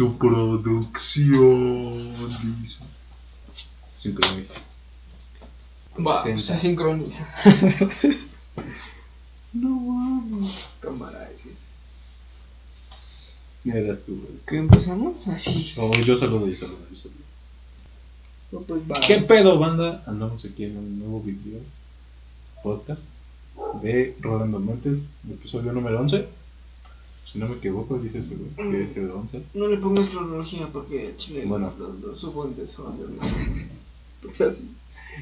su 0.00 0.16
producción. 0.16 1.28
Dice. 2.62 2.78
Sincroniza. 3.94 4.54
Va, 5.98 6.16
se 6.16 6.58
sincroniza. 6.58 7.28
No 9.52 9.68
mames. 9.68 10.78
Cámara, 10.80 11.28
es. 11.34 11.66
Eras 13.64 14.04
tú. 14.04 14.12
eres 14.12 14.38
tú. 14.38 14.46
¿Qué 14.46 14.58
empezamos? 14.58 15.26
Así. 15.26 15.74
Oh, 15.76 15.90
yo 16.06 16.16
saludo, 16.16 16.46
yo 16.46 16.56
saludo, 16.56 16.78
yo 16.88 16.96
saludo. 16.96 17.24
No, 18.52 18.60
pues 18.60 18.80
va. 18.88 19.00
¿Qué 19.04 19.16
pedo, 19.22 19.58
banda? 19.58 20.04
Andamos 20.06 20.44
aquí 20.44 20.66
en 20.66 20.76
un 20.76 21.00
nuevo 21.00 21.20
video 21.20 21.58
podcast 22.62 23.08
de 23.82 24.16
Rolando 24.20 24.60
Montes, 24.60 25.10
episodio 25.28 25.72
número 25.72 25.98
11. 25.98 26.39
Si 27.30 27.38
no 27.38 27.48
me 27.48 27.56
equivoco, 27.56 27.98
dice 27.98 28.18
ese 28.18 28.34
güey, 28.34 28.50
que 28.72 28.82
es 28.82 28.96
el 28.96 29.10
11. 29.10 29.42
No 29.54 29.68
le 29.68 29.76
pongas 29.76 30.10
cronología 30.10 30.68
porque 30.72 31.14
Chile 31.16 31.44
Bueno. 31.46 31.72
lo, 31.78 31.92
lo 31.92 32.44
en 32.46 32.56
desorden. 32.56 33.16
¿no? 33.16 33.22
Porque 34.22 34.44
así, 34.44 34.68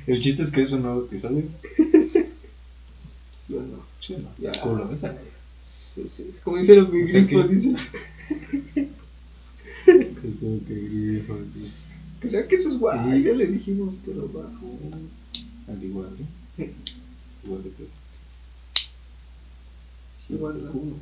El 0.07 0.21
chiste 0.21 0.43
es 0.43 0.51
que 0.51 0.62
es 0.62 0.73
un 0.73 0.83
nuevo 0.83 1.05
episodio. 1.05 1.45
yo 3.48 3.61
no. 3.62 3.79
Sí, 4.01 4.17
no, 4.17 4.29
Ya. 4.39 4.53
culo, 4.61 4.89
¿ves? 4.89 5.01
Sí, 5.67 6.09
sí, 6.09 6.27
es 6.31 6.41
como 6.41 6.57
dice 6.57 6.75
los 6.77 6.89
O 6.89 6.93
sea 7.07 7.21
grifos, 7.23 7.47
que- 7.47 7.55
dice. 7.55 7.77
Que 9.84 9.95
tengo 10.41 10.67
que 10.67 10.75
grifo, 10.75 11.34
así. 11.34 11.73
Que 12.20 12.29
sea 12.31 12.48
que 12.48 12.56
eso 12.56 12.69
es 12.70 12.79
guay, 12.79 13.19
Sí. 13.19 13.23
ya 13.25 13.33
le 13.34 13.47
dijimos, 13.47 13.95
pero 14.05 14.31
va. 14.33 14.51
Al 15.73 15.84
igual, 15.84 16.11
¿eh? 16.59 16.73
Igual 17.45 17.62
de 17.62 17.70
peso. 17.70 17.93
Igual, 20.31 20.65
¿no? 20.65 20.73
Culo. 20.73 20.97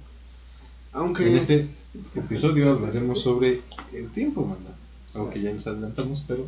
Aunque. 0.93 1.29
En 1.29 1.37
este 1.37 1.69
episodio 2.15 2.71
hablaremos 2.73 3.23
sobre 3.23 3.63
el 3.93 4.11
tiempo, 4.11 4.45
banda. 4.45 4.71
Algo 5.15 5.31
que 5.31 5.41
ya 5.41 5.51
les 5.53 5.67
adelantamos, 5.67 6.23
pero 6.27 6.47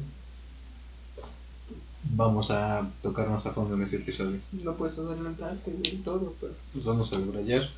vamos 2.15 2.51
a 2.51 2.89
tocar 3.03 3.29
más 3.29 3.47
a 3.47 3.53
fondo 3.53 3.75
en 3.75 3.83
este 3.83 3.97
episodio. 3.97 4.39
No 4.53 4.75
puedes 4.75 4.99
adelantarte 4.99 5.75
en 5.85 6.03
todo, 6.03 6.35
pero. 6.41 6.55
Pues 6.73 6.85
vamos 6.87 7.13
a 7.13 7.19
debrayar 7.19 7.69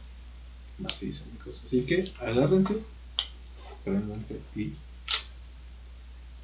macizo, 0.78 1.24
amigos. 1.30 1.62
Así 1.64 1.82
que 1.82 2.10
agárrense, 2.20 2.78
préndanse 3.84 4.40
y 4.56 4.72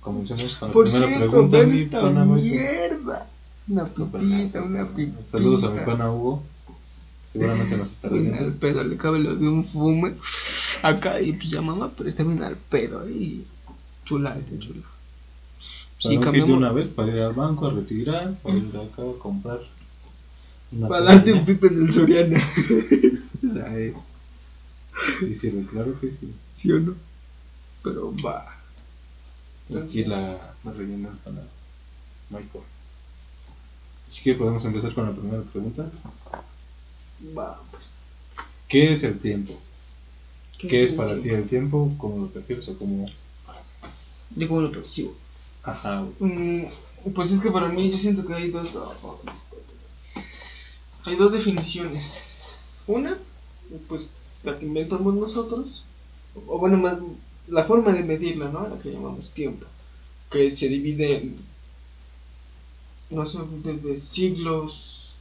comencemos 0.01 0.55
con 0.57 0.69
la 0.69 0.73
Por 0.75 0.85
primera 0.85 1.07
cierto, 1.09 1.31
pregunta. 1.31 1.59
ven 1.59 1.71
Mi 1.73 1.85
pana 1.87 2.25
mierda. 2.25 3.29
Una 3.69 3.85
pipita, 3.87 4.63
una 4.63 4.87
pipita. 4.87 5.27
Saludos 5.27 5.65
a 5.65 5.71
mi 5.71 5.85
pana 5.85 6.13
Hugo. 6.13 6.43
Seguramente 7.39 7.77
nos 7.77 7.93
estará 7.93 8.15
Bien 8.15 8.33
al 8.35 8.39
viendo. 8.41 8.59
pedo, 8.61 8.85
le 8.85 8.97
cabe 8.97 9.19
lo 9.19 9.37
de 9.37 9.49
un 9.49 9.65
fume. 9.67 10.15
Acá 10.83 11.21
y 11.21 11.33
pues 11.33 11.51
ya 11.51 11.61
mamá, 11.63 11.93
pero 11.97 12.09
está 12.09 12.23
bien 12.25 12.43
al 12.43 12.57
pedo 12.57 13.01
ahí. 13.01 13.47
Chula, 14.05 14.37
este 14.39 14.59
chula. 14.59 14.83
Para 16.03 16.15
Sí, 16.15 16.19
kit 16.19 16.19
de 16.19 16.25
cambiamos. 16.25 16.57
una 16.59 16.73
vez 16.73 16.89
para 16.89 17.13
ir 17.15 17.21
al 17.23 17.33
banco 17.35 17.67
a 17.67 17.73
retirar, 17.73 18.35
para 18.43 18.57
ir 18.57 18.69
acá 18.77 19.03
a 19.03 19.19
comprar. 19.19 19.61
una 20.73 20.89
Para 20.89 21.05
darte 21.05 21.33
un 21.33 21.45
pipe 21.45 21.67
en 21.69 21.87
el 21.87 21.93
Soriana. 21.93 22.39
O 23.47 23.51
sea, 23.53 23.79
eh, 23.79 23.95
Sí 25.21 25.35
sirve, 25.35 25.65
claro 25.67 25.99
que 26.01 26.11
sí. 26.11 26.33
¿Sí 26.55 26.73
o 26.73 26.81
no? 26.81 26.95
Pero 27.83 28.13
va. 28.25 28.47
Aquí 29.85 30.05
la, 30.05 30.55
la 30.65 30.73
rellenan 30.73 31.17
para 31.25 31.43
Michael. 32.31 32.65
Así 34.07 34.23
que 34.23 34.35
podemos 34.35 34.65
empezar 34.65 34.95
con 34.95 35.07
la 35.07 35.13
primera 35.13 35.43
pregunta. 35.43 35.91
Va, 37.37 37.61
pues. 37.71 37.95
¿Qué 38.69 38.93
es 38.93 39.03
el 39.05 39.19
tiempo? 39.19 39.55
¿Qué 40.59 40.83
es 40.83 40.93
para 40.93 41.21
ti 41.21 41.29
el 41.31 41.47
tiempo? 41.47 41.93
¿Cómo 41.99 42.19
lo 42.19 42.29
percibes 42.29 42.69
o 42.69 42.79
cómo...? 42.79 43.09
Yo 44.35 44.49
como 44.49 44.63
lo 44.63 44.73
percibo. 44.73 45.15
Ajá. 45.63 46.07
Mm, 46.19 46.65
pues 47.15 47.33
es 47.33 47.41
que 47.41 47.51
para 47.51 47.69
mí 47.69 47.91
yo 47.91 47.99
siento 47.99 48.27
que 48.27 48.35
hay 48.35 48.51
dos. 48.51 48.77
Hay 51.05 51.17
dos 51.17 51.33
definiciones. 51.33 52.57
Una, 52.87 53.19
pues 53.89 54.11
la 54.43 54.59
que 54.59 54.67
inventamos 54.67 55.15
nosotros, 55.15 55.85
o 56.47 56.59
bueno, 56.59 56.77
más 56.79 56.99
la 57.49 57.65
forma 57.65 57.93
de 57.93 58.03
medirla, 58.03 58.49
¿no? 58.49 58.69
La 58.69 58.79
que 58.81 58.93
llamamos 58.93 59.31
tiempo, 59.31 59.67
que 60.31 60.51
se 60.51 60.69
divide 60.69 61.17
en, 61.17 61.37
no 63.11 63.27
sé, 63.27 63.39
desde 63.63 63.97
siglos, 63.97 65.15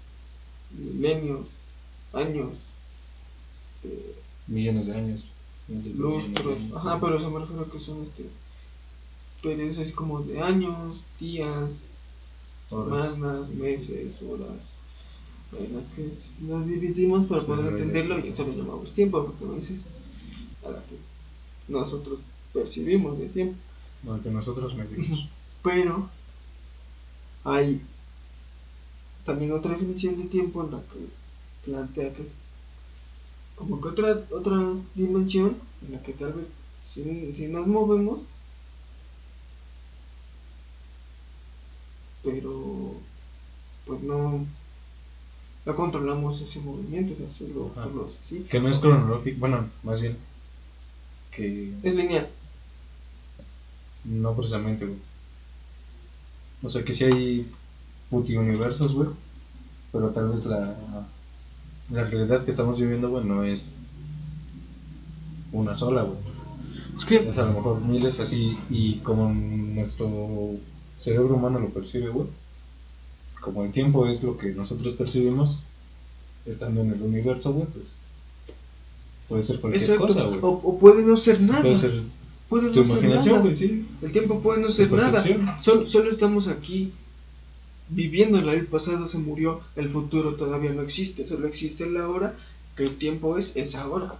milenios, 0.71 1.45
años, 2.15 2.51
eh, 3.83 4.15
millones 4.47 4.87
de 4.87 4.93
años. 4.95 5.21
de 5.67 5.89
de 5.89 5.95
lustros, 5.95 6.57
años. 6.59 6.77
ajá, 6.77 6.99
pero 6.99 7.19
se 7.19 7.27
me 7.27 7.39
refiero 7.39 7.63
a 7.63 7.69
que 7.69 7.79
son 7.79 8.01
este 8.01 8.25
periodos 9.41 9.77
así 9.79 9.91
como 9.91 10.21
de 10.21 10.41
años, 10.41 11.01
días, 11.19 11.85
Horas. 12.69 13.13
semanas, 13.13 13.49
meses, 13.49 14.15
horas, 14.23 14.77
en 15.57 15.75
las 15.75 15.85
que 15.87 16.11
nos 16.41 16.65
dividimos 16.67 17.25
para 17.27 17.41
Sí, 17.41 17.47
poder 17.47 17.67
entenderlo 17.67 18.19
y 18.25 18.29
eso 18.29 18.43
lo 18.45 18.53
llamamos 18.53 18.91
tiempo, 18.93 19.23
porque 19.25 19.45
a 19.45 19.57
veces 19.57 19.87
a 20.65 20.69
la 20.71 20.79
que 20.79 20.97
nosotros 21.67 22.19
percibimos 22.53 23.19
de 23.19 23.27
tiempo. 23.29 23.55
Lo 24.03 24.21
que 24.21 24.29
nosotros 24.31 24.73
medimos. 24.75 25.27
Pero 25.63 26.09
hay 27.43 27.81
también 29.25 29.51
otra 29.51 29.71
definición 29.71 30.17
de 30.17 30.25
tiempo 30.25 30.63
en 30.63 30.71
la 30.71 30.79
que 30.79 31.07
plantea 31.65 32.13
que 32.13 32.23
es 32.23 32.37
como 33.55 33.81
que 33.81 33.89
otra 33.89 34.23
otra 34.31 34.57
dimensión 34.95 35.57
en 35.85 35.93
la 35.93 36.03
que 36.03 36.13
tal 36.13 36.33
vez 36.33 36.47
si, 36.83 37.33
si 37.35 37.47
nos 37.47 37.67
movemos 37.67 38.19
pero 42.23 42.95
pues 43.85 44.01
no 44.01 44.45
no 45.65 45.75
controlamos 45.75 46.39
ese 46.41 46.59
movimiento, 46.59 47.13
o 47.13 47.15
sea, 47.15 47.29
solo, 47.29 47.71
solo 47.73 48.09
así. 48.23 48.41
Que 48.49 48.59
no 48.59 48.69
es 48.69 48.77
cronológico, 48.77 49.39
bueno, 49.39 49.67
más 49.81 49.99
bien 49.99 50.15
que 51.31 51.73
Es 51.83 51.95
lineal. 51.95 52.29
no 54.03 54.35
precisamente, 54.35 54.85
güey. 54.85 54.99
O 56.63 56.69
sea, 56.69 56.83
que 56.83 56.93
sí 56.95 57.03
hay 57.03 57.51
multiuniversos, 58.11 58.93
güey, 58.93 59.09
pero 59.91 60.09
tal 60.11 60.29
vez 60.29 60.45
la, 60.45 61.07
la 61.89 62.03
realidad 62.03 62.43
que 62.43 62.51
estamos 62.51 62.79
viviendo, 62.79 63.09
güey, 63.09 63.25
no 63.25 63.43
es 63.43 63.77
una 65.51 65.75
sola, 65.75 66.03
güey. 66.03 66.17
Es 66.95 67.05
que 67.05 67.27
Es 67.27 67.37
a 67.37 67.45
lo 67.45 67.53
mejor 67.53 67.81
miles 67.81 68.19
así, 68.19 68.57
y 68.69 68.95
como 68.95 69.33
nuestro 69.33 70.51
cerebro 70.97 71.35
humano 71.35 71.59
lo 71.59 71.69
percibe, 71.69 72.09
güey, 72.09 72.27
como 73.41 73.63
el 73.63 73.71
tiempo 73.71 74.07
es 74.07 74.23
lo 74.23 74.37
que 74.37 74.53
nosotros 74.53 74.95
percibimos, 74.95 75.63
estando 76.45 76.81
en 76.81 76.91
el 76.91 77.01
universo, 77.01 77.53
güey, 77.53 77.67
pues 77.67 77.85
puede 79.27 79.43
ser 79.43 79.59
cualquier 79.59 79.81
exacto, 79.83 80.07
cosa, 80.07 80.23
güey. 80.23 80.39
o, 80.41 80.49
o 80.49 80.79
puede 80.79 81.03
no 81.03 81.17
ser 81.17 81.41
nada. 81.41 81.61
Puede 81.61 81.77
ser 81.77 82.03
puede 82.49 82.69
tu 82.71 82.81
no 82.81 82.87
ser 82.87 82.97
imaginación, 82.97 83.41
güey, 83.41 83.55
sí. 83.55 83.85
El 84.01 84.11
tiempo 84.11 84.39
puede 84.39 84.61
no 84.61 84.69
ser 84.69 84.89
Tu 84.89 84.95
nada. 84.95 85.21
Solo, 85.61 85.87
solo 85.87 86.11
estamos 86.11 86.47
aquí 86.47 86.91
viviéndola. 87.89 88.53
El 88.53 88.67
pasado 88.67 89.07
se 89.07 89.17
murió, 89.17 89.61
el 89.75 89.89
futuro 89.89 90.35
todavía 90.35 90.71
no 90.73 90.81
existe. 90.81 91.25
Solo 91.25 91.47
existe 91.47 91.85
el 91.85 91.97
ahora, 91.97 92.35
que 92.75 92.83
el 92.85 92.97
tiempo 92.97 93.37
es, 93.37 93.51
es 93.55 93.75
ahora. 93.75 94.15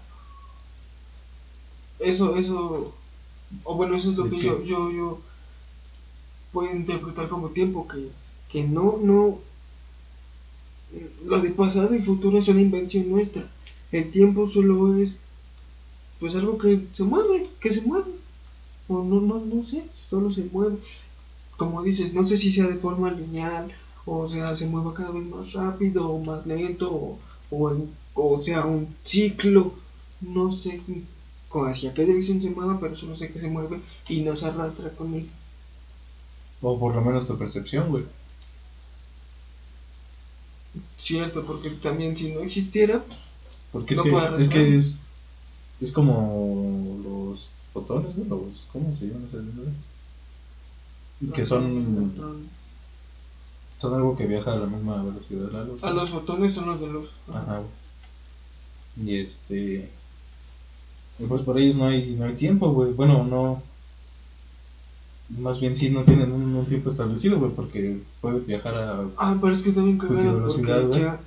Eso, 1.99 2.35
eso, 2.37 2.93
o 3.63 3.75
bueno, 3.75 3.95
eso 3.95 4.11
es 4.11 4.17
lo 4.17 4.25
Es 4.25 4.33
que, 4.33 4.39
que- 4.39 4.45
yo, 4.45 4.63
yo, 4.63 4.91
yo 4.91 5.21
puedo 6.51 6.73
interpretar 6.73 7.27
como 7.29 7.49
tiempo, 7.49 7.87
que, 7.87 8.09
que 8.51 8.63
no, 8.63 8.97
no, 9.01 9.39
lo 11.25 11.41
de 11.41 11.49
pasado 11.51 11.93
y 11.95 12.01
futuro 12.01 12.39
es 12.39 12.47
una 12.47 12.61
invención 12.61 13.09
nuestra. 13.09 13.47
El 13.91 14.11
tiempo 14.11 14.49
solo 14.49 14.97
es, 14.97 15.15
pues 16.19 16.35
algo 16.35 16.57
que 16.57 16.79
se 16.93 17.03
mueve, 17.03 17.47
que 17.59 17.71
se 17.73 17.81
mueve. 17.81 18.11
O 18.87 19.03
no, 19.03 19.21
no, 19.21 19.39
no 19.39 19.65
sé, 19.65 19.83
solo 20.09 20.31
se 20.31 20.44
mueve. 20.45 20.77
Como 21.57 21.81
dices, 21.84 22.13
no 22.13 22.25
sé 22.28 22.38
si 22.38 22.52
sea 22.52 22.68
de 22.68 22.75
forma 22.75 23.12
lineal, 23.12 23.74
o 24.06 24.28
sea, 24.30 24.56
se 24.56 24.66
mueva 24.68 24.94
cada 24.94 25.12
vez 25.12 25.25
más 25.25 25.54
rápido 25.54 26.10
o 26.10 26.24
más 26.24 26.46
lento, 26.46 26.92
o, 26.92 27.19
o, 27.50 27.72
en- 27.72 27.90
o 28.13 28.42
sea, 28.42 28.66
un 28.66 28.88
ciclo, 29.04 29.74
no 30.22 30.52
sé 30.52 30.81
hacia 31.68 31.94
qué 31.94 32.06
dirección 32.06 32.42
se 32.42 32.50
mueva, 32.50 32.80
pero 32.80 32.96
solo 32.96 33.16
sé 33.16 33.31
que 33.31 33.40
se 33.40 33.48
mueve 33.48 33.80
y 34.10 34.22
nos 34.22 34.44
arrastra 34.44 34.90
con 34.90 35.13
él. 35.13 35.30
O 36.62 36.78
por 36.80 36.94
lo 36.96 37.02
menos 37.02 37.28
tu 37.28 37.38
percepción, 37.38 37.90
güey. 37.90 38.04
Cierto, 40.98 41.46
porque 41.46 41.69
también 41.69 42.18
si 42.18 42.31
no 42.34 42.42
existiera, 42.42 43.04
Porque 43.72 43.94
es 43.94 43.98
No 43.98 44.04
que, 44.04 44.42
es 44.42 44.50
que 44.50 44.78
es, 44.78 45.00
es 45.81 45.92
como 45.92 46.98
los 47.04 47.50
fotones, 47.74 48.16
¿no? 48.18 48.24
Los, 48.25 48.68
¿Cómo 48.72 48.96
se 48.96 49.06
llaman 49.07 49.28
esas? 49.28 49.42
Que 51.33 51.45
son, 51.45 52.12
son 53.77 53.94
algo 53.94 54.15
que 54.17 54.25
viaja 54.25 54.53
a 54.53 54.57
la 54.57 54.65
misma 54.67 55.01
velocidad 55.03 55.47
de 55.47 55.53
la 55.53 55.63
luz. 55.63 55.83
a 55.83 55.91
los 55.91 56.09
fotones 56.09 56.53
son 56.53 56.67
los 56.67 56.79
de 56.79 56.88
luz. 56.88 57.09
Ajá. 57.33 57.62
Y 59.01 59.15
este. 59.17 59.89
Pues 61.27 61.41
por 61.44 61.57
ellos 61.57 61.77
no 61.77 61.88
hay, 61.88 62.15
no 62.15 62.25
hay 62.25 62.33
tiempo, 62.35 62.71
güey. 62.71 62.91
Bueno, 62.94 63.23
no. 63.23 63.62
Más 65.39 65.59
bien 65.59 65.75
sí 65.75 65.89
no 65.89 66.03
tienen 66.03 66.31
un, 66.31 66.53
un 66.56 66.65
tiempo 66.65 66.91
establecido, 66.91 67.39
güey, 67.39 67.51
porque 67.51 68.00
puedes 68.21 68.45
viajar 68.45 68.75
a. 68.75 69.06
Ah, 69.18 69.38
pero 69.41 69.56
es 69.56 69.61
que 69.61 69.69
está 69.69 69.81
bien 69.81 69.97
cagado 69.97 70.35
velocidad, 70.38 70.85
güey. 70.85 71.00
ya... 71.01 71.19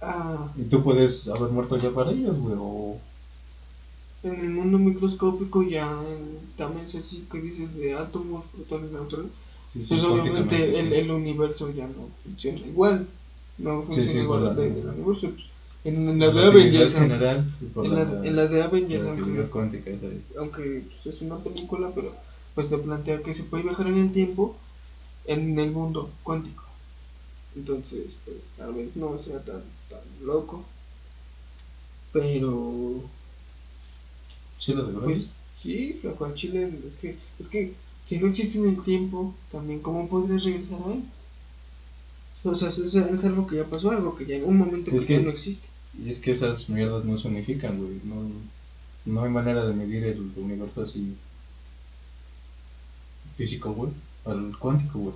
Ah, 0.00 0.48
Y 0.56 0.62
tú 0.64 0.82
puedes 0.82 1.28
haber 1.28 1.50
muerto 1.50 1.76
ya 1.76 1.90
para 1.90 2.10
ellos, 2.12 2.38
güey. 2.38 2.56
O. 2.58 2.98
en 4.22 4.40
el 4.40 4.50
mundo 4.50 4.78
microscópico 4.78 5.62
ya 5.62 5.88
también 6.56 6.86
es 6.86 6.94
así 6.96 7.26
que 7.30 7.40
dices 7.40 7.74
de 7.74 7.94
átomos, 7.94 8.44
protones, 8.52 8.90
neutrones. 8.90 9.32
Sí, 9.72 9.84
sí, 9.84 9.88
Pues 9.88 10.02
obviamente 10.02 10.78
el, 10.80 10.92
sí. 10.92 10.94
el 10.94 11.10
universo 11.10 11.70
ya 11.70 11.86
no 11.88 12.08
funciona 12.24 12.58
igual. 12.66 13.06
No 13.58 13.82
Sí, 13.90 14.06
funciona 14.06 14.06
sí, 14.06 14.18
igual 14.18 14.44
la 14.44 14.52
ley 14.54 14.70
del 14.70 14.86
universo. 14.88 15.28
Pues, 15.30 15.46
en, 15.84 16.08
en 16.08 16.18
la 16.18 16.30
La 16.30 16.32
de 16.32 16.46
Avengers, 16.46 16.94
general 16.94 17.44
en 17.82 17.94
la, 17.94 18.02
en 18.22 18.36
la 18.36 18.46
de 18.46 18.62
Avengers, 18.62 19.04
aunque, 19.06 19.42
cuántica, 19.50 19.90
aunque 20.38 20.84
pues, 20.88 21.06
es 21.06 21.22
una 21.22 21.38
película, 21.38 21.90
pero 21.94 22.12
pues 22.54 22.68
te 22.68 22.78
plantea 22.78 23.22
que 23.22 23.34
se 23.34 23.44
puede 23.44 23.64
viajar 23.64 23.86
en 23.88 23.98
el 23.98 24.12
tiempo 24.12 24.56
en 25.26 25.58
el 25.58 25.72
mundo 25.72 26.10
cuántico. 26.22 26.64
Entonces, 27.56 28.18
pues 28.24 28.38
tal 28.56 28.74
vez 28.74 28.96
no 28.96 29.18
sea 29.18 29.40
tan, 29.44 29.62
tan 29.90 30.00
loco. 30.24 30.64
Pero 32.12 33.02
Sí, 34.58 34.74
lo 34.74 34.86
de. 34.86 34.92
Pues 34.98 35.34
sí, 35.54 35.98
flaco, 36.00 36.24
al 36.24 36.34
chile 36.34 36.70
es 36.86 36.94
que, 36.96 37.16
es 37.38 37.48
que 37.48 37.74
si 38.06 38.18
no 38.18 38.28
existe 38.28 38.58
en 38.58 38.68
el 38.68 38.82
tiempo, 38.82 39.34
también 39.52 39.80
cómo 39.80 40.08
podrías 40.08 40.44
regresar 40.44 40.78
a 40.86 40.92
él. 40.92 41.02
O 42.44 42.54
sea, 42.54 42.68
es, 42.68 42.78
es 42.78 43.24
algo 43.24 43.46
que 43.46 43.56
ya 43.56 43.64
pasó, 43.64 43.90
algo 43.90 44.14
que 44.14 44.26
ya 44.26 44.36
en 44.36 44.44
un 44.44 44.56
momento 44.56 44.90
Es 44.94 45.04
que 45.04 45.14
ya 45.14 45.20
no 45.20 45.30
existe. 45.30 45.66
Y 46.02 46.10
es 46.10 46.20
que 46.20 46.32
esas 46.32 46.68
mierdas 46.68 47.04
no 47.04 47.18
se 47.18 47.28
unifican, 47.28 47.78
güey. 47.78 48.00
No, 48.04 48.30
no 49.06 49.24
hay 49.24 49.30
manera 49.30 49.66
de 49.66 49.74
medir 49.74 50.04
el 50.04 50.30
universo 50.36 50.82
así 50.82 51.14
físico, 53.36 53.72
güey, 53.72 53.90
al 54.26 54.56
cuántico, 54.58 54.98
güey. 54.98 55.14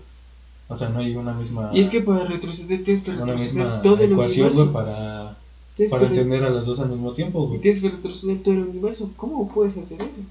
O 0.68 0.76
sea, 0.76 0.88
no 0.88 1.00
hay 1.00 1.14
una 1.14 1.34
misma 1.34 1.70
Y 1.74 1.80
es 1.80 1.88
que 1.88 2.00
para 2.00 2.24
retroceder 2.24 2.82
tienes 2.82 3.02
que 3.02 3.10
una 3.10 3.26
retroceder 3.26 3.54
misma 3.54 3.82
todo 3.82 3.98
el 4.02 4.12
universo. 4.14 4.72
para, 4.72 5.21
para 5.90 6.06
entender 6.06 6.44
a 6.44 6.50
las 6.50 6.66
dos 6.66 6.78
al 6.80 6.90
mismo 6.90 7.12
tiempo, 7.12 7.46
güey. 7.46 7.60
tienes 7.60 7.80
que 7.80 7.90
retroceder 7.90 8.42
todo 8.42 8.54
el 8.54 8.64
universo. 8.64 9.10
¿Cómo 9.16 9.48
puedes 9.48 9.76
hacer 9.76 10.00
eso? 10.00 10.22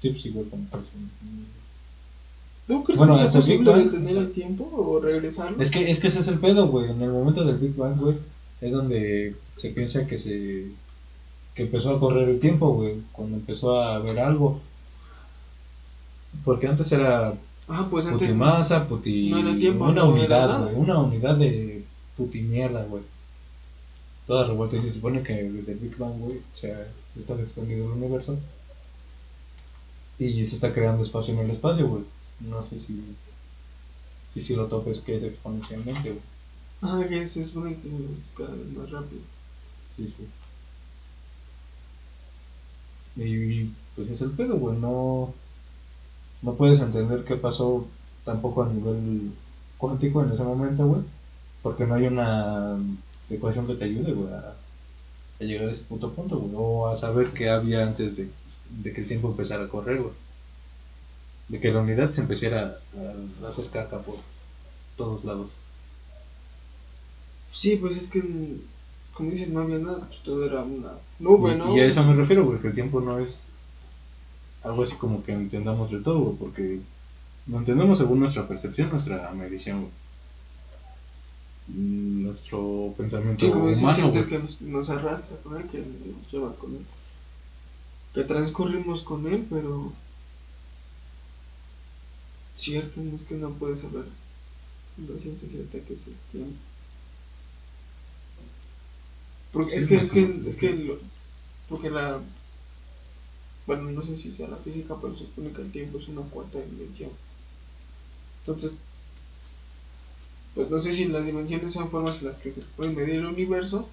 Sí, 0.00 0.10
pues 0.10 0.26
igual 0.26 0.46
como 0.50 0.64
pues, 0.64 0.82
¿Tú 2.66 2.84
crees 2.84 2.98
Bueno, 2.98 3.18
que 3.18 3.26
sea 3.26 3.40
Big 3.40 3.64
posible 3.64 3.84
detener 3.84 4.16
el 4.16 4.32
tiempo 4.32 4.70
o 4.74 5.00
regresarlo? 5.00 5.62
Es 5.62 5.70
que, 5.70 5.90
es 5.90 6.00
que 6.00 6.08
ese 6.08 6.20
es 6.20 6.28
el 6.28 6.38
pedo, 6.38 6.68
güey. 6.68 6.90
En 6.90 7.02
el 7.02 7.10
momento 7.10 7.44
del 7.44 7.56
Big 7.56 7.76
Bang, 7.76 7.98
güey, 7.98 8.16
es 8.60 8.72
donde 8.72 9.36
se 9.56 9.70
piensa 9.70 10.06
que 10.06 10.18
se 10.18 10.68
que 11.54 11.64
empezó 11.64 11.90
a 11.90 12.00
correr 12.00 12.30
el 12.30 12.40
tiempo, 12.40 12.72
güey, 12.72 12.94
cuando 13.12 13.36
empezó 13.36 13.78
a 13.78 13.96
haber 13.96 14.18
algo. 14.20 14.60
Porque 16.44 16.66
antes 16.66 16.90
era 16.92 17.34
Ah, 17.68 17.86
pues 17.90 18.06
antes. 18.06 18.28
putimasa, 18.28 18.88
puti... 18.88 19.30
no 19.30 19.38
era 19.38 19.56
tiempo, 19.56 19.84
una 19.84 20.02
no 20.02 20.10
unidad, 20.10 20.62
güey, 20.62 20.76
una 20.76 20.98
unidad 20.98 21.36
de 21.36 21.84
putimierda, 22.16 22.84
güey. 22.84 23.02
Toda 24.26 24.46
revuelta 24.46 24.76
y 24.76 24.82
se 24.82 24.90
supone 24.90 25.22
que 25.22 25.34
desde 25.50 25.72
el 25.72 25.78
Big 25.78 25.96
Bang, 25.96 26.18
güey, 26.18 26.40
se 26.52 26.72
ha 26.72 26.86
estado 27.18 27.40
expandido 27.40 27.86
el 27.86 27.92
universo. 27.92 28.38
Y 30.18 30.46
se 30.46 30.54
está 30.54 30.72
creando 30.72 31.02
espacio 31.02 31.34
en 31.34 31.40
el 31.40 31.50
espacio, 31.50 31.88
güey. 31.88 32.04
No 32.40 32.62
sé 32.62 32.78
si 32.78 33.02
si, 34.32 34.40
si 34.40 34.54
lo 34.54 34.66
topes 34.66 35.00
que 35.00 35.16
es 35.16 35.22
exponencialmente, 35.22 36.10
güey. 36.10 36.22
Ah, 36.82 37.04
que 37.08 37.28
se 37.28 37.44
supone 37.44 37.76
que 37.76 37.88
cada 38.36 38.50
vez 38.50 38.68
más 38.76 38.90
rápido. 38.90 39.20
Sí, 39.88 40.08
sí. 40.08 40.26
Y, 43.16 43.22
y, 43.22 43.74
pues 43.94 44.08
es 44.08 44.20
el 44.22 44.30
pedo, 44.30 44.56
güey. 44.56 44.76
No, 44.78 45.32
no 46.42 46.54
puedes 46.54 46.80
entender 46.80 47.24
qué 47.24 47.36
pasó 47.36 47.86
tampoco 48.24 48.62
a 48.62 48.68
nivel 48.68 49.32
cuántico 49.78 50.22
en 50.22 50.32
ese 50.32 50.42
momento, 50.42 50.86
güey. 50.86 51.02
Porque 51.62 51.86
no 51.86 51.94
hay 51.94 52.06
una 52.06 52.78
ecuación 53.30 53.66
que 53.66 53.74
te 53.74 53.84
ayude, 53.84 54.12
güey, 54.12 54.32
a, 54.32 54.54
a 55.40 55.44
llegar 55.44 55.68
a 55.68 55.72
ese 55.72 55.84
punto, 55.84 56.10
güey. 56.38 56.52
O 56.56 56.88
a 56.88 56.96
saber 56.96 57.28
qué 57.30 57.50
había 57.50 57.82
antes 57.82 58.16
de, 58.16 58.28
de 58.82 58.92
que 58.92 59.00
el 59.02 59.08
tiempo 59.08 59.28
empezara 59.28 59.64
a 59.64 59.68
correr, 59.68 59.98
güey. 60.00 60.12
De 61.48 61.60
que 61.60 61.72
la 61.72 61.80
unidad 61.80 62.10
se 62.12 62.22
empezara 62.22 62.78
a, 62.96 63.44
a 63.44 63.48
hacer 63.48 63.66
caca 63.66 63.98
por 63.98 64.16
todos 64.96 65.24
lados. 65.24 65.50
Sí, 67.52 67.76
pues 67.76 67.96
es 67.96 68.08
que, 68.08 68.22
como 69.12 69.30
dices, 69.30 69.48
no 69.48 69.60
había 69.60 69.78
nada, 69.78 69.98
pues 70.06 70.20
todo 70.22 70.44
era 70.46 70.62
una 70.62 70.92
nube, 71.18 71.52
Y- 71.52 71.56
¿no? 71.58 71.76
Y 71.76 71.80
a 71.80 71.84
eso 71.86 72.02
me 72.04 72.14
refiero, 72.14 72.44
güey, 72.44 72.58
que 72.60 72.68
el 72.68 72.74
tiempo 72.74 73.00
no 73.00 73.18
es 73.18 73.50
algo 74.64 74.82
así 74.82 74.94
como 74.96 75.22
que 75.24 75.32
entendamos 75.32 75.90
de 75.90 76.00
todo, 76.00 76.20
güey, 76.20 76.36
porque 76.36 76.80
lo 77.48 77.58
entendemos 77.58 77.98
según 77.98 78.20
nuestra 78.20 78.46
percepción, 78.48 78.90
nuestra 78.90 79.30
medición, 79.32 79.80
güey. 79.80 79.92
Nuestro 81.66 82.94
pensamiento 82.96 83.46
Sí, 83.46 83.50
como 83.52 83.64
humano, 83.66 84.10
güey. 84.10 84.26
que 84.28 84.38
nos, 84.38 84.60
nos 84.60 84.88
arrastra 84.90 85.36
con 85.38 85.56
él, 85.56 85.66
que 85.68 85.78
nos 85.78 86.30
lleva 86.30 86.54
con 86.56 86.76
él. 86.76 86.84
Que 88.14 88.22
transcurrimos 88.24 89.02
con 89.02 89.26
él, 89.26 89.44
pero. 89.50 89.92
Cierto, 92.54 93.02
es 93.14 93.24
que 93.24 93.34
no 93.34 93.50
puedes 93.52 93.80
saber 93.80 94.06
la 94.96 95.18
ciencia 95.20 95.48
cierta 95.48 95.80
que 95.80 95.94
es 95.94 96.06
el 96.06 96.16
tiempo. 96.30 96.58
Porque 99.52 99.70
Sí, 99.72 99.76
es 99.78 99.86
que, 99.86 99.96
es 99.96 100.10
que, 100.10 100.22
es 100.46 100.54
sé. 100.54 100.60
que, 100.60 100.72
lo- 100.74 100.98
porque 101.68 101.90
la. 101.90 102.20
Bueno, 103.66 103.90
no 103.90 104.02
sé 104.06 104.16
si 104.16 104.30
sea 104.32 104.46
la 104.46 104.56
física, 104.58 104.94
pero 105.00 105.14
se 105.16 105.24
supone 105.24 105.50
que 105.52 105.62
el 105.62 105.72
tiempo 105.72 105.98
es 105.98 106.06
una 106.06 106.22
cuarta 106.22 106.60
dimensión. 106.60 107.10
Entonces, 108.40 108.72
pues 110.54 110.70
no 110.70 110.80
sé 110.80 110.92
si 110.92 111.06
las 111.06 111.26
dimensiones 111.26 111.72
sean 111.72 111.90
formas 111.90 112.20
en 112.20 112.26
las 112.28 112.36
que 112.36 112.52
se 112.52 112.62
puede 112.76 112.92
medir 112.92 113.16
el 113.16 113.26
universo. 113.26 113.88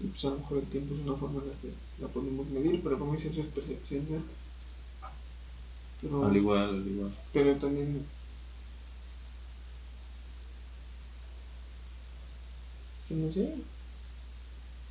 Y 0.00 0.06
pues 0.08 0.24
a 0.24 0.30
lo 0.30 0.38
mejor 0.38 0.58
el 0.58 0.64
tiempo 0.64 0.94
es 0.94 1.00
una 1.00 1.16
forma 1.16 1.42
en 1.42 1.48
la 1.48 1.54
que 1.54 1.68
la 2.00 2.08
podemos 2.08 2.48
medir, 2.48 2.80
pero 2.82 2.98
como 2.98 3.12
dice, 3.12 3.28
eso 3.28 3.40
es 3.40 3.46
percepción 3.48 4.06
nuestra. 4.10 4.32
Pero, 6.00 6.26
Al 6.26 6.36
igual, 6.36 6.68
al 6.70 6.86
igual. 6.86 7.14
pero 7.32 7.54
también. 7.56 8.04
que 13.08 13.14
no 13.14 13.32
sé. 13.32 13.54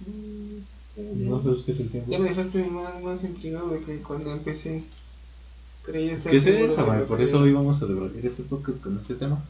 Mm, 0.06 1.30
No 1.30 1.42
sabes 1.42 1.64
qué 1.64 1.72
es 1.72 1.80
el 1.82 1.90
tiempo. 1.90 2.12
Ya 2.12 2.20
me 2.20 2.30
dejaste 2.30 2.64
más, 2.66 3.02
más 3.02 3.24
intrigado 3.24 3.70
de 3.70 3.82
que 3.82 4.02
cuando 4.02 4.32
empecé 4.32 4.84
creía 5.84 6.14
Es 6.14 6.28
que 6.28 6.38
es 6.38 6.46
lo 6.78 7.08
por 7.08 7.22
eso 7.22 7.40
hoy 7.40 7.52
vamos 7.52 7.82
a 7.82 7.86
debatir 7.86 8.26
este 8.26 8.44
podcast 8.44 8.80
con 8.82 8.98
este 9.00 9.16
tema. 9.16 9.44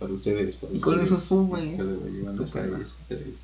Para 0.00 0.14
ustedes, 0.14 0.56
para 0.56 0.72
Y 0.72 0.80
con 0.80 0.94
ustedes, 0.94 1.12
esos 1.12 1.28
fumes, 1.28 1.78
ustedes. 1.78 3.38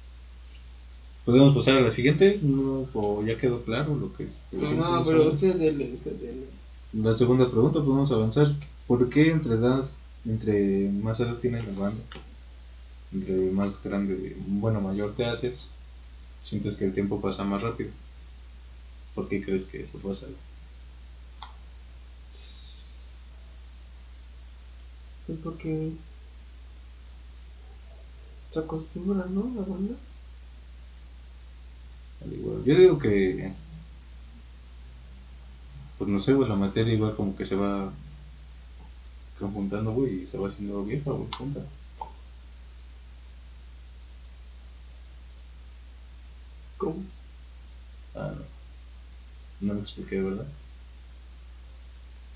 ¿Podemos 1.27 1.53
pasar 1.53 1.77
a 1.77 1.83
la 1.83 1.91
siguiente? 1.91 2.39
No, 2.41 2.89
¿O 2.95 3.23
ya 3.23 3.37
quedó 3.37 3.63
claro 3.63 3.95
lo 3.95 4.11
que 4.15 4.23
es? 4.23 4.41
Pues 4.51 4.63
tiempo? 4.63 4.83
no, 4.83 5.05
pero 5.05 5.29
usted 5.29 5.57
dele, 5.57 5.93
usted 5.93 6.13
dele. 6.13 6.47
La 6.95 7.15
segunda 7.15 7.51
pregunta, 7.51 7.81
podemos 7.81 8.11
avanzar. 8.11 8.55
¿Por 8.87 9.11
qué 9.11 9.33
entre 9.33 9.57
edad, 9.57 9.87
entre 10.25 10.89
más 10.89 11.21
edad 11.21 11.35
tiene 11.35 11.63
la 11.63 11.79
banda, 11.79 12.03
entre 13.13 13.51
más 13.51 13.83
grande, 13.83 14.35
bueno, 14.47 14.81
mayor 14.81 15.15
te 15.15 15.27
haces, 15.27 15.69
sientes 16.43 16.77
que 16.77 16.87
el 16.87 16.95
tiempo 16.95 17.21
pasa 17.21 17.45
más 17.45 17.61
rápido? 17.61 17.91
¿Por 19.15 19.29
qué 19.29 19.45
crees 19.45 19.65
que 19.65 19.83
eso 19.83 19.99
pasa? 19.99 20.27
Es 22.31 23.11
porque 25.43 25.93
se 28.57 28.61
acostumbra, 28.61 29.27
¿no? 29.27 29.53
La 29.55 29.67
banda. 29.67 29.95
Al 32.25 32.33
igual, 32.33 32.65
Yo 32.65 32.75
digo 32.75 32.99
que, 32.99 33.53
pues 35.99 36.09
no 36.09 36.19
sé, 36.19 36.33
güey, 36.33 36.49
la 36.49 36.57
materia 36.57 36.95
igual 36.95 37.15
como 37.15 37.37
que 37.37 37.45
se 37.45 37.55
va 37.55 37.93
conjuntando, 39.39 39.93
güey, 39.93 40.23
y 40.23 40.27
se 40.27 40.39
va 40.39 40.49
haciendo 40.49 40.83
vieja, 40.85 41.11
güey, 41.11 41.29
junta. 41.37 41.61
¿Cómo? 46.79 47.03
Ah, 48.15 48.33
no. 49.61 49.69
No 49.69 49.75
me 49.75 49.81
expliqué, 49.81 50.21
¿verdad? 50.23 50.47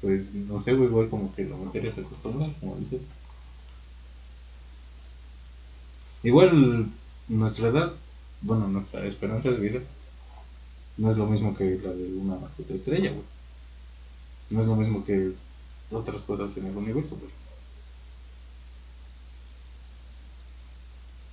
Pues 0.02 0.34
no 0.34 0.60
sé, 0.60 0.74
güey, 0.74 0.88
igual 0.88 1.08
como 1.08 1.34
que 1.34 1.44
la 1.44 1.56
materia 1.56 1.90
se 1.90 2.02
acostumbra, 2.02 2.46
como 2.60 2.76
dices. 2.76 3.00
Igual 6.22 6.86
nuestra 7.28 7.68
edad, 7.68 7.92
bueno, 8.42 8.68
nuestra 8.68 9.06
esperanza 9.06 9.50
de 9.50 9.56
vida, 9.56 9.80
no 10.96 11.10
es 11.10 11.16
lo 11.16 11.26
mismo 11.26 11.56
que 11.56 11.78
la 11.82 11.92
de 11.92 12.12
una 12.12 12.36
puta 12.36 12.74
estrella, 12.74 13.10
güey. 13.10 13.24
No 14.50 14.60
es 14.60 14.66
lo 14.66 14.76
mismo 14.76 15.04
que 15.04 15.32
otras 15.90 16.22
cosas 16.24 16.56
en 16.56 16.66
el 16.66 16.76
universo, 16.76 17.16
güey. 17.16 17.30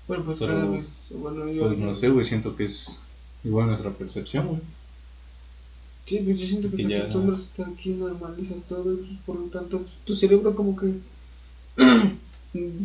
Bueno, 0.07 0.23
pues 0.23 0.39
Pero, 0.39 0.53
cada 0.53 0.69
vez. 0.69 1.11
Bueno, 1.11 1.49
yo. 1.49 1.67
Pues 1.67 1.79
no 1.79 1.93
sé, 1.93 2.09
güey, 2.09 2.23
siento 2.23 2.55
que 2.55 2.65
es 2.65 2.99
Igual 3.43 3.67
nuestra 3.67 3.91
percepción, 3.91 4.47
güey. 4.47 4.61
Sí, 6.05 6.19
pues 6.23 6.37
yo 6.39 6.47
siento 6.47 6.69
que 6.71 6.85
te 6.85 6.97
acostumbras 6.97 7.39
a 7.39 7.43
estar 7.43 7.67
aquí, 7.69 7.89
normalizas 7.91 8.63
todo, 8.63 8.93
y 8.93 8.97
pues, 8.97 9.19
por 9.25 9.35
lo 9.39 9.45
tanto, 9.47 9.85
tu 10.05 10.15
cerebro 10.15 10.55
como 10.55 10.75
que 10.75 10.93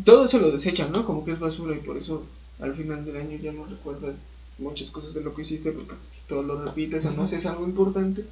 todo 0.04 0.28
se 0.28 0.38
lo 0.38 0.50
desecha, 0.50 0.88
¿no? 0.88 1.04
Como 1.04 1.24
que 1.24 1.32
es 1.32 1.38
basura 1.38 1.74
y 1.76 1.80
por 1.80 1.96
eso 1.96 2.24
al 2.60 2.74
final 2.74 3.04
del 3.04 3.16
año 3.16 3.38
ya 3.38 3.52
no 3.52 3.64
recuerdas 3.66 4.16
muchas 4.58 4.90
cosas 4.90 5.14
de 5.14 5.22
lo 5.22 5.34
que 5.34 5.42
hiciste 5.42 5.72
porque 5.72 5.94
todo 6.28 6.42
lo 6.42 6.64
repites 6.64 7.04
o 7.06 7.10
no 7.12 7.22
haces 7.22 7.44
algo 7.46 7.64
importante 7.64 8.24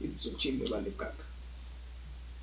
y 0.00 0.08
pues 0.08 0.26
el 0.26 0.36
chile 0.36 0.66
vale 0.70 0.90
caca. 0.96 1.24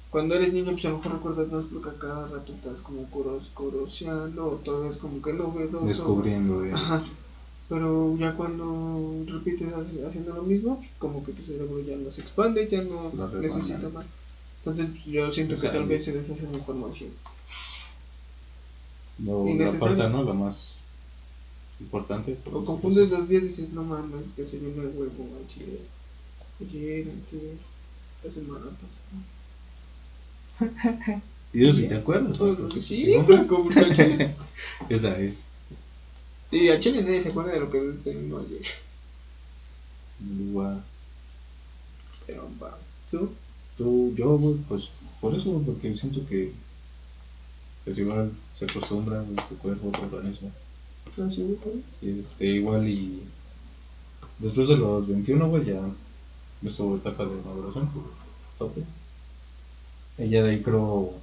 Cuando 0.09 0.35
eres 0.35 0.51
niño, 0.51 0.73
pues 0.73 0.83
a 0.85 0.89
lo 0.89 0.97
mejor 0.97 1.13
recuerdas 1.13 1.51
más 1.51 1.63
porque 1.71 1.89
a 1.89 1.97
cada 1.99 2.27
rato 2.27 2.51
estás 2.53 2.79
como 2.79 3.05
coros, 3.09 3.49
coroseando 3.53 4.45
o 4.47 4.55
todo 4.55 4.89
es 4.89 4.97
como 4.97 5.21
que 5.21 5.31
novedoso. 5.33 5.85
Descubriendo, 5.85 6.59
güey. 6.59 6.71
Ajá. 6.71 7.03
Pero 7.69 8.17
ya 8.17 8.33
cuando 8.35 9.23
repites 9.27 9.69
haci- 9.71 10.05
haciendo 10.05 10.33
lo 10.35 10.43
mismo, 10.43 10.83
como 10.97 11.23
que 11.23 11.31
tu 11.31 11.43
cerebro 11.43 11.79
ya 11.79 11.95
no 11.95 12.11
se 12.11 12.19
expande, 12.21 12.67
ya 12.67 12.81
no 12.83 13.11
necesita 13.39 13.87
más. 13.93 14.05
Entonces 14.59 14.89
pues, 14.91 15.05
yo 15.05 15.31
siento 15.31 15.53
que 15.55 15.67
tal 15.69 15.87
vez 15.87 16.03
se 16.03 16.11
deshace 16.11 16.43
la 16.51 16.57
información. 16.57 17.09
Lo- 19.23 19.45
la 19.53 19.71
falta, 19.73 20.09
¿no? 20.09 20.23
La 20.23 20.33
más 20.33 20.75
importante. 21.79 22.33
por 22.33 22.55
O 22.55 22.65
confundes 22.65 23.09
los 23.09 23.27
días 23.29 23.43
y 23.43 23.47
dices, 23.47 23.73
no 23.73 23.83
mames, 23.83 24.25
que 24.35 24.45
se 24.45 24.57
vino 24.57 24.81
el 24.81 24.89
huevo 24.89 25.27
ayer, 25.45 25.79
ayer, 26.59 27.07
antes, 27.09 27.57
la 28.23 28.31
semana 28.31 28.65
pasada. 30.59 31.21
Y 31.53 31.67
eso 31.67 31.73
si 31.79 31.87
te 31.89 31.95
acuerdas, 31.95 32.37
porque 32.37 32.61
Pues, 32.63 32.85
sí, 32.85 33.13
compras. 33.13 33.45
como 33.47 33.69
que- 33.69 34.31
Esa 34.89 35.19
es. 35.19 35.41
Sí, 36.49 36.69
a 36.69 36.79
Chile 36.79 37.01
nadie 37.03 37.19
se 37.19 37.29
acuerda 37.29 37.51
de 37.53 37.59
lo 37.59 37.69
que 37.69 37.79
desayunó 37.81 38.39
ayer. 38.39 38.61
Igual. 40.39 40.81
Pero 42.25 42.47
va. 42.61 42.77
¿Tú? 43.09 43.31
Tú, 43.77 44.13
yo, 44.15 44.39
pues 44.69 44.89
por 45.19 45.35
eso, 45.35 45.61
porque 45.65 45.93
siento 45.95 46.25
que 46.27 46.53
pues 47.83 47.97
igual 47.97 48.31
se 48.53 48.65
acostumbra 48.65 49.23
tu 49.49 49.57
cuerpo, 49.57 49.91
tu 49.91 50.03
organismo. 50.03 50.51
¿No 51.17 51.31
sí, 51.31 51.57
este, 52.01 52.45
igual 52.45 52.87
y 52.87 53.23
después 54.39 54.67
de 54.67 54.77
los 54.77 55.07
21, 55.07 55.47
güey, 55.49 55.65
ya 55.65 55.81
nuestra 56.61 56.85
etapa 56.85 57.25
de 57.25 57.41
maduración, 57.41 57.89
pues, 57.89 58.05
tope. 58.57 58.83
Y 60.17 60.29
ya 60.29 60.43
de 60.43 60.51
ahí 60.51 60.61
creo, 60.61 61.13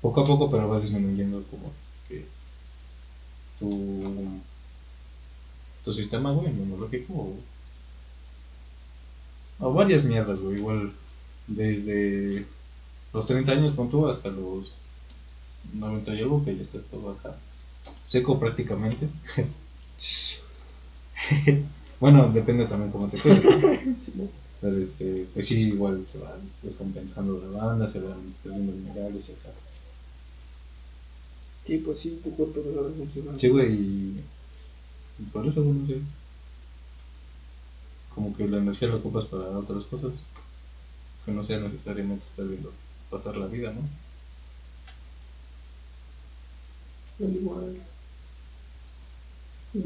poco 0.00 0.20
a 0.20 0.24
poco, 0.24 0.50
pero 0.50 0.68
va 0.68 0.80
disminuyendo 0.80 1.42
como 1.50 1.72
que 2.08 2.26
tu, 3.58 4.40
tu 5.84 5.94
sistema, 5.94 6.32
güey, 6.32 6.48
inmunológico 6.48 7.12
o, 7.14 7.36
o 9.60 9.72
varias 9.72 10.04
mierdas, 10.04 10.40
güey, 10.40 10.56
igual 10.56 10.92
desde 11.46 12.44
los 13.12 13.26
30 13.26 13.52
años 13.52 13.74
con 13.74 13.88
tú 13.88 14.08
hasta 14.08 14.30
los 14.30 14.72
90 15.74 16.14
y 16.14 16.20
algo 16.20 16.44
que 16.44 16.56
ya 16.56 16.62
estás 16.62 16.82
todo 16.90 17.10
acá 17.10 17.34
seco 18.12 18.38
prácticamente. 18.38 19.08
bueno, 22.00 22.30
depende 22.30 22.66
también 22.66 22.92
cómo 22.92 23.08
te 23.08 23.18
cuides. 23.18 23.42
Pero 24.60 24.78
este, 24.78 25.26
pues 25.34 25.48
sí, 25.48 25.62
igual 25.62 26.06
se 26.06 26.18
van 26.18 26.38
descompensando 26.62 27.40
la 27.40 27.58
banda, 27.58 27.88
se 27.88 28.00
van 28.00 28.34
perdiendo 28.44 28.72
minerales 28.72 29.28
y 29.28 29.32
acá. 29.32 29.48
Sí, 31.64 31.78
pues 31.78 31.98
sí, 31.98 32.20
tu 32.22 32.30
cuerpo 32.36 32.62
no 32.64 32.82
va 32.82 32.90
funcionando. 32.90 33.38
Sí, 33.38 33.48
güey, 33.48 33.72
y, 33.72 34.20
por 35.32 35.46
eso, 35.46 35.62
no 35.62 35.86
sé. 35.86 36.00
Como 38.14 38.36
que 38.36 38.46
la 38.46 38.58
energía 38.58 38.88
la 38.88 38.96
ocupas 38.96 39.24
para 39.24 39.58
otras 39.58 39.86
cosas. 39.86 40.12
Que 41.24 41.32
no 41.32 41.44
sea 41.44 41.58
necesariamente 41.58 42.24
estar 42.24 42.46
viendo 42.46 42.72
pasar 43.10 43.36
la 43.36 43.46
vida, 43.46 43.72
¿no? 43.72 43.80
Al 47.11 47.11
igual. 47.26 47.76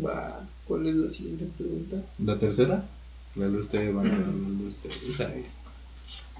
Va, 0.04 0.46
¿cuál 0.66 0.86
es 0.88 0.96
la 0.96 1.10
siguiente 1.10 1.48
pregunta? 1.56 2.02
La 2.18 2.38
tercera, 2.38 2.84
la 3.36 3.46
luz 3.48 3.68
te 3.68 3.90
van 3.92 4.06
a 4.06 4.18
la 4.18 4.26
luz 4.26 4.76
te 4.76 4.88
esa 4.88 5.34
es. 5.34 5.62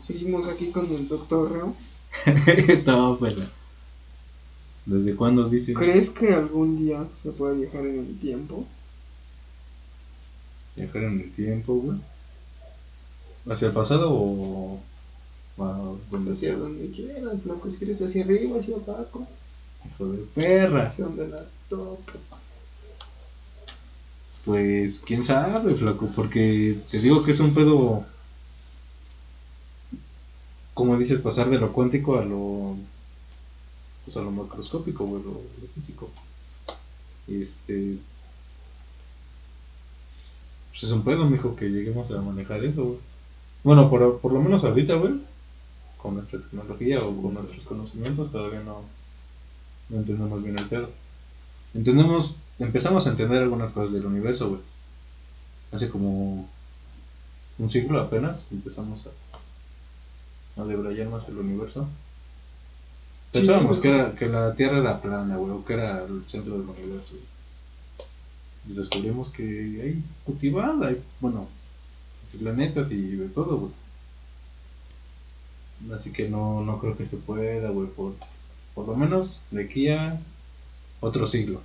Seguimos 0.01 0.49
aquí 0.49 0.71
con 0.71 0.91
el 0.93 1.09
doctor 1.09 1.53
Reo. 1.53 1.75
Estaba 2.69 3.15
buena. 3.15 3.51
¿Desde 4.85 5.17
cuándo 5.17 5.49
dice? 5.49 5.75
¿Crees 5.75 6.11
que 6.11 6.33
algún 6.33 6.77
día 6.77 7.07
se 7.23 7.31
pueda 7.33 7.55
viajar 7.55 7.87
en 7.87 7.99
el 7.99 8.19
tiempo? 8.19 8.65
Viajar 10.77 11.03
en 11.05 11.21
el 11.21 11.33
tiempo, 11.33 11.75
güey. 11.75 11.99
¿Hacia 13.49 13.69
el 13.69 13.75
pasado 13.75 14.13
o 14.13 14.81
donde 15.57 16.33
Hacia 16.33 16.51
sea? 16.51 16.59
donde 16.59 16.91
quieras, 16.91 17.45
loco. 17.45 17.71
Si 17.71 17.79
quieres 17.79 18.01
hacia 18.03 18.25
arriba, 18.25 18.59
hacia 18.59 18.77
abajo, 18.77 19.27
Hijo 19.87 20.09
de 20.09 20.19
perra. 20.35 20.89
hacia 20.89 21.05
donde 21.05 21.29
la 21.29 21.45
toque. 21.69 22.13
Pues 24.45 25.01
quién 25.01 25.25
sabe, 25.25 25.75
flaco, 25.75 26.09
porque 26.15 26.79
te 26.91 27.01
digo 27.01 27.25
que 27.25 27.33
es 27.33 27.41
un 27.41 27.53
pedo. 27.53 28.05
Como 30.73 30.97
dices, 30.99 31.21
pasar 31.21 31.51
de 31.51 31.59
lo 31.59 31.73
cuántico 31.73 32.19
a 32.19 32.25
lo. 32.25 32.77
Pues 34.05 34.17
a 34.17 34.21
lo 34.21 34.31
macroscópico, 34.31 35.05
güey, 35.05 35.23
lo, 35.23 35.33
lo 35.33 35.69
físico. 35.75 36.11
Este. 37.27 37.99
Pues 40.71 40.85
es 40.85 40.91
un 40.91 41.03
pedo, 41.03 41.25
mijo, 41.25 41.57
que 41.57 41.71
lleguemos 41.71 42.11
a 42.13 42.21
manejar 42.21 42.65
eso, 42.65 42.85
güey. 42.85 42.99
Bueno, 43.65 43.91
por, 43.91 44.21
por 44.21 44.33
lo 44.33 44.41
menos 44.41 44.63
ahorita, 44.63 44.95
güey, 44.95 45.15
con 45.97 46.15
nuestra 46.15 46.41
tecnología 46.41 47.03
o 47.03 47.21
con 47.21 47.35
nuestros 47.35 47.65
conocimientos, 47.65 48.31
todavía 48.31 48.61
no, 48.61 48.83
no 49.89 49.99
entendemos 49.99 50.43
bien 50.43 50.59
el 50.59 50.67
pedo. 50.67 50.91
Entendemos, 51.75 52.37
empezamos 52.59 53.07
a 53.07 53.11
entender 53.11 53.43
algunas 53.43 53.73
cosas 53.73 53.93
del 53.93 54.07
universo, 54.07 54.49
güey. 54.49 54.61
Hace 55.73 55.89
como 55.89 56.49
un 57.59 57.71
siglo 57.71 58.01
apenas 58.01 58.47
empezamos 58.51 59.05
a, 59.07 60.63
a 60.63 60.65
debrayar 60.65 61.09
más 61.09 61.29
el 61.29 61.39
universo. 61.39 61.89
Pensábamos 63.33 63.79
que, 63.79 63.89
era, 63.89 64.15
que 64.15 64.27
la 64.27 64.55
Tierra 64.55 64.79
era 64.79 65.01
plana, 65.01 65.37
güey, 65.37 65.53
o 65.53 65.65
que 65.65 65.75
era 65.75 66.05
el 66.05 66.25
centro 66.27 66.59
del 66.59 66.69
universo. 66.69 67.17
Y 68.69 68.73
descubrimos 68.73 69.31
que 69.31 69.43
hay 69.43 70.03
cultivada, 70.25 70.89
hay, 70.89 71.03
bueno, 71.21 71.47
planetas 72.37 72.91
y 72.93 73.17
de 73.17 73.29
todo, 73.29 73.59
güey. 73.59 73.73
Así 75.95 76.13
que 76.13 76.29
no, 76.29 76.63
no 76.63 76.79
creo 76.79 76.97
que 76.97 77.05
se 77.05 77.17
pueda, 77.17 77.71
güey, 77.71 77.89
por, 77.89 78.15
por 78.77 78.87
lo 78.87 78.95
menos 78.95 79.41
de 79.51 79.65
aquí 79.65 79.89
a 79.89 80.21
otro 81.01 81.27
siglo. 81.27 81.63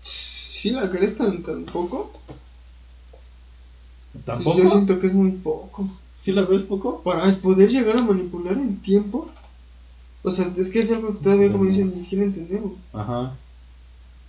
¿Sí 0.00 0.70
la 0.70 0.88
crees 0.88 1.16
tan, 1.16 1.42
tan 1.42 1.64
poco? 1.64 2.12
¿Tampoco? 4.24 4.58
Yo 4.58 4.70
siento 4.70 5.00
que 5.00 5.06
es 5.08 5.14
muy 5.14 5.32
poco. 5.32 5.88
¿Sí 6.14 6.30
la 6.30 6.42
ves 6.42 6.62
poco? 6.62 7.02
Para 7.02 7.30
poder 7.36 7.70
llegar 7.70 7.98
a 7.98 8.02
manipular 8.02 8.56
el 8.56 8.80
tiempo. 8.80 9.28
O 10.22 10.30
sea, 10.30 10.50
es 10.56 10.70
que 10.70 10.78
es 10.78 10.92
algo 10.92 11.12
que 11.12 11.24
todavía, 11.24 11.50
como 11.50 11.64
dicen, 11.64 11.90
ni 11.90 12.00
siquiera 12.00 12.24
entendemos. 12.24 12.74
Ajá. 12.92 13.34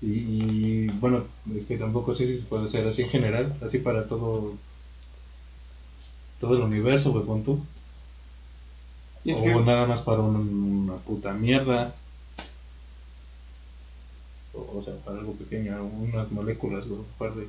Y, 0.02 0.08
y, 0.10 0.88
bueno, 1.00 1.26
es 1.56 1.68
que 1.68 1.78
tampoco 1.78 2.16
sé 2.16 2.26
si 2.26 2.40
se 2.40 2.46
puede 2.46 2.66
hacer 2.66 2.88
así 2.88 3.04
en 3.04 3.10
general, 3.10 3.56
así 3.62 3.78
para 3.78 4.08
todo 4.08 4.54
todo 6.40 6.56
el 6.56 6.62
universo, 6.62 7.12
güey, 7.12 7.24
pon 7.24 7.44
tú. 7.44 7.60
Y 9.28 9.32
es 9.32 9.40
o 9.40 9.44
que, 9.44 9.54
nada 9.56 9.86
más 9.86 10.02
para 10.04 10.22
un- 10.22 10.86
una 10.88 10.96
puta 10.96 11.34
mierda. 11.34 11.94
O, 14.54 14.78
o 14.78 14.82
sea, 14.82 14.96
para 15.04 15.18
algo 15.20 15.34
pequeño, 15.34 15.84
unas 15.84 16.32
moléculas, 16.32 16.88
güey, 16.88 17.02
un 17.02 17.06
par 17.18 17.34
de 17.36 17.46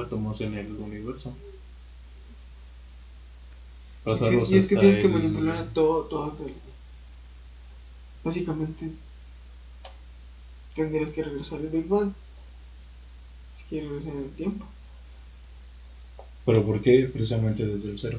átomos 0.00 0.40
en 0.40 0.54
el 0.54 0.70
universo. 0.76 1.34
Pasarlos 4.04 4.42
es 4.44 4.48
que, 4.50 4.54
y 4.54 4.58
es 4.58 4.68
que 4.68 4.76
tienes 4.76 4.98
que 4.98 5.08
manipular 5.08 5.56
a 5.56 5.64
todo, 5.64 6.04
todo. 6.04 6.32
el- 6.46 6.54
Básicamente, 8.22 8.92
tendrías 10.76 11.10
que 11.10 11.24
regresar 11.24 11.58
al 11.58 11.68
Big 11.68 11.88
Bang. 11.88 12.12
Si 13.58 13.64
quieres 13.64 13.88
regresar 13.90 14.12
en 14.14 14.22
el 14.24 14.30
tiempo. 14.30 14.64
Pero 16.44 16.64
¿por 16.66 16.80
qué 16.82 17.08
precisamente 17.12 17.66
desde 17.66 17.90
el 17.90 17.98
cero? 17.98 18.18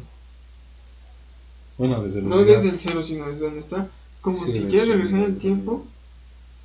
Bueno, 1.77 2.01
desde 2.03 2.19
el 2.19 2.29
No 2.29 2.43
desde 2.43 2.69
el 2.69 2.79
cero, 2.79 3.03
sino 3.03 3.27
desde 3.27 3.45
donde 3.45 3.59
está. 3.59 3.89
Es 4.13 4.19
como 4.19 4.37
Sí, 4.39 4.51
si 4.51 4.59
quieres 4.65 4.89
regresar 4.89 5.19
en 5.19 5.25
el 5.25 5.37
tiempo. 5.37 5.83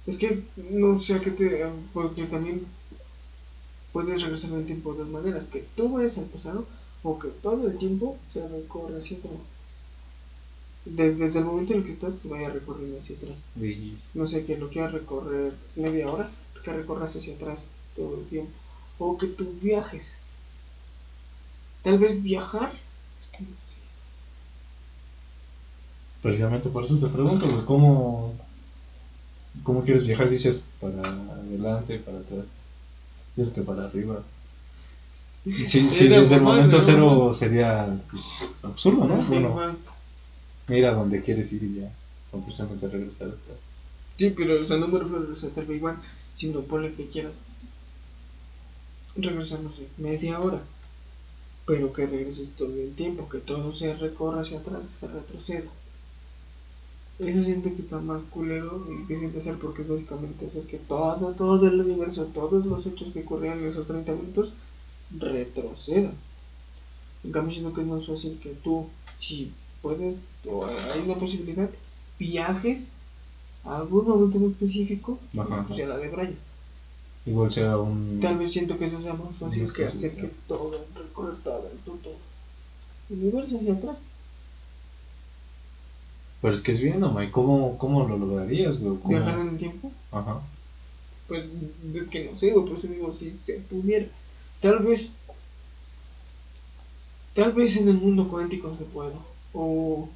Es 0.07 0.17
que 0.17 0.43
no 0.57 1.01
sé 1.01 1.15
a 1.15 1.21
qué 1.21 1.31
te. 1.33 1.65
Porque 1.95 2.25
también 2.27 2.67
puedes 3.93 4.23
regresar 4.23 4.51
en 4.53 4.59
el 4.59 4.67
tiempo 4.67 4.93
de 4.93 4.99
dos 5.01 5.09
maneras: 5.09 5.47
que 5.47 5.65
tú 5.75 5.91
vayas 5.91 6.19
al 6.19 6.27
pasado 6.27 6.65
o 7.03 7.19
que 7.19 7.29
todo 7.29 7.67
el 7.67 7.77
tiempo 7.79 8.17
se 8.33 8.47
recorra 8.47 8.99
así 8.99 9.17
como. 9.17 9.41
de- 10.85 11.15
desde 11.15 11.41
el 11.41 11.45
momento 11.45 11.73
en 11.73 11.81
el 11.81 11.85
que 11.85 11.93
estás, 11.93 12.15
se 12.19 12.29
vaya 12.29 12.49
recorriendo 12.49 12.99
hacia 12.99 13.17
atrás. 13.17 13.39
No 14.15 14.27
sé, 14.29 14.45
que 14.45 14.57
lo 14.59 14.69
quieras 14.71 14.93
recorrer 14.93 15.55
media 15.77 16.11
hora, 16.11 16.31
que 16.65 16.73
recorras 16.73 17.17
hacia 17.17 17.35
atrás 17.35 17.69
todo 17.97 18.19
el 18.21 18.27
tiempo. 18.27 18.53
O 18.99 19.19
que 19.19 19.27
tú 19.27 19.53
viajes. 19.63 20.15
Tal 21.87 22.01
vez 22.01 22.21
viajar. 22.21 22.73
es 22.73 23.39
que 23.39 23.45
no 23.45 23.51
sé. 23.65 23.79
Precisamente 26.21 26.69
por 26.69 26.83
eso 26.83 26.99
te 26.99 27.07
pregunto, 27.07 27.47
güey, 27.47 27.65
¿cómo, 27.65 28.35
¿cómo 29.63 29.85
quieres 29.85 30.05
viajar? 30.05 30.29
Dices 30.29 30.67
para 30.81 30.99
adelante, 30.99 32.01
para 32.01 32.19
atrás. 32.19 32.47
Dices 33.37 33.53
que 33.55 33.63
para 33.63 33.85
arriba. 33.85 34.21
Sí, 35.45 35.89
sí, 35.89 36.09
desde 36.09 36.35
el 36.35 36.41
momento 36.41 36.83
cero 36.83 37.33
sería 37.33 37.97
pues, 38.11 38.51
absurdo, 38.65 39.05
¿no? 39.05 39.23
Bueno, 39.23 39.77
mira 40.67 40.93
donde 40.93 41.23
quieres 41.23 41.53
ir 41.53 41.63
y 41.63 41.83
ya. 41.83 41.93
O 42.33 42.41
precisamente 42.41 42.89
regresar. 42.89 43.29
o 43.29 43.39
sea. 43.39 43.55
Sí, 44.17 44.35
pero 44.37 44.61
o 44.61 44.67
sea, 44.67 44.77
no 44.79 44.89
me 44.89 44.99
refiero 44.99 45.19
a 45.19 45.23
regresar 45.23 45.51
tal 45.51 45.67
vez 45.67 45.77
igual, 45.77 45.99
sino 46.35 46.63
ponle 46.63 46.95
que 46.95 47.07
quieras 47.07 47.35
regresar, 49.15 49.61
no 49.61 49.73
sé, 49.73 49.87
media 49.99 50.41
hora. 50.41 50.61
Pero 51.67 51.93
que 51.93 52.07
regreses 52.07 52.53
todo 52.53 52.75
el 52.75 52.95
tiempo, 52.95 53.29
que 53.29 53.39
todo 53.39 53.75
se 53.75 53.95
recorra 53.97 54.43
hacia 54.43 54.59
atrás, 54.59 54.83
que 54.93 54.99
se 54.99 55.09
retroceda. 55.09 55.71
Eso 57.19 57.43
siento 57.43 57.75
que 57.75 57.83
está 57.83 57.99
más 57.99 58.23
culero 58.31 58.87
y 58.91 58.99
difícil 58.99 59.33
de 59.33 59.39
hacer 59.39 59.57
porque 59.57 59.83
es 59.83 59.89
básicamente 59.89 60.47
hacer 60.47 60.65
que 60.65 60.77
todo, 60.77 61.33
todo 61.33 61.67
el 61.67 61.81
universo, 61.81 62.27
todos 62.27 62.67
los 62.67 62.87
hechos 62.87 63.13
que 63.13 63.21
ocurrieron 63.21 63.61
en 63.61 63.71
esos 63.71 63.87
30 63.87 64.13
minutos 64.13 64.53
retrocedan. 65.19 66.13
En 67.25 67.33
cambio, 67.33 67.53
siento 67.53 67.73
que 67.73 67.81
es 67.81 67.87
más 67.87 68.07
fácil 68.07 68.39
que 68.43 68.51
tú, 68.51 68.87
si 69.19 69.51
puedes, 69.81 70.17
o 70.47 70.67
hay 70.67 71.01
una 71.01 71.15
posibilidad, 71.15 71.71
viajes 72.19 72.93
a 73.65 73.79
algún 73.79 74.07
momento 74.07 74.39
en 74.39 74.51
específico, 74.51 75.19
Ajá, 75.39 75.65
pues 75.67 75.81
a 75.81 75.87
la 75.87 75.97
de 75.97 76.09
Bryce. 76.09 76.43
Igual 77.27 77.51
sea 77.51 77.77
un. 77.77 78.21
Tal 78.21 78.39
vez 78.39 78.53
siento 78.53 78.79
que 78.79 78.87
eso 78.87 79.03
sea 79.03 79.15
más 79.15 79.35
fácil 79.37 79.73
que 79.73 79.87
hacer 79.87 80.15
que 80.15 80.31
todo, 80.47 80.87
recorrer 80.95 81.37
todo 81.43 81.69
el 81.71 81.79
puto 81.79 82.13
universo 83.11 83.57
hacia 83.57 83.73
atrás. 83.73 83.99
Pero 86.41 86.55
es 86.55 86.61
que 86.63 86.73
es 86.73 86.81
bien, 86.81 87.01
¿no? 87.01 87.17
¿Cómo, 87.33 87.77
¿Cómo 87.79 88.07
lo 88.07 88.17
lograrías, 88.17 88.79
güey? 88.79 88.97
¿Cómo? 88.99 89.09
Viajar 89.09 89.41
en 89.41 89.49
el 89.49 89.59
tiempo, 89.59 89.91
Ajá. 90.13 90.41
pues 91.27 91.47
es 91.95 92.09
que 92.09 92.31
no 92.31 92.37
sé, 92.37 92.53
güey, 92.53 92.67
por 92.67 92.79
eso 92.79 92.87
digo, 92.87 93.13
si 93.13 93.35
se 93.35 93.55
pudiera. 93.55 94.07
Tal 94.61 94.79
vez, 94.79 95.13
tal 97.35 97.53
vez 97.53 97.77
en 97.77 97.89
el 97.89 97.97
mundo 97.97 98.29
cuántico 98.29 98.75
se 98.77 98.85
pueda. 98.85 99.15
O 99.53 100.09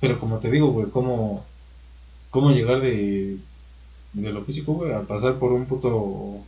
Pero 0.00 0.18
como 0.18 0.38
te 0.38 0.50
digo, 0.50 0.68
güey, 0.72 0.88
¿cómo, 0.90 1.44
cómo 2.30 2.50
llegar 2.50 2.80
de, 2.80 3.38
de 4.12 4.32
lo 4.32 4.44
físico, 4.44 4.72
güey, 4.74 4.92
a 4.92 5.02
pasar 5.02 5.38
por 5.38 5.52
un 5.52 5.66
puto 5.66 6.40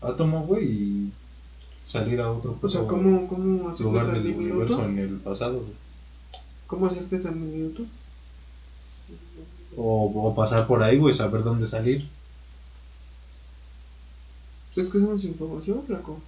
átomo, 0.00 0.44
güey, 0.44 0.64
y 0.64 1.12
salir 1.82 2.20
a 2.20 2.30
otro 2.30 2.58
O 2.60 2.68
sea, 2.68 2.82
puto 2.82 2.94
¿cómo, 2.94 3.28
cómo 3.28 3.68
hacerte 3.68 3.82
lugar 3.84 4.12
del 4.12 4.34
universo 4.34 4.84
en 4.84 4.98
el 4.98 5.16
pasado, 5.16 5.60
güey. 5.60 5.72
¿Cómo 6.66 6.86
hacerte 6.86 7.18
tan 7.18 7.34
diminuto? 7.34 7.84
O, 9.76 10.28
o 10.28 10.34
pasar 10.34 10.66
por 10.66 10.82
ahí, 10.82 10.98
güey, 10.98 11.14
saber 11.14 11.42
dónde 11.42 11.66
salir. 11.66 12.08
Es 14.74 14.88
que 14.88 14.98
eso 14.98 15.14
es 15.14 15.24
información, 15.24 15.82
flaco. 15.86 16.20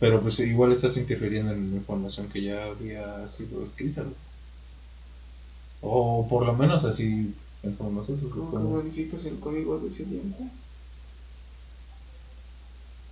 Pero 0.00 0.20
pues 0.20 0.38
igual 0.40 0.72
estás 0.72 0.96
interfiriendo 0.96 1.52
en 1.52 1.72
información 1.74 2.28
que 2.28 2.42
ya 2.42 2.64
había 2.64 3.28
sido 3.28 3.62
escrita, 3.62 4.02
güey. 4.02 4.14
O 5.86 6.26
por 6.28 6.46
lo 6.46 6.54
menos 6.54 6.82
así 6.84 7.34
pensamos 7.60 7.92
nosotros, 7.92 8.32
¿Cómo 8.32 8.50
que 8.50 8.56
como, 8.56 8.70
modificas 8.70 9.26
el 9.26 9.38
código 9.38 9.78
de 9.78 9.88
ese 9.88 10.04
tiempo? 10.04 10.48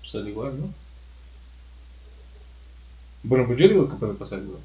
pues 0.00 0.14
al 0.14 0.28
igual, 0.28 0.58
¿no? 0.58 0.72
Bueno, 3.24 3.46
pues 3.46 3.58
yo 3.58 3.68
digo 3.68 3.88
que 3.88 3.96
puede 3.96 4.14
pasar, 4.14 4.40
güey. 4.40 4.58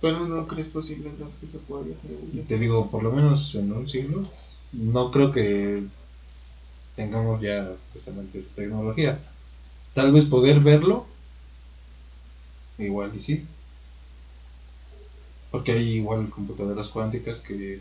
Pero 0.00 0.26
no 0.26 0.46
crees 0.46 0.68
posible 0.68 1.10
entonces 1.10 1.38
que 1.40 1.46
se 1.48 1.58
pueda 1.58 1.82
viajar. 1.82 2.10
Te 2.46 2.58
digo, 2.58 2.88
por 2.88 3.02
lo 3.02 3.10
menos 3.10 3.54
en 3.56 3.72
un 3.72 3.86
siglo, 3.86 4.22
no 4.72 5.10
creo 5.10 5.32
que 5.32 5.82
tengamos 6.94 7.40
ya 7.42 7.72
precisamente 7.92 8.38
esa 8.38 8.54
tecnología. 8.54 9.20
Tal 9.94 10.12
vez 10.12 10.24
poder 10.26 10.60
verlo, 10.60 11.06
igual 12.78 13.12
y 13.14 13.20
sí. 13.20 13.44
Porque 15.50 15.72
hay 15.72 15.96
igual 15.96 16.28
computadoras 16.30 16.88
cuánticas 16.88 17.40
que, 17.40 17.80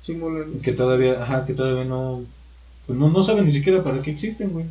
Simulan. 0.00 0.60
que 0.60 0.72
todavía, 0.72 1.22
ajá, 1.22 1.46
que 1.46 1.54
todavía 1.54 1.84
no, 1.84 2.24
pues 2.86 2.98
no, 2.98 3.10
no 3.10 3.22
saben 3.22 3.44
ni 3.44 3.52
siquiera 3.52 3.84
para 3.84 4.02
qué 4.02 4.10
existen, 4.10 4.52
güey. 4.52 4.66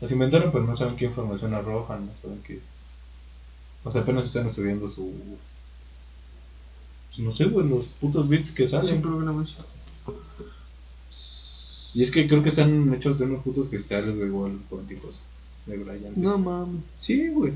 Las 0.00 0.12
inventaron, 0.12 0.50
pero 0.50 0.64
no 0.64 0.74
saben 0.74 0.96
qué 0.96 1.06
información 1.06 1.54
arrojan, 1.54 2.06
no 2.06 2.14
saben 2.14 2.42
qué. 2.42 2.60
O 3.84 3.90
sea, 3.90 4.02
apenas 4.02 4.26
están 4.26 4.46
estudiando 4.46 4.88
su. 4.88 5.12
pues 7.08 7.18
no 7.18 7.32
sé, 7.32 7.46
güey, 7.46 7.68
los 7.68 7.86
putos 7.86 8.28
bits 8.28 8.52
que 8.52 8.66
salen. 8.66 9.00
programación. 9.00 9.64
Y 11.92 12.02
es 12.02 12.10
que 12.10 12.28
creo 12.28 12.42
que 12.42 12.50
están 12.50 12.92
hechos 12.94 13.18
de 13.18 13.24
unos 13.24 13.42
putos 13.42 13.68
cristales, 13.68 14.14
güey, 14.14 14.28
igual 14.28 14.58
cuánticos. 14.68 15.20
De 15.66 15.76
brillantes. 15.76 16.16
No 16.16 16.38
mames. 16.38 16.82
Sí, 16.98 17.28
güey. 17.28 17.52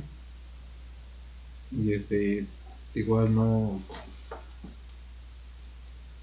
Y 1.73 1.93
este, 1.93 2.47
igual 2.95 3.35
no. 3.35 3.81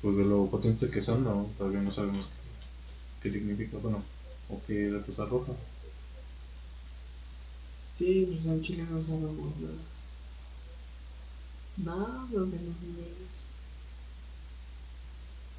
Pues 0.01 0.17
de 0.17 0.25
lo 0.25 0.47
potente 0.47 0.89
que 0.89 1.01
son, 1.01 1.23
no, 1.23 1.47
todavía 1.57 1.81
no 1.81 1.91
sabemos 1.91 2.27
qué, 3.21 3.29
significa, 3.29 3.77
bueno, 3.77 4.01
o 4.49 4.59
qué 4.65 4.89
datos 4.89 5.19
arroja. 5.19 5.53
Sí, 7.99 8.27
pues 8.27 8.45
en 8.45 8.61
Chile 8.63 8.85
no 8.89 8.99
sabemos 9.01 9.55
nada. 9.59 9.73
Nada 11.77 12.27
de 12.31 12.37
los 12.37 12.47
niveles. 12.47 13.31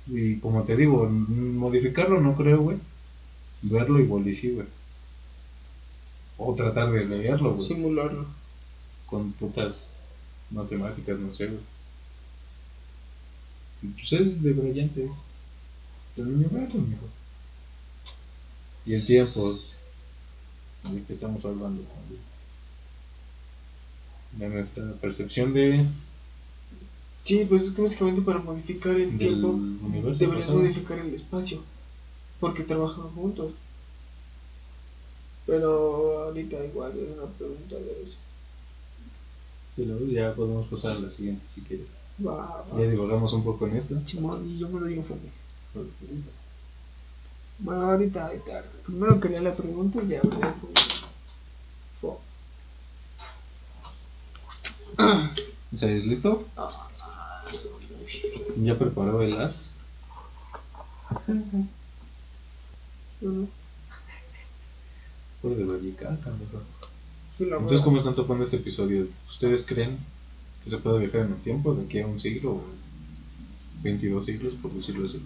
Y 0.09 0.41
como 0.41 0.65
te 0.65 0.77
digo, 0.77 1.09
modificarlo 1.09 2.21
no 2.21 2.35
creo, 2.35 2.63
güey. 2.63 2.79
Verlo 3.63 4.01
igual 4.01 4.27
y 4.27 4.35
sí, 4.35 4.51
güey. 4.51 4.67
O 6.37 6.53
tratar 6.55 6.91
de 6.91 7.05
leerlo, 7.05 7.55
güey. 7.55 7.67
Simularlo. 7.67 8.27
Con 9.07 9.31
putas 9.33 9.93
matemáticas, 10.53 11.19
no 11.19 11.31
sé, 11.31 11.47
güey. 11.47 11.61
Pues 13.95 14.13
es 14.13 14.43
de 14.43 14.53
brillantes. 14.53 15.25
Del 16.17 16.29
universo, 16.29 16.79
mijo. 16.79 17.09
Y 18.87 18.95
el 18.95 19.05
tiempo. 19.05 19.59
De 20.91 21.03
que 21.03 21.13
estamos 21.13 21.45
hablando. 21.45 21.83
De 24.33 24.49
nuestra 24.49 24.93
percepción 24.95 25.53
de, 25.53 25.87
Sí, 27.25 27.47
pues 27.49 27.63
es 27.63 27.71
que 27.71 27.83
básicamente 27.83 28.23
para 28.23 28.41
modificar 28.41 28.97
el 28.97 29.11
del 29.11 29.19
tiempo 29.19 29.49
universo. 29.49 30.19
deberías 30.19 30.47
pasado. 30.47 30.63
modificar 30.63 30.99
el 30.99 31.15
espacio. 31.15 31.63
Porque 32.41 32.65
trabajan 32.65 33.09
juntos. 33.11 33.53
Pero 35.47 36.25
ahorita 36.25 36.65
igual 36.65 36.93
es 36.99 37.17
una 37.17 37.27
pregunta 37.27 37.77
de 37.77 38.03
eso. 38.03 38.19
Sí, 39.75 39.87
luego 39.87 40.07
ya 40.07 40.35
podemos 40.35 40.67
pasar 40.67 40.97
a 40.97 41.01
la 41.01 41.09
siguiente 41.09 41.47
si 41.47 41.63
quieres. 41.63 41.89
Va, 42.25 42.63
va. 42.63 42.79
Ya 42.79 42.89
divagamos 42.89 43.33
un 43.33 43.43
poco 43.43 43.67
en 43.67 43.77
esto. 43.77 43.99
Simón, 44.05 44.47
y 44.49 44.59
yo 44.59 44.69
me 44.69 44.81
lo 44.81 44.87
digo 44.87 45.03
fue. 45.03 45.17
Bueno, 47.59 47.91
ahorita, 47.91 48.27
ahorita. 48.27 48.65
Primero 48.85 49.19
quería 49.21 49.41
la 49.41 49.57
pregunta 49.57 50.03
y 50.03 50.09
ya 50.09 50.21
con. 50.21 50.55
Fo. 52.01 52.21
¿Estás 55.73 56.05
listo? 56.05 56.45
¿Ya 58.57 58.79
preparó 58.79 59.23
el 59.23 59.41
as? 59.41 59.73
Por 65.41 65.57
de 65.57 65.65
Vallicaca, 65.65 66.31
mejor. 66.31 66.63
Entonces, 67.43 67.81
¿cómo 67.85 67.97
están 67.99 68.15
tocando 68.15 68.45
este 68.45 68.57
episodio? 68.57 69.07
¿Ustedes 69.29 69.65
creen 69.65 69.99
que 70.63 70.71
se 70.71 70.79
puede 70.79 70.99
viajar 71.01 71.23
en 71.23 71.33
el 71.33 71.41
tiempo 71.41 71.75
de 71.75 71.85
aquí 71.85 72.01
a 72.01 72.07
un 72.07 72.21
siglo 72.21 72.53
o 72.53 72.65
22 73.83 74.25
siglos, 74.25 74.55
por 74.55 74.73
decirlo 74.73 75.07
así? 75.07 75.21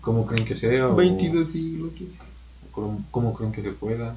¿Cómo 0.00 0.26
creen 0.26 0.44
que 0.46 0.54
sea? 0.54 0.88
o- 0.88 0.96
22 0.96 1.48
siglos, 1.48 1.92
o 2.68 2.72
¿Cómo, 2.72 3.04
cómo 3.10 3.34
creen 3.34 3.52
que 3.52 3.62
se 3.62 3.72
pueda? 3.72 4.16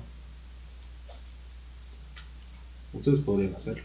Ustedes 2.93 3.19
podrían 3.19 3.55
hacerlo. 3.55 3.83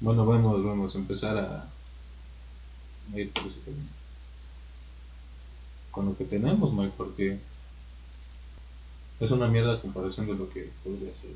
Bueno, 0.00 0.26
vamos, 0.26 0.62
vamos 0.64 0.94
a 0.94 0.98
empezar 0.98 1.36
a, 1.38 1.68
a 3.14 3.18
ir 3.18 3.30
por 3.30 3.46
ese 3.46 3.60
camino. 3.60 3.84
Con 5.90 6.06
lo 6.06 6.16
que 6.16 6.24
tenemos, 6.24 6.72
Mike, 6.72 6.94
porque 6.96 7.38
es 9.20 9.30
una 9.30 9.48
mierda 9.48 9.74
a 9.74 9.80
comparación 9.80 10.26
de 10.26 10.34
lo 10.34 10.50
que 10.50 10.70
podría 10.82 11.14
ser. 11.14 11.30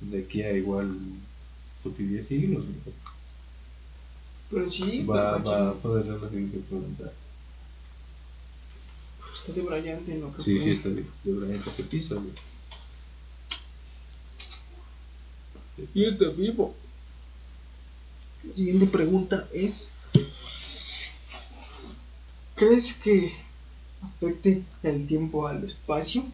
De 0.00 0.24
aquí 0.24 0.42
a 0.42 0.52
igual 0.52 0.96
puti 1.82 2.04
10 2.04 2.26
siglos, 2.26 2.64
mijo. 2.64 2.92
Pero 4.50 4.68
sí, 4.68 5.04
va, 5.04 5.38
pero 5.38 5.50
va 5.50 5.70
a 5.70 5.74
poder 5.74 6.06
la 6.06 6.28
siguiente 6.28 6.58
pregunta. 6.58 7.12
está 9.34 9.52
debrayante 9.52 10.12
en 10.12 10.20
lo 10.20 10.34
que 10.34 10.42
Sí, 10.42 10.58
sí, 10.58 10.70
está 10.70 10.90
de, 10.90 11.04
de 11.24 11.32
verdad 11.32 11.66
ese 11.66 11.84
piso, 11.84 12.20
güey. 12.20 12.34
Y 15.94 16.04
está 16.04 16.28
vivo. 16.36 16.74
La 18.44 18.52
siguiente 18.52 18.86
pregunta 18.86 19.48
es: 19.52 19.88
¿Crees 22.54 22.94
que 22.94 23.32
afecte 24.02 24.62
el 24.82 25.06
tiempo 25.06 25.46
al 25.46 25.64
espacio? 25.64 26.24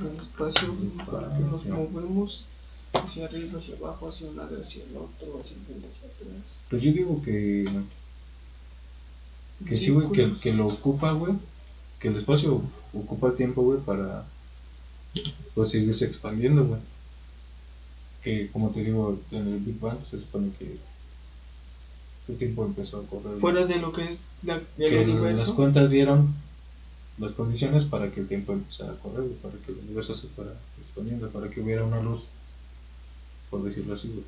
El 0.00 0.20
espacio, 0.20 0.74
para 1.10 1.34
que 1.36 1.42
nos 1.44 1.64
movemos 1.66 2.46
hacia 2.92 3.24
arriba, 3.24 3.58
hacia 3.58 3.76
abajo, 3.76 4.08
hacia 4.08 4.28
un 4.28 4.36
lado, 4.36 4.62
hacia 4.62 4.84
el 4.84 4.96
otro, 4.96 5.40
hacia 5.40 5.56
el 5.56 5.62
frente, 5.62 5.88
hacia 5.88 6.08
atrás. 6.08 6.42
Pues 6.68 6.82
yo 6.82 6.92
digo 6.92 7.22
que. 7.22 7.64
Que 9.66 9.76
sí, 9.76 9.90
güey, 9.90 10.12
que, 10.12 10.34
que 10.38 10.52
lo 10.52 10.66
ocupa, 10.66 11.12
güey. 11.12 11.34
Que 11.98 12.08
el 12.08 12.16
espacio 12.16 12.62
ocupa 12.92 13.28
el 13.28 13.36
tiempo, 13.36 13.62
güey, 13.62 13.80
para. 13.80 14.26
Pues 15.54 15.70
seguirse 15.70 16.04
expandiendo, 16.04 16.66
güey. 16.66 16.80
Que 18.22 18.50
como 18.50 18.70
te 18.70 18.84
digo, 18.84 19.18
en 19.30 19.46
el 19.46 19.60
Big 19.60 19.80
Bang 19.80 20.04
se 20.04 20.18
supone 20.18 20.50
que. 20.58 20.78
El 22.28 22.36
tiempo 22.36 22.64
empezó 22.64 22.98
a 22.98 23.06
correr. 23.06 23.38
Fuera 23.40 23.66
de 23.66 23.76
lo 23.76 23.92
que 23.92 24.08
es 24.08 24.26
la, 24.42 24.60
que 24.76 25.02
el- 25.02 25.36
las 25.36 25.50
cuentas 25.52 25.90
dieron 25.90 26.34
las 27.18 27.32
condiciones 27.34 27.84
para 27.84 28.10
que 28.10 28.20
el 28.20 28.28
tiempo 28.28 28.52
empezara 28.52 28.92
a 28.92 28.96
correr, 28.96 29.30
para 29.42 29.54
que 29.58 29.72
el 29.72 29.78
universo 29.78 30.14
se 30.14 30.26
fuera 30.28 30.52
expandiendo, 30.80 31.30
para 31.30 31.48
que 31.48 31.60
hubiera 31.60 31.84
una 31.84 32.00
luz, 32.00 32.24
por 33.50 33.62
decirlo 33.62 33.94
así. 33.94 34.22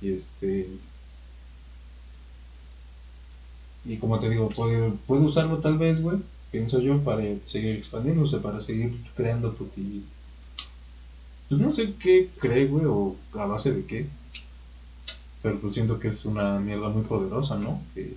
Y 0.00 0.12
este. 0.12 0.68
Y 3.84 3.96
como 3.96 4.18
te 4.20 4.30
digo, 4.30 4.48
puede, 4.50 4.90
puede 5.06 5.22
usarlo 5.24 5.58
tal 5.58 5.76
vez, 5.76 6.00
güey, 6.00 6.18
pienso 6.52 6.78
yo, 6.80 7.02
para 7.02 7.22
seguir 7.44 7.76
expandiéndose, 7.76 8.38
para 8.38 8.60
seguir 8.60 8.96
creando. 9.16 9.54
Pues 11.48 11.60
no 11.60 11.70
sé 11.70 11.92
qué 12.00 12.30
cree, 12.38 12.66
güey, 12.66 12.84
o 12.86 13.16
a 13.34 13.44
base 13.46 13.72
de 13.72 13.84
qué. 13.84 14.06
Pero 15.42 15.58
pues 15.60 15.74
siento 15.74 15.98
que 15.98 16.08
es 16.08 16.24
una 16.24 16.58
mierda 16.60 16.88
muy 16.88 17.02
poderosa, 17.02 17.56
¿no? 17.56 17.80
Que, 17.94 18.14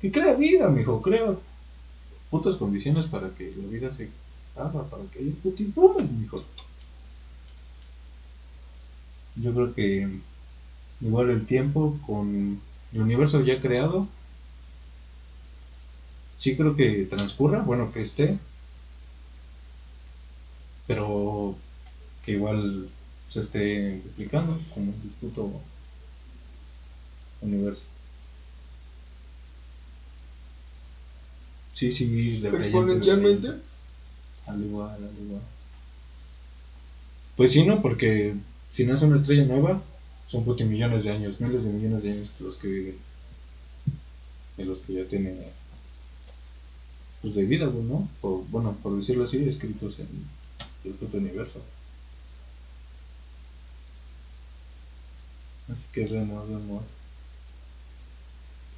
que 0.00 0.12
crea 0.12 0.34
vida, 0.34 0.68
mijo, 0.68 1.02
crea 1.02 1.34
putas 2.30 2.56
condiciones 2.56 3.06
para 3.06 3.30
que 3.30 3.52
la 3.56 3.68
vida 3.68 3.90
se 3.90 4.10
haga, 4.56 4.84
para 4.84 5.02
que 5.12 5.20
haya 5.20 5.32
putis 5.42 5.68
mijo. 5.76 6.42
Yo 9.36 9.52
creo 9.52 9.74
que 9.74 10.08
igual 11.00 11.30
el 11.30 11.46
tiempo 11.46 11.98
con 12.06 12.60
el 12.92 13.02
universo 13.02 13.40
ya 13.42 13.60
creado, 13.60 14.06
sí 16.36 16.56
creo 16.56 16.76
que 16.76 17.04
transcurra, 17.04 17.60
bueno, 17.62 17.92
que 17.92 18.02
esté, 18.02 18.38
pero 20.86 21.56
que 22.24 22.32
igual 22.32 22.88
se 23.28 23.40
esté 23.40 24.00
duplicando 24.00 24.58
como 24.72 24.92
el 24.92 25.10
puto 25.20 25.60
universo. 27.46 27.84
Sí, 31.74 31.92
sí. 31.92 32.40
Exponencialmente. 32.42 33.48
Al 34.46 34.62
igual, 34.62 34.94
al 34.94 35.24
igual. 35.24 35.42
Pues 37.36 37.52
sí, 37.52 37.64
¿no? 37.64 37.82
Porque 37.82 38.34
si 38.70 38.86
nace 38.86 39.04
una 39.04 39.16
estrella 39.16 39.44
nueva, 39.44 39.82
son 40.24 40.44
millones 40.68 41.04
de 41.04 41.12
años, 41.12 41.40
miles 41.40 41.64
de 41.64 41.70
millones 41.70 42.02
de 42.02 42.12
años 42.12 42.32
los 42.40 42.56
que 42.56 42.68
viven. 42.68 42.98
De 44.56 44.64
los 44.64 44.78
que 44.78 44.94
ya 44.94 45.04
tienen 45.04 45.38
pues 47.22 47.34
de 47.34 47.44
vida, 47.44 47.66
¿no? 47.66 48.08
O, 48.22 48.44
bueno, 48.50 48.76
por 48.82 48.94
decirlo 48.96 49.24
así, 49.24 49.46
escritos 49.48 49.98
en 49.98 50.08
el 50.84 50.92
puto 50.92 51.18
universo. 51.18 51.60
Así 55.68 55.84
que 55.92 56.04
vemos, 56.04 56.48
vemos. 56.48 56.84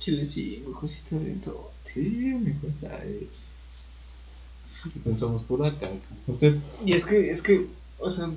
Chile, 0.09 0.25
sí, 0.25 0.65
güey, 0.65 0.91
sí 0.91 1.03
está 1.05 1.19
denso. 1.19 1.71
Sí, 1.85 2.01
mi 2.01 2.55
cosa 2.55 3.05
es. 3.05 3.43
Si 4.91 4.99
pensamos 5.01 5.43
por 5.43 5.67
acá, 5.67 5.91
usted 6.27 6.57
Y 6.83 6.95
es 6.95 7.05
que, 7.05 7.31
es 7.31 7.43
que, 7.43 7.67
o 7.99 8.11
sea, 8.11 8.31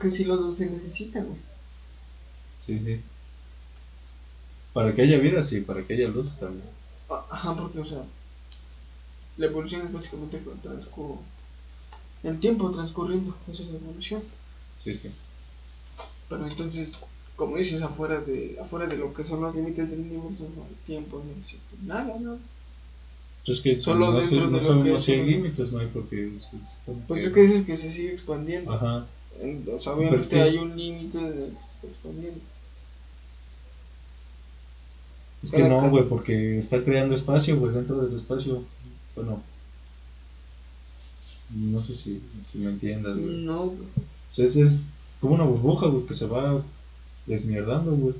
que 0.00 0.08
si 0.08 0.24
los 0.24 0.38
dos 0.38 0.56
se 0.56 0.70
necesitan, 0.70 1.24
güey. 1.24 1.38
Sí, 2.60 2.78
sí. 2.78 3.00
Para 4.72 4.94
que 4.94 5.02
haya 5.02 5.18
vida, 5.18 5.42
sí, 5.42 5.62
para 5.62 5.84
que 5.84 5.94
haya 5.94 6.06
luz 6.06 6.36
también. 6.38 6.68
Ah, 7.08 7.26
Ajá, 7.28 7.56
porque, 7.56 7.80
o 7.80 7.84
sea, 7.84 8.04
la 9.36 9.46
evolución 9.46 9.84
es 9.88 9.92
básicamente 9.92 10.36
el 10.36 10.60
transcurso. 10.60 11.22
El 12.22 12.38
tiempo 12.38 12.70
transcurriendo, 12.70 13.36
eso 13.52 13.64
es 13.64 13.68
la 13.70 13.78
evolución. 13.78 14.22
Sí, 14.76 14.94
sí. 14.94 15.10
Pero 16.28 16.46
entonces, 16.46 16.92
como 17.40 17.56
dices, 17.56 17.80
afuera 17.80 18.20
de, 18.20 18.58
afuera 18.60 18.86
de 18.86 18.98
lo 18.98 19.14
que 19.14 19.24
son 19.24 19.40
los 19.40 19.54
límites 19.54 19.90
del 19.90 20.00
universo, 20.00 20.46
no 20.54 20.62
hay 20.62 20.76
tiempo, 20.84 21.22
no 21.24 21.40
existe 21.40 21.74
nada, 21.86 22.18
¿no? 22.20 22.36
Pues 23.46 23.60
que 23.62 23.80
Solo 23.80 24.10
no, 24.12 24.18
dentro 24.20 24.40
de 24.40 24.44
no 24.44 24.50
lo 24.50 24.60
sabemos 24.60 24.86
que 24.92 24.98
si 25.06 25.12
hay 25.12 25.20
es- 25.20 25.26
límites, 25.26 25.72
no 25.72 25.78
hay 25.78 25.86
porque... 25.86 26.30
Pues 27.08 27.24
es 27.24 27.32
que 27.32 27.40
dices 27.40 27.64
que 27.64 27.78
se 27.78 27.90
sigue 27.94 28.12
expandiendo. 28.12 28.74
Ajá. 28.74 29.06
O 29.74 29.80
sea, 29.80 29.94
obviamente 29.94 30.28
que- 30.28 30.42
hay 30.42 30.58
un 30.58 30.76
límite 30.76 31.16
de 31.16 31.32
que 31.46 31.50
se 31.56 31.74
está 31.76 31.86
expandiendo. 31.86 32.40
Es 35.42 35.50
que 35.50 35.66
no, 35.66 35.88
güey, 35.88 36.06
porque 36.06 36.58
está 36.58 36.84
creando 36.84 37.14
espacio, 37.14 37.58
güey, 37.58 37.72
dentro 37.72 38.02
del 38.02 38.14
espacio. 38.14 38.62
Bueno. 39.16 39.42
No 41.54 41.80
sé 41.80 41.96
si, 41.96 42.20
si 42.44 42.58
me 42.58 42.70
entiendas, 42.70 43.16
güey. 43.16 43.36
No, 43.38 43.68
güey. 43.68 43.78
O 43.80 44.34
sea, 44.34 44.44
es, 44.44 44.56
es 44.56 44.84
como 45.20 45.34
una 45.36 45.44
burbuja, 45.44 45.86
güey, 45.86 46.04
que 46.04 46.12
se 46.12 46.26
va 46.26 46.62
desmierdando, 47.26 47.92
güey. 47.92 48.14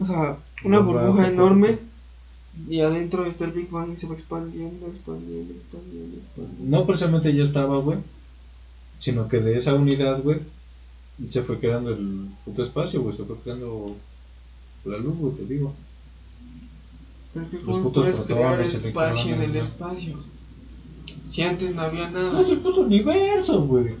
O 0.00 0.04
sea, 0.04 0.36
una 0.64 0.78
burbuja 0.80 1.28
enorme 1.28 1.78
y 2.68 2.80
adentro 2.80 3.26
está 3.26 3.44
el 3.44 3.52
Big 3.52 3.70
Bang 3.70 3.92
y 3.92 3.96
se 3.96 4.06
va 4.06 4.14
expandiendo, 4.14 4.86
expandiendo, 4.86 5.54
expandiendo, 5.54 6.16
expandiendo. 6.16 6.78
No 6.78 6.86
precisamente 6.86 7.34
ya 7.34 7.42
estaba, 7.42 7.78
güey. 7.78 7.98
Sino 8.98 9.28
que 9.28 9.38
de 9.38 9.56
esa 9.56 9.74
unidad, 9.74 10.22
güey, 10.22 10.40
se 11.28 11.42
fue 11.42 11.60
creando 11.60 11.90
el 11.90 12.28
puto 12.44 12.62
espacio, 12.62 13.02
güey. 13.02 13.14
Se 13.14 13.24
fue 13.24 13.36
creando 13.36 13.96
la 14.84 14.98
luz, 14.98 15.16
güey, 15.16 15.34
te 15.34 15.44
digo. 15.44 15.74
Los 17.34 17.62
¿cómo 17.64 17.82
putos 17.84 18.20
protones, 18.20 18.74
espacio 18.74 19.34
en 19.34 19.42
el 19.42 19.50
electrones, 19.50 19.68
espacio? 19.68 20.18
Si 21.28 21.42
antes 21.42 21.74
no 21.74 21.82
había 21.82 22.10
nada. 22.10 22.32
No 22.32 22.40
es 22.40 22.50
el 22.50 22.58
puto 22.58 22.80
universo, 22.80 23.62
güey. 23.62 23.94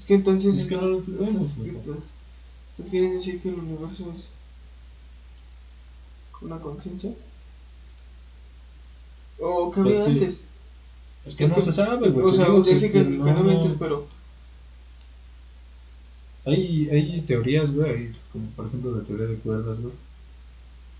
Es 0.00 0.06
que 0.06 0.14
entonces 0.14 0.56
Es 0.56 0.66
que 0.66 0.76
no 0.76 0.80
lo 0.80 0.98
estás, 1.00 1.56
queriendo 2.90 3.18
decir 3.18 3.42
que 3.42 3.50
el 3.50 3.56
universo 3.56 4.10
es 4.16 4.28
una 6.40 6.58
conciencia. 6.58 7.12
¿O 9.40 9.70
qué 9.70 9.82
Pues 9.82 10.00
había 10.00 10.14
que- 10.18 10.24
antes? 10.24 10.40
Es 11.26 11.34
que 11.36 11.48
no 11.48 11.60
se 11.60 11.70
sabe, 11.70 12.08
güey. 12.08 12.24
O 12.26 12.32
sea, 12.32 12.46
ya 12.64 12.74
sé 12.74 12.90
que, 12.90 13.02
no- 13.02 13.30
había 13.30 13.76
pero 13.78 14.06
Hay, 16.46 16.88
hay 16.88 17.20
teorías, 17.20 17.70
güey, 17.74 18.14
como 18.32 18.46
por 18.56 18.68
ejemplo 18.68 18.96
la 18.96 19.04
teoría 19.04 19.26
de 19.26 19.36
cuerdas, 19.36 19.80
güey, 19.80 19.92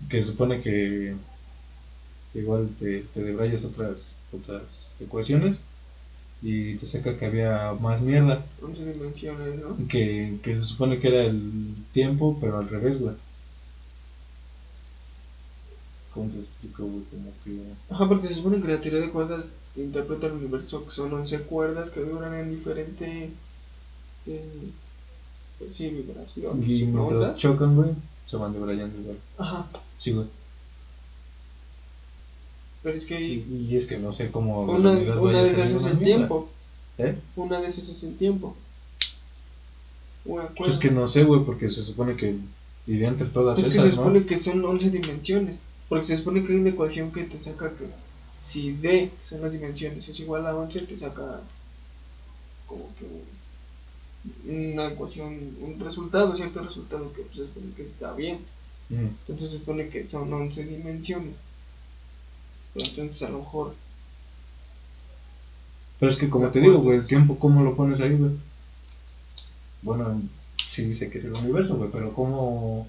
que 0.09 0.21
supone 0.21 0.61
que 0.61 1.15
igual 2.35 2.69
te, 2.77 2.99
te 3.15 3.23
debrayas 3.23 3.65
otras, 3.65 4.13
otras 4.31 4.85
ecuaciones 4.99 5.57
y 6.41 6.75
te 6.75 6.87
saca 6.87 7.17
que 7.17 7.25
había 7.25 7.73
más 7.79 8.01
mierda, 8.01 8.43
11 8.61 8.93
dimensiones, 8.93 9.59
¿no? 9.59 9.87
que, 9.87 10.39
que 10.41 10.55
se 10.55 10.61
supone 10.61 10.99
que 10.99 11.07
era 11.07 11.23
el 11.25 11.75
tiempo, 11.91 12.37
pero 12.41 12.57
al 12.57 12.69
revés, 12.69 12.99
güey. 12.99 13.13
¿Cómo 16.13 16.29
te 16.29 16.37
explico, 16.37 16.83
güey? 16.83 17.03
Como 17.03 17.31
que... 17.43 17.93
Ajá, 17.93 18.07
porque 18.07 18.27
se 18.27 18.35
supone 18.35 18.59
que 18.59 18.67
la 18.67 18.81
teoría 18.81 18.99
de 19.01 19.11
cuerdas 19.11 19.53
interpreta 19.75 20.27
el 20.27 20.33
universo 20.33 20.85
que 20.85 20.91
son 20.91 21.13
11 21.13 21.41
cuerdas 21.41 21.89
que 21.89 22.01
duran 22.01 22.33
en 22.33 22.49
diferente. 22.49 23.29
Este, 24.25 24.43
pues 25.57 25.75
sí, 25.75 25.89
vibración. 25.89 26.61
Y 26.63 26.83
mientras 26.85 27.11
ondas. 27.11 27.39
chocan, 27.39 27.75
güey, 27.75 27.91
se 28.25 28.37
van 28.37 28.53
debrayando 28.53 28.99
igual. 28.99 29.17
Ajá, 29.37 29.67
Sí, 29.95 30.11
güey. 30.11 30.27
Pero 32.83 32.97
es 32.97 33.05
que 33.05 33.15
hay. 33.17 33.45
Y, 33.49 33.67
y 33.71 33.75
es 33.77 33.85
que 33.85 33.97
no 33.97 34.11
sé 34.11 34.31
cómo... 34.31 34.63
Una, 34.63 34.93
realidad 34.93 35.17
una 35.19 35.43
de 35.43 35.51
esas 35.51 35.71
es 35.71 35.85
el 35.85 35.99
tiempo. 35.99 36.49
¿Eh? 36.97 37.15
Una 37.35 37.61
de 37.61 37.67
esas 37.67 37.89
es 37.89 38.03
el 38.03 38.15
tiempo. 38.17 38.55
Pues 40.55 40.69
es 40.69 40.77
que 40.77 40.91
no 40.91 41.07
sé, 41.07 41.23
güey, 41.23 41.43
porque 41.43 41.67
se 41.69 41.81
supone 41.81 42.15
que 42.15 42.35
iría 42.87 43.07
entre 43.07 43.27
todas 43.27 43.57
Es 43.59 43.65
que 43.65 43.69
esas, 43.71 43.83
se 43.83 43.89
¿no? 43.89 43.95
supone 44.03 44.25
que 44.25 44.37
son 44.37 44.63
11 44.63 44.89
dimensiones. 44.91 45.57
Porque 45.89 46.05
se 46.05 46.15
supone 46.17 46.43
que 46.43 46.53
hay 46.53 46.59
una 46.59 46.69
ecuación 46.69 47.11
que 47.11 47.23
te 47.23 47.39
saca 47.39 47.69
que 47.71 47.85
si 48.41 48.71
D, 48.73 49.09
que 49.19 49.25
son 49.25 49.41
las 49.41 49.53
dimensiones, 49.53 50.07
es 50.07 50.19
igual 50.19 50.45
a 50.47 50.55
11, 50.55 50.81
te 50.81 50.95
saca 50.97 51.41
como 52.67 52.87
que 52.97 53.05
un- 53.05 54.71
una 54.73 54.87
ecuación, 54.89 55.37
un 55.61 55.79
resultado, 55.79 56.35
cierto 56.35 56.61
resultado 56.61 57.11
que 57.13 57.23
pues, 57.23 57.35
se 57.37 57.45
supone 57.47 57.73
que 57.75 57.83
está 57.83 58.13
bien. 58.13 58.39
Mm. 58.89 59.07
Entonces 59.27 59.51
se 59.51 59.57
supone 59.59 59.89
que 59.89 60.07
son 60.07 60.31
11 60.31 60.63
dimensiones. 60.63 61.33
Pero 62.73 62.85
entonces 62.85 63.21
a 63.23 63.29
lo 63.29 63.39
mejor 63.39 63.75
Pero 65.99 66.11
es 66.11 66.17
que 66.17 66.29
como 66.29 66.49
te 66.49 66.59
digo, 66.59 66.79
güey, 66.79 66.97
el 66.97 67.07
tiempo, 67.07 67.37
¿cómo 67.37 67.63
lo 67.63 67.75
pones 67.75 68.01
ahí, 68.01 68.15
güey? 68.15 68.31
Bueno, 69.81 70.21
sí 70.57 70.85
dice 70.85 71.09
que 71.09 71.17
es 71.19 71.25
el 71.25 71.33
universo, 71.33 71.77
güey, 71.77 71.91
pero 71.91 72.13
¿cómo... 72.13 72.87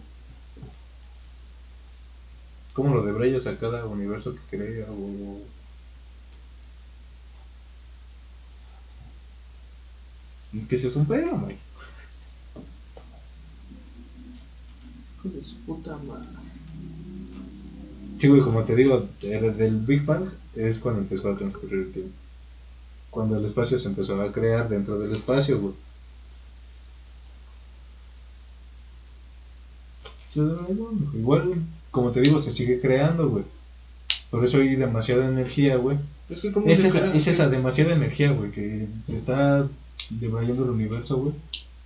¿Cómo 2.73 2.95
lo 2.95 3.05
debrayas 3.05 3.47
a 3.47 3.59
cada 3.59 3.85
universo 3.85 4.35
que 4.35 4.57
crea 4.57 4.87
o... 4.91 5.41
Es 10.57 10.67
que 10.67 10.77
es 10.77 10.97
un 10.97 11.07
pedo, 11.07 11.39
güey. 11.39 11.57
hijo 15.25 15.37
de 15.37 15.43
su 15.43 15.57
puta 15.61 15.97
madre. 15.99 16.29
Sí, 18.23 18.29
güey, 18.29 18.41
como 18.41 18.63
te 18.63 18.77
digo, 18.77 19.05
desde 19.21 19.67
el 19.67 19.79
Big 19.79 20.05
Bang 20.05 20.27
es 20.55 20.79
cuando 20.79 21.01
empezó 21.01 21.33
a 21.33 21.37
transcurrir 21.37 21.87
el 21.87 21.93
tiempo. 21.93 22.15
Cuando 23.11 23.37
el 23.37 23.45
espacio 23.45 23.77
se 23.81 23.89
empezó 23.89 24.23
a 24.23 24.31
crear 24.31 24.69
dentro 24.69 24.97
del 24.97 25.11
espacio, 25.11 25.59
güey. 25.59 25.75
Igual, 31.15 31.55
como 31.91 32.13
te 32.13 32.21
digo, 32.21 32.39
se 32.39 32.53
sigue 32.53 32.81
creando, 32.81 33.29
güey. 33.29 33.43
Por 34.31 34.45
eso 34.45 34.59
hay 34.59 34.77
demasiada 34.77 35.29
energía, 35.29 35.75
güey. 35.75 35.99
Es 36.31 36.43
que 36.43 36.53
como 36.53 36.69
Es 36.69 36.85
esa, 36.85 37.13
es 37.13 37.27
esa 37.27 37.49
demasiada 37.49 37.93
energía, 37.93 38.31
güey, 38.31 38.53
que 38.53 38.87
se 39.09 39.17
está 39.17 39.67
debrayando 40.11 40.63
el 40.63 40.71
universo, 40.71 41.17
güey. 41.17 41.35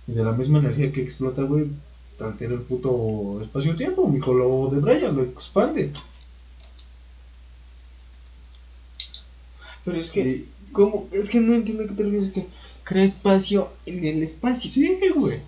Y 0.07 0.11
de 0.11 0.23
la 0.23 0.33
misma 0.33 0.59
energía 0.59 0.91
que 0.91 1.01
explota, 1.01 1.41
güey, 1.41 1.65
altera 2.19 2.53
el 2.53 2.61
puto 2.61 3.41
espacio-tiempo, 3.41 4.07
mijo, 4.07 4.35
lo 4.35 4.69
debraya, 4.71 5.11
lo 5.11 5.23
expande. 5.23 5.89
Pero 9.87 10.01
es 10.01 10.11
que, 10.11 10.43
¿cómo? 10.73 11.07
Es 11.13 11.29
que 11.29 11.39
no 11.39 11.53
entiendo 11.53 11.87
qué 11.87 11.93
te 11.93 12.03
refieres 12.03 12.29
que 12.31 12.45
crea 12.83 13.05
espacio 13.05 13.69
en 13.85 14.03
el 14.03 14.21
espacio. 14.21 14.69
Sí, 14.69 14.99
güey. 15.15 15.39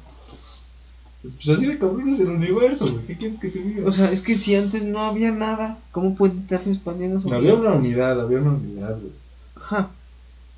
Pues 1.21 1.49
así 1.49 1.65
de 1.65 1.77
cabrón 1.77 2.07
es 2.07 2.21
el 2.21 2.29
universo, 2.29 2.89
güey. 2.89 3.05
¿Qué 3.05 3.17
quieres 3.17 3.37
que 3.37 3.49
te 3.49 3.59
diga? 3.59 3.85
O 3.85 3.91
sea, 3.91 4.09
es 4.13 4.21
que 4.21 4.37
si 4.37 4.55
antes 4.55 4.85
no 4.85 5.01
había 5.01 5.31
nada, 5.31 5.77
¿cómo 5.91 6.15
puede 6.15 6.39
estarse 6.39 6.71
expandiendo 6.71 7.19
sobre 7.19 7.35
había 7.35 7.51
el 7.51 7.59
una 7.59 7.73
unidad, 7.73 8.21
había 8.21 8.37
una 8.37 8.51
unidad, 8.51 8.97
güey. 8.97 9.11
Ajá. 9.57 9.91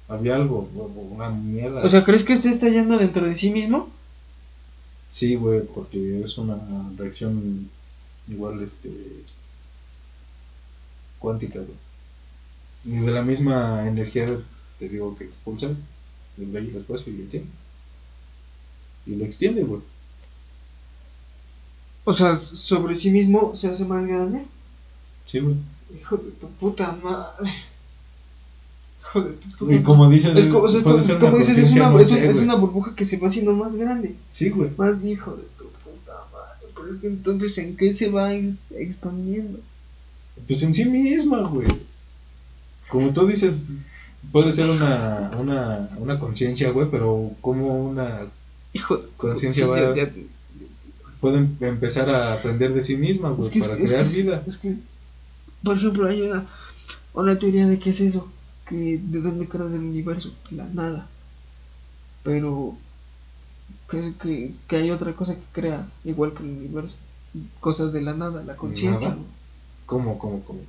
Había 0.08 0.36
algo, 0.36 0.70
una 1.10 1.32
mierda. 1.32 1.84
O 1.84 1.90
sea, 1.90 2.04
¿crees 2.04 2.24
que 2.24 2.34
esté 2.34 2.50
estallando 2.50 3.00
dentro 3.00 3.26
de 3.26 3.36
sí 3.36 3.50
mismo? 3.50 3.90
sí, 5.10 5.34
güey, 5.34 5.62
porque 5.66 6.22
es 6.22 6.38
una 6.38 6.60
reacción 7.00 7.68
igual, 8.28 8.62
este. 8.62 8.92
cuántica, 11.18 11.58
güey. 11.58 11.91
De 12.84 13.12
la 13.12 13.22
misma 13.22 13.88
energía, 13.88 14.28
te 14.80 14.90
digo, 14.90 15.16
que 15.18 15.26
expulsa, 15.26 15.68
el 16.38 16.56
el 16.56 16.76
espacio 16.76 17.14
y 17.14 17.18
tiempo. 17.28 17.50
Y 19.06 19.16
lo 19.16 19.26
extiende, 19.26 19.64
güey. 19.64 19.82
O 22.04 22.14
sea, 22.14 22.36
sobre 22.36 22.96
sí 22.96 23.12
mismo 23.12 23.56
se 23.56 23.68
hace 23.68 23.86
más 23.86 24.06
grande. 24.08 24.44
Sí, 25.26 25.40
güey. 25.40 25.56
Hijo 26.00 26.18
de 26.18 26.32
tu 26.32 26.48
puta 26.50 26.98
madre. 27.04 27.52
Hijo 29.02 29.22
de 29.22 29.34
tu 29.34 29.50
puta 29.58 29.76
Y 29.76 29.84
como 29.84 30.10
dices, 30.10 30.36
Es, 30.36 30.48
co- 30.48 30.64
o 30.64 30.68
sea, 30.70 30.80
es 30.80 31.06
ser 31.06 31.20
como 31.20 31.38
dices, 31.38 31.58
es 31.58 31.72
una, 31.74 31.92
no 31.92 32.00
es, 32.00 32.10
sé, 32.10 32.16
un- 32.16 32.30
es 32.30 32.38
una 32.40 32.56
burbuja 32.56 32.96
que 32.96 33.06
se 33.06 33.18
va 33.18 33.28
haciendo 33.28 33.54
más 33.54 33.76
grande. 33.76 34.16
Sí, 34.32 34.50
güey. 34.50 34.72
Más 34.78 35.04
hijo 35.04 35.36
de 35.36 35.44
tu 35.58 35.66
puta 35.66 36.14
madre. 36.34 36.68
Pero 36.74 36.96
es 36.96 37.04
entonces, 37.04 37.58
¿en 37.60 37.78
qué 37.78 37.94
se 37.94 38.10
va 38.10 38.34
expandiendo? 38.34 39.60
Pues 40.48 40.64
en 40.64 40.74
sí 40.74 40.86
misma, 40.86 41.48
güey. 41.48 41.68
Como 42.92 43.12
tú 43.14 43.26
dices, 43.26 43.64
puede 44.32 44.52
ser 44.54 44.70
una, 44.70 45.32
una, 45.40 45.90
una 45.98 46.20
conciencia, 46.20 46.70
güey, 46.72 46.88
pero 46.92 47.32
como 47.42 47.86
una 47.90 48.20
Conciencia 49.18 49.64
sí, 49.66 49.70
va- 49.70 49.96
ya- 49.96 50.06
ya- 50.06 50.12
puede 51.20 51.38
em- 51.40 51.58
empezar 51.62 52.10
a 52.10 52.34
aprender 52.34 52.74
de 52.74 52.82
sí 52.84 52.96
misma, 52.96 53.30
güey, 53.32 53.48
Es 53.48 53.54
que, 53.54 53.60
es- 53.60 53.68
para 53.68 53.80
es 53.82 53.90
crear 53.90 54.06
que- 54.08 54.22
vida. 54.22 54.44
es 54.48 54.58
que, 54.58 54.76
por 55.64 55.78
ejemplo, 55.78 56.08
hay 56.08 56.22
una, 56.22 56.46
una 57.14 57.38
teoría 57.40 57.68
de 57.68 57.80
qué 57.80 57.90
es 57.92 58.00
eso, 58.02 58.28
que 58.68 59.00
de 59.02 59.22
dónde 59.22 59.48
crea 59.48 59.66
del 59.66 59.82
universo, 59.82 60.34
la 60.52 60.66
nada. 60.66 61.08
Pero 62.24 62.76
que, 63.90 64.14
que, 64.22 64.52
que 64.68 64.76
hay 64.78 64.92
otra 64.92 65.14
cosa 65.14 65.36
que 65.36 65.42
crea, 65.52 65.88
igual 66.06 66.34
que 66.34 66.44
el 66.44 66.50
universo, 66.50 66.96
cosas 67.60 67.92
de 67.94 68.02
la 68.02 68.14
nada, 68.14 68.44
la 68.44 68.56
conciencia. 68.56 69.16
¿Cómo, 69.86 70.18
cómo, 70.18 70.42
cómo? 70.44 70.44
cómo? 70.46 70.60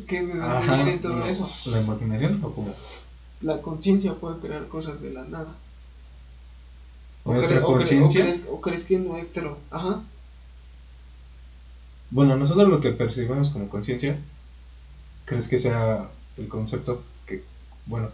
Es 0.00 0.06
que 0.06 0.22
de 0.22 0.34
dónde 0.34 0.76
viene 0.76 0.96
todo 0.96 1.16
no, 1.16 1.26
eso. 1.26 1.46
¿La 1.66 1.82
imaginación 1.82 2.42
o 2.42 2.54
cómo? 2.54 2.74
La 3.42 3.60
conciencia 3.60 4.14
puede 4.14 4.40
crear 4.40 4.66
cosas 4.66 5.02
de 5.02 5.12
la 5.12 5.26
nada. 5.26 5.54
O 7.24 7.34
¿Nuestra 7.34 7.60
conciencia? 7.60 8.22
O, 8.22 8.24
crees, 8.24 8.42
o 8.50 8.60
crees 8.62 8.84
que 8.84 8.98
nuestro, 8.98 9.58
ajá, 9.70 10.00
Bueno, 12.10 12.34
nosotros 12.36 12.66
lo 12.66 12.80
que 12.80 12.92
percibimos 12.92 13.50
como 13.50 13.68
conciencia, 13.68 14.18
¿crees 15.26 15.48
que 15.48 15.58
sea 15.58 16.08
el 16.38 16.48
concepto 16.48 17.02
que, 17.26 17.44
bueno, 17.84 18.08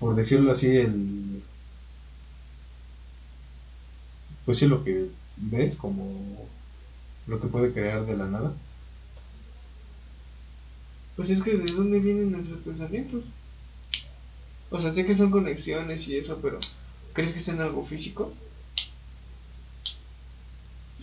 por 0.00 0.16
decirlo 0.16 0.50
así, 0.50 0.76
el... 0.76 1.40
Pues 4.44 4.58
sí, 4.58 4.66
lo 4.66 4.82
que 4.82 5.06
ves 5.36 5.76
como 5.76 6.04
lo 7.28 7.40
que 7.40 7.46
puede 7.46 7.72
crear 7.72 8.04
de 8.06 8.16
la 8.16 8.26
nada. 8.26 8.52
Pues 11.18 11.30
es 11.30 11.42
que 11.42 11.56
de 11.56 11.72
dónde 11.72 11.98
vienen 11.98 12.30
nuestros 12.30 12.60
pensamientos. 12.60 13.24
O 14.70 14.78
sea, 14.78 14.92
sé 14.92 15.04
que 15.04 15.16
son 15.16 15.32
conexiones 15.32 16.06
y 16.06 16.16
eso, 16.16 16.38
pero 16.40 16.60
¿crees 17.12 17.32
que 17.32 17.40
sean 17.40 17.60
algo 17.60 17.84
físico? 17.84 18.32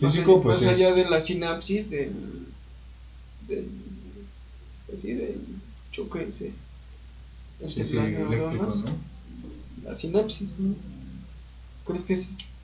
Físico, 0.00 0.40
pues 0.40 0.62
más 0.62 0.72
es... 0.72 0.78
allá 0.78 0.94
de 0.94 1.04
la 1.04 1.20
sinapsis 1.20 1.90
del 1.90 2.14
del 3.46 3.68
pues 4.86 5.02
sí, 5.02 5.12
del 5.12 5.38
choque 5.92 6.22
ese 6.22 6.54
Sí, 7.58 7.80
entre 7.80 7.84
sí, 7.84 7.96
neuronas, 7.96 8.76
¿no? 8.78 8.96
la 9.84 9.94
sinapsis, 9.94 10.58
¿no? 10.58 10.76
¿Crees 11.84 12.04
que 12.04 12.16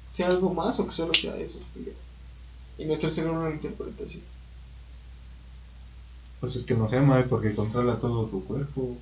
sea 0.09 0.29
algo 0.29 0.55
más 0.55 0.81
o 0.81 0.87
que 0.87 0.93
solo 0.93 1.13
sea 1.13 1.37
eso? 1.37 1.61
Y 2.79 2.87
nuestro 2.87 3.15
cerebro 3.15 3.43
lo 3.43 3.53
interpreta 3.53 4.05
así. 4.05 4.23
Pues 6.43 6.57
es 6.57 6.65
que 6.65 6.75
nos 6.75 6.93
ama, 6.93 7.21
¿eh? 7.21 7.27
porque 7.29 7.55
controla 7.55 8.01
todo 8.01 8.27
tu 8.27 8.45
cuerpo. 8.45 8.99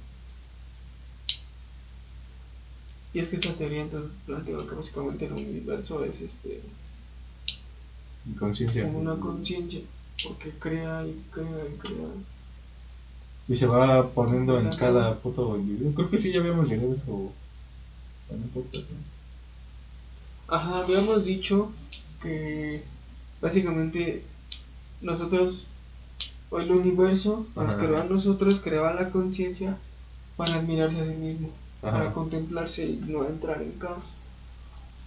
Y 3.14 3.18
es 3.18 3.28
que 3.28 3.36
esta 3.36 3.54
teoría 3.54 3.80
entonces 3.80 4.10
plantea 4.26 4.66
que 4.68 4.74
básicamente 4.74 5.24
el 5.24 5.32
universo 5.32 6.04
es 6.04 6.20
este 6.20 6.60
conciencia. 8.38 8.84
como 8.84 8.98
una 8.98 9.16
conciencia, 9.16 9.80
porque 10.22 10.50
crea 10.50 11.06
y 11.06 11.18
crea 11.32 11.64
y 11.66 11.78
crea. 11.78 12.08
Y 13.48 13.56
se 13.56 13.66
va 13.66 14.10
poniendo 14.10 14.60
en 14.60 14.68
cada 14.72 15.16
puto 15.18 15.56
individuo. 15.56 15.94
Creo 15.94 16.10
que 16.10 16.18
sí, 16.18 16.30
ya 16.32 16.40
habíamos 16.40 16.68
llegado 16.68 16.92
a 16.92 16.94
eso 16.94 17.32
en 18.28 18.42
podcast, 18.50 18.90
¿no? 18.90 20.54
Ajá, 20.54 20.80
habíamos 20.80 21.24
dicho 21.24 21.72
que 22.22 22.82
básicamente 23.40 24.24
nosotros, 25.00 25.68
o 26.50 26.58
el 26.60 26.70
universo, 26.72 27.46
nos 27.56 27.68
Ajá. 27.68 27.78
creó 27.78 28.00
a 28.00 28.04
nosotros, 28.04 28.60
creó 28.62 28.86
a 28.86 28.94
la 28.94 29.10
conciencia 29.10 29.76
para 30.36 30.54
admirarse 30.56 31.00
a 31.00 31.04
sí 31.06 31.14
mismo, 31.14 31.50
Ajá. 31.82 31.92
para 31.98 32.12
contemplarse 32.12 32.84
y 32.86 32.96
no 33.06 33.24
entrar 33.26 33.62
en 33.62 33.72
caos. 33.72 34.02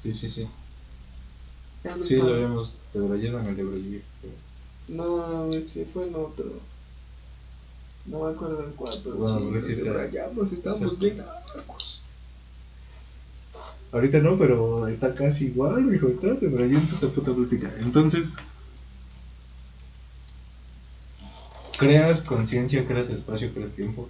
Sí, 0.02 0.14
sí, 0.14 0.30
sí. 0.30 0.48
Sí, 2.00 2.16
lo 2.16 2.34
habíamos 2.34 2.76
debrayado 2.94 3.40
en 3.42 3.48
el 3.48 3.56
debrayé. 3.58 4.02
No, 4.88 5.50
este 5.50 5.86
fue 5.86 6.08
en 6.08 6.16
otro. 6.16 6.46
No 8.06 8.26
me 8.26 8.32
acuerdo 8.34 8.64
en 8.66 8.72
cuál, 8.74 8.94
pero 9.04 9.16
Bueno, 9.18 9.62
sí, 9.62 9.68
sí 9.68 9.72
está- 9.74 9.84
debrayamos, 9.86 10.52
estamos 10.52 10.82
está- 10.94 10.96
bien. 11.06 11.24
Ahorita 13.92 14.20
no, 14.20 14.38
pero 14.38 14.88
está 14.88 15.14
casi 15.14 15.46
igual, 15.48 15.84
mijo. 15.84 16.08
Está 16.08 16.28
debrayando 16.34 16.80
esta 16.80 17.08
puta 17.10 17.34
plática. 17.34 17.72
Entonces, 17.80 18.34
creas 21.84 22.22
conciencia, 22.22 22.86
creas 22.86 23.10
espacio, 23.10 23.54
creas 23.54 23.72
tiempo. 23.72 24.10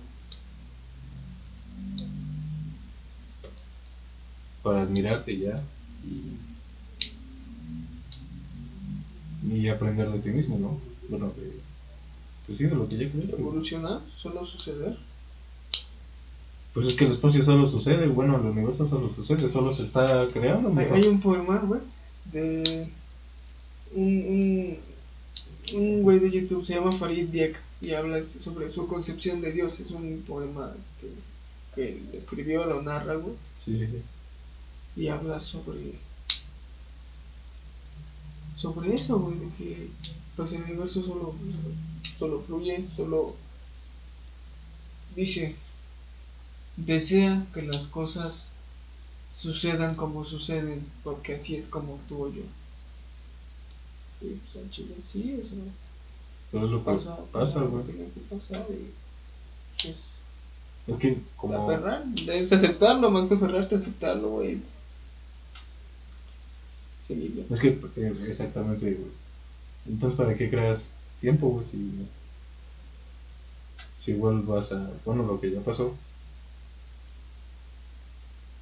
Para 4.61 4.83
admirarte 4.83 5.37
ya 5.37 5.61
y, 6.05 6.37
y 9.55 9.67
aprender 9.67 10.09
de 10.09 10.19
ti 10.19 10.29
mismo, 10.29 10.57
¿no? 10.57 10.79
Bueno, 11.09 11.33
de, 11.35 11.59
pues 12.45 12.57
sí, 12.57 12.65
de 12.65 12.75
lo 12.75 12.87
que 12.87 12.97
ya 12.97 13.11
crees. 13.11 13.33
Evolucionar, 13.33 13.99
solo 14.15 14.45
suceder. 14.45 14.97
Pues 16.73 16.87
es 16.87 16.95
que 16.95 17.05
el 17.05 17.11
espacio 17.11 17.43
solo 17.43 17.67
sucede, 17.67 18.07
bueno, 18.07 18.39
el 18.39 18.45
universo 18.45 18.87
solo 18.87 19.09
sucede, 19.09 19.47
solo 19.47 19.71
se 19.71 19.83
está 19.83 20.27
creando. 20.33 20.73
Hay, 20.79 20.87
hay 20.87 21.07
un 21.07 21.21
poema, 21.21 21.57
güey, 21.59 21.81
de 22.31 22.89
un, 23.93 24.03
un, 24.03 24.77
un 25.73 26.01
güey 26.03 26.19
de 26.19 26.31
YouTube, 26.31 26.65
se 26.65 26.75
llama 26.75 26.91
Farid 26.91 27.29
Diek, 27.29 27.55
y 27.81 27.93
habla 27.93 28.17
este, 28.17 28.39
sobre 28.39 28.69
su 28.69 28.87
concepción 28.87 29.41
de 29.41 29.51
Dios. 29.51 29.79
Es 29.79 29.91
un 29.91 30.23
poema 30.27 30.73
este, 30.73 31.13
que 31.75 32.17
escribió, 32.17 32.65
lo 32.65 32.81
narra, 32.81 33.15
güey, 33.15 33.35
Sí, 33.59 33.77
sí, 33.77 33.87
sí. 33.87 34.01
y 35.01 35.07
habla 35.07 35.39
sobre 35.39 35.99
sobre 38.57 38.95
eso, 38.95 39.19
güey, 39.19 39.37
de 39.39 39.47
que 39.57 39.89
pues 40.37 40.53
el 40.53 40.63
universo 40.63 41.01
solo, 41.03 41.35
solo 42.17 42.41
fluye, 42.43 42.87
solo 42.95 43.35
dice, 45.15 45.55
desea 46.77 47.45
que 47.53 47.61
las 47.61 47.87
cosas 47.87 48.51
sucedan 49.29 49.95
como 49.95 50.23
suceden, 50.23 50.85
porque 51.03 51.35
así 51.35 51.55
es 51.55 51.67
como 51.67 51.95
actúo 51.95 52.31
yo. 52.33 52.43
Y 54.23 54.35
pues 54.35 54.55
al 54.55 54.69
chile 54.71 54.95
sí, 55.05 55.39
o 55.43 55.47
sea, 55.47 55.59
Pero 56.51 56.65
es 56.65 56.71
lo 56.71 56.79
que 56.79 56.91
pasa, 56.91 57.17
pasa, 57.31 57.59
lo 57.59 57.69
güey. 57.69 57.83
que 57.85 57.91
tiene 57.93 58.09
que 58.11 58.19
pasar 58.35 58.65
y 58.71 59.87
es 59.87 60.23
Es 60.87 60.97
que 60.97 61.21
como... 61.35 61.69
aferrar, 61.69 62.03
es 62.27 62.51
aceptarlo 62.53 63.11
más 63.11 63.27
que 63.27 63.35
aferrarte, 63.35 63.75
aceptarlo, 63.75 64.29
güey. 64.29 64.61
Seguirlo. 67.07 67.43
Es 67.49 67.59
que, 67.59 67.67
eh, 67.97 68.13
exactamente, 68.27 68.93
güey. 68.93 69.11
Entonces, 69.87 70.17
¿para 70.17 70.35
qué 70.37 70.49
creas 70.49 70.93
tiempo, 71.19 71.49
güey? 71.49 71.65
Si, 71.69 71.91
si 73.99 74.11
igual 74.11 74.41
vas 74.43 74.71
a... 74.71 74.89
Bueno, 75.05 75.23
lo 75.23 75.39
que 75.41 75.51
ya 75.51 75.59
pasó. 75.59 75.93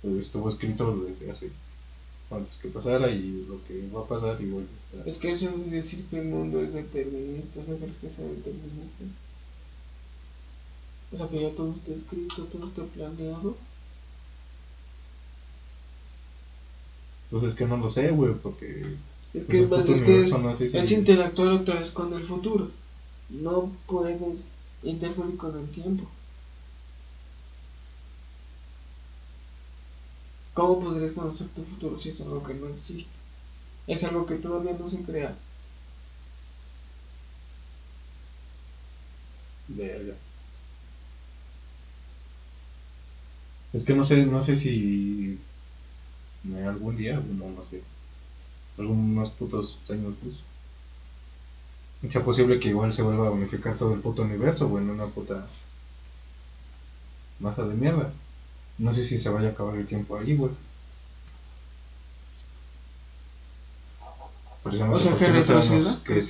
pues, 0.02 0.16
estuvo 0.16 0.50
escrito 0.50 0.96
desde 1.08 1.30
hace... 1.30 1.52
Antes 2.32 2.58
que 2.58 2.70
pasara 2.70 3.10
y 3.12 3.46
lo 3.48 3.62
que 3.68 3.90
va 3.94 4.02
a 4.02 4.08
pasar 4.08 4.42
igual 4.42 4.66
está... 4.80 5.10
Es 5.10 5.18
que 5.18 5.32
eso 5.32 5.50
es 5.50 5.70
decir 5.70 6.06
que 6.10 6.20
el 6.20 6.28
mundo 6.28 6.62
es 6.62 6.72
determinista, 6.74 7.60
¿no 7.68 7.76
crees 7.76 7.98
que 7.98 8.10
sea 8.10 8.26
determinista? 8.26 9.04
O 11.14 11.18
sea, 11.18 11.28
que 11.28 11.42
ya 11.42 11.50
todo 11.54 11.74
está 11.74 11.92
escrito, 11.94 12.44
todo 12.46 12.68
está 12.68 12.84
planeado. 12.84 13.58
Pues 17.30 17.44
es 17.44 17.54
que 17.54 17.66
no 17.66 17.78
lo 17.78 17.90
sé, 17.90 18.12
güey, 18.12 18.34
porque... 18.34 18.96
Es 19.34 19.46
pues, 19.46 19.48
que, 19.48 19.58
el 19.60 19.74
es 19.74 19.90
es, 19.90 20.02
que 20.02 20.22
es, 20.22 20.32
no 20.32 20.56
si- 20.56 20.66
es 20.78 20.92
interactuar 20.92 21.52
otra 21.52 21.76
vez 21.80 21.92
con 21.92 22.14
el 22.14 22.24
futuro. 22.26 22.70
No 23.30 23.72
puedes 23.88 24.18
interferir 24.84 25.38
con 25.38 25.58
el 25.58 25.68
tiempo. 25.70 26.10
¿Cómo 30.54 30.80
podrías 30.82 31.12
conocer 31.14 31.48
tu 31.50 31.64
futuro 31.64 32.00
si 32.00 32.10
es 32.10 32.22
algo 32.22 32.44
que 32.44 32.54
no 32.54 32.68
existe? 32.68 33.12
Es 33.88 34.04
algo 34.04 34.26
que 34.26 34.36
todavía 34.36 34.74
no 34.80 34.90
se 34.90 35.02
crea. 35.04 35.36
Verga. 39.68 40.16
Es 43.74 43.84
que 43.84 43.94
no 43.94 44.04
sé, 44.04 44.26
no 44.26 44.42
sé 44.42 44.56
si 44.56 45.40
algún 46.66 46.98
día, 46.98 47.20
no 47.20 47.64
sé, 47.64 47.82
algunos 48.78 49.30
putos 49.30 49.80
años 49.90 50.16
pues, 50.22 50.40
sea 52.10 52.24
posible 52.24 52.60
que 52.60 52.70
igual 52.70 52.92
se 52.94 53.04
vuelva 53.04 53.28
a 53.28 53.32
unificar 53.32 53.78
todo 53.78 53.94
el 53.94 54.02
puto 54.02 54.24
universo, 54.24 54.68
o 54.68 54.78
en 54.80 54.90
una 54.90 55.08
puta 55.08 55.48
masa 57.40 57.64
de 57.64 57.76
mierda. 57.76 58.12
No 58.78 58.94
sé 58.94 59.06
si 59.06 59.18
se 59.18 59.30
vaya 59.30 59.50
a 59.50 59.52
acabar 59.52 59.78
el 59.78 59.86
tiempo 59.86 60.18
ahí, 60.18 60.36
güey. 60.36 60.52
O 64.64 65.00
sea, 65.00 65.18
que 65.18 65.28
retroceda. 65.28 66.00
¿Crees 66.04 66.28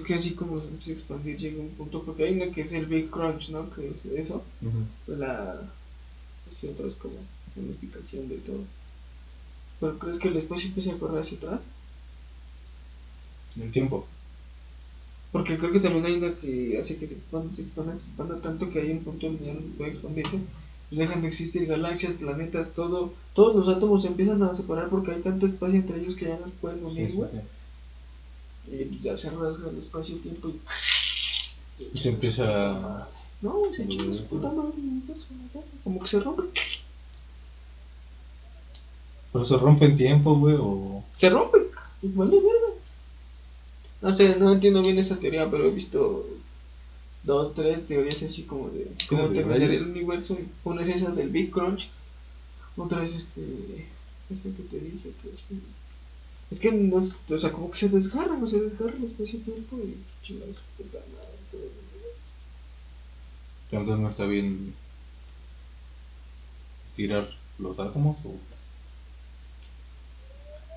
es 0.00 0.06
que 0.06 0.14
así 0.14 0.34
como 0.34 0.60
se 0.60 0.68
empieza 0.68 0.92
a 0.92 0.94
expandir 0.94 1.36
llega 1.36 1.60
un 1.60 1.70
punto? 1.70 2.02
Porque 2.02 2.24
hay 2.24 2.40
una 2.40 2.52
que 2.52 2.60
es 2.60 2.72
el 2.72 2.86
Big 2.86 3.10
Crunch, 3.10 3.50
¿no? 3.50 3.68
Que 3.70 3.90
es 3.90 4.04
eso. 4.04 4.44
Ujú. 4.62 5.18
La. 5.18 5.60
Pues 6.44 6.62
y 6.62 6.68
otra 6.68 6.86
es 6.86 6.94
como 6.94 7.14
unificación 7.56 8.28
de 8.28 8.36
todo. 8.36 8.60
¿Pero 9.80 9.98
crees 9.98 10.18
que 10.18 10.28
el 10.28 10.36
espacio 10.36 10.68
empieza 10.68 10.92
a 10.92 10.98
correr 10.98 11.20
hacia 11.20 11.38
atrás? 11.38 11.60
El 13.60 13.72
tiempo. 13.72 14.06
Porque 15.32 15.56
creo 15.56 15.72
que 15.72 15.80
también 15.80 16.04
hay 16.04 16.14
una 16.14 16.34
que 16.34 16.78
hace 16.78 16.96
que 16.98 17.06
se 17.06 17.14
expanda, 17.14 17.54
se 17.54 17.62
expanda, 17.62 17.92
se 17.98 18.10
expanda 18.10 18.38
tanto 18.40 18.68
que 18.68 18.80
hay 18.80 18.90
un 18.90 19.00
punto 19.00 19.26
donde 19.26 19.46
ya 19.46 19.54
no 19.54 19.60
puede 19.78 19.92
expandirse. 19.92 20.38
Pues 20.88 20.98
dejan 20.98 21.22
de 21.22 21.28
existir 21.28 21.66
galaxias, 21.66 22.16
planetas, 22.16 22.74
todo. 22.74 23.14
Todos 23.32 23.56
los 23.56 23.74
átomos 23.74 24.02
se 24.02 24.08
empiezan 24.08 24.42
a 24.42 24.54
separar 24.54 24.90
porque 24.90 25.12
hay 25.12 25.22
tanto 25.22 25.46
espacio 25.46 25.76
entre 25.76 26.00
ellos 26.00 26.16
que 26.16 26.26
ya 26.26 26.38
no 26.38 26.46
pueden 26.60 26.84
unir, 26.84 27.10
sí. 27.10 27.18
Y 28.70 28.84
pues 28.84 29.02
ya 29.02 29.16
se 29.16 29.30
rasga 29.30 29.70
el 29.70 29.78
espacio-tiempo 29.78 30.50
y. 30.50 30.60
Y 31.94 31.98
se 31.98 32.10
empieza 32.10 33.08
No, 33.40 33.56
se 33.72 33.88
chinga 33.88 34.14
su 34.14 34.24
puta 34.26 34.48
madre. 34.50 34.74
Como 35.82 35.98
que 35.98 36.08
se 36.08 36.20
rompe. 36.20 36.42
Pero 39.32 39.44
se 39.46 39.56
rompe 39.56 39.86
en 39.86 39.96
tiempo, 39.96 40.36
güey, 40.36 40.56
o... 40.60 41.02
Se 41.16 41.30
rompe. 41.30 41.58
Y 42.02 42.08
vale 42.08 42.36
verga. 42.36 42.81
No 44.02 44.14
sé, 44.16 44.36
no 44.36 44.52
entiendo 44.52 44.82
bien 44.82 44.98
esa 44.98 45.16
teoría, 45.16 45.48
pero 45.48 45.66
he 45.66 45.70
visto 45.70 46.26
dos, 47.22 47.54
tres 47.54 47.86
teorías 47.86 48.22
así 48.22 48.42
como 48.42 48.68
de 48.68 48.90
cómo 49.08 49.28
rayo. 49.28 49.66
el 49.66 49.84
universo. 49.84 50.36
Una 50.64 50.82
es 50.82 50.88
esa 50.88 51.12
del 51.12 51.28
Big 51.28 51.50
Crunch. 51.50 51.88
Otra 52.76 53.04
es 53.04 53.14
este. 53.14 53.86
Esta 54.28 54.48
que 54.50 54.62
te 54.64 54.80
dije 54.80 55.12
que 55.22 55.28
es. 55.28 55.42
Es 56.50 56.60
que 56.60 56.70
no, 56.70 56.96
o 57.30 57.38
sea, 57.38 57.50
como 57.50 57.70
que 57.70 57.78
se 57.78 57.88
desgarra, 57.88 58.36
no 58.36 58.46
se 58.46 58.60
desgarra 58.60 58.92
el 58.94 59.04
espacio-tiempo 59.04 59.78
y 59.78 59.96
chingados, 60.22 60.56
todo. 61.50 61.62
Entonces 63.70 63.98
no 63.98 64.08
está 64.10 64.26
bien 64.26 64.74
estirar 66.84 67.26
los 67.58 67.78
átomos 67.78 68.18
o... 68.26 68.34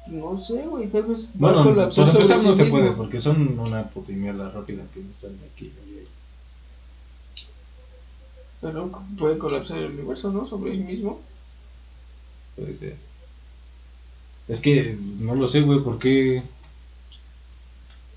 No 0.07 0.41
sé, 0.41 0.67
güey, 0.67 0.87
tal 0.87 1.03
vez. 1.03 1.31
Bueno, 1.33 1.63
para 1.75 1.91
sobre 1.91 2.11
empezar 2.11 2.37
sí 2.37 2.45
no 2.45 2.53
se 2.53 2.63
mismo. 2.63 2.79
puede 2.79 2.91
porque 2.91 3.19
son 3.19 3.57
una 3.59 3.87
puta 3.89 4.11
mierda 4.11 4.51
rápida 4.51 4.83
que 4.93 5.01
están 5.01 5.37
aquí. 5.51 5.71
Pero 8.61 8.91
puede 9.17 9.37
colapsar 9.37 9.77
el 9.79 9.91
universo, 9.91 10.31
¿no? 10.31 10.47
Sobre 10.47 10.73
sí 10.73 10.79
mismo. 10.79 11.19
Puede 12.55 12.75
ser. 12.75 12.95
Es 14.47 14.61
que 14.61 14.97
no 15.19 15.35
lo 15.35 15.47
sé, 15.47 15.61
güey, 15.61 15.81
¿por 15.81 15.99
qué... 15.99 16.43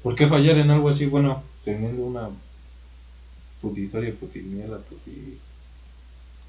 ¿Por 0.03 0.15
qué 0.15 0.27
fallar 0.27 0.59
en 0.59 0.71
algo 0.71 0.89
así? 0.89 1.07
Bueno, 1.07 1.43
teniendo 1.65 2.03
una 2.03 2.29
puti 3.61 3.83
historia, 3.83 4.15
puti 4.15 4.41
mierda, 4.41 4.79
puti... 4.79 5.39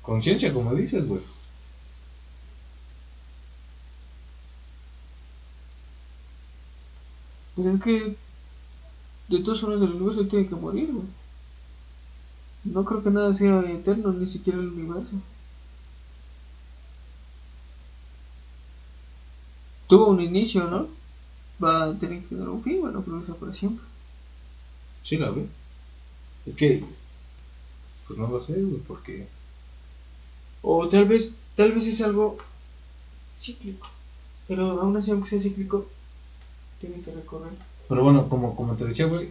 Conciencia, 0.02 0.54
como 0.54 0.76
dices, 0.76 1.08
güey. 1.08 1.22
Pues 7.60 7.76
es 7.76 7.82
que 7.82 8.16
de 9.28 9.44
todas 9.44 9.60
formas 9.60 9.82
el 9.82 9.96
universo 9.96 10.26
tiene 10.30 10.48
que 10.48 10.56
morir, 10.56 10.94
güey. 10.94 11.06
No 12.64 12.86
creo 12.86 13.04
que 13.04 13.10
nada 13.10 13.34
sea 13.34 13.70
eterno, 13.70 14.14
ni 14.14 14.28
siquiera 14.28 14.60
el 14.60 14.70
universo. 14.70 15.12
Tuvo 19.88 20.08
un 20.08 20.22
inicio, 20.22 20.70
¿no? 20.70 20.88
Va 21.62 21.84
a 21.84 22.00
tener 22.00 22.22
que 22.22 22.28
tener 22.30 22.48
un 22.48 22.64
fin, 22.64 22.80
bueno, 22.80 23.02
pero 23.04 23.20
eso 23.20 23.36
para 23.36 23.54
siempre. 23.54 23.84
Sí 25.04 25.18
la 25.18 25.30
ve. 25.30 25.46
Es 26.46 26.56
que... 26.56 26.86
Pues 28.08 28.18
no 28.18 28.30
lo 28.30 28.40
sé, 28.40 28.54
güey, 28.54 28.82
porque... 28.88 29.28
O 30.62 30.88
tal 30.88 31.04
vez, 31.10 31.34
tal 31.58 31.74
vez 31.74 31.88
es 31.88 32.00
algo 32.00 32.38
cíclico. 33.38 33.90
Pero 34.48 34.80
aún 34.80 34.96
así, 34.96 35.12
aunque 35.12 35.30
sea 35.30 35.42
cíclico, 35.42 35.86
tiene 36.80 37.02
que 37.02 37.12
recorrer. 37.14 37.52
Pero 37.88 38.04
bueno, 38.04 38.30
como, 38.30 38.56
como 38.56 38.76
te 38.76 38.86
decía, 38.86 39.06
güey, 39.08 39.30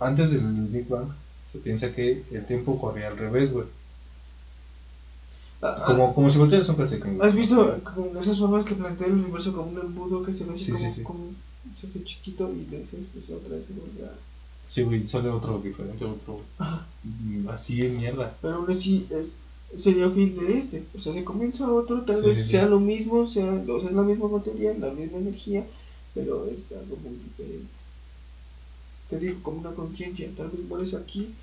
antes 0.00 0.30
del 0.30 0.42
Big 0.68 0.88
Bang 0.88 1.08
se 1.46 1.58
piensa 1.58 1.92
que 1.92 2.24
el 2.30 2.46
tiempo 2.46 2.78
corría 2.80 3.08
al 3.08 3.18
revés, 3.18 3.52
güey. 3.52 3.66
Ah, 5.60 5.82
Como, 5.86 6.14
como 6.14 6.30
si 6.30 6.38
voltearas 6.38 6.68
un 6.68 6.76
calcetín. 6.76 7.20
¿Has 7.20 7.34
visto 7.34 7.80
como 7.82 8.16
esas 8.16 8.38
formas 8.38 8.64
que 8.64 8.74
plantea 8.76 9.08
el 9.08 9.14
universo 9.14 9.52
como 9.52 9.70
un 9.70 9.78
embudo 9.80 10.22
que 10.22 10.32
se 10.32 10.44
ve 10.44 10.54
así 10.54 10.66
Sí, 10.66 10.72
como, 10.72 10.84
sí, 10.84 10.92
sí. 10.94 11.02
como 11.02 11.24
se 11.76 11.86
hace 11.88 12.04
chiquito 12.04 12.52
y 12.52 12.64
de 12.66 12.82
ese 12.82 12.98
pues 13.12 13.28
otra 13.30 13.56
vez 13.56 13.66
se 13.66 13.72
vuelve 13.72 14.04
a... 14.06 14.12
Sí, 14.68 14.82
güey, 14.82 15.06
sale 15.06 15.30
otro 15.30 15.58
diferente, 15.58 16.04
otro 16.04 16.40
mm, 17.02 17.48
así 17.48 17.84
en 17.84 17.96
mierda. 17.96 18.34
Pero 18.40 18.56
aún 18.56 18.70
así 18.70 19.06
es, 19.10 19.38
sería 19.76 20.10
fin 20.10 20.36
de 20.36 20.58
este. 20.58 20.84
O 20.94 21.00
sea, 21.00 21.12
se 21.12 21.24
comienza 21.24 21.70
otro, 21.70 22.02
tal 22.02 22.22
Sí, 22.22 22.26
vez 22.28 22.38
sí, 22.38 22.44
sí. 22.44 22.50
sea 22.50 22.66
lo 22.66 22.80
mismo, 22.80 23.26
sea, 23.26 23.62
o 23.68 23.80
sea, 23.80 23.90
es 23.90 23.94
la 23.96 24.02
misma 24.02 24.28
materia, 24.28 24.74
la 24.78 24.90
misma 24.92 25.18
energía, 25.18 25.66
pero 26.14 26.46
es 26.46 26.64
algo 26.72 26.96
muy 26.96 27.12
diferente. 27.16 27.66
Te 29.10 29.18
digo, 29.18 29.42
como 29.42 29.60
una 29.60 29.72
conciencia, 29.72 30.28
tal 30.36 30.48
vez 30.50 30.60
mueres 30.68 30.94
aquí 30.94 31.34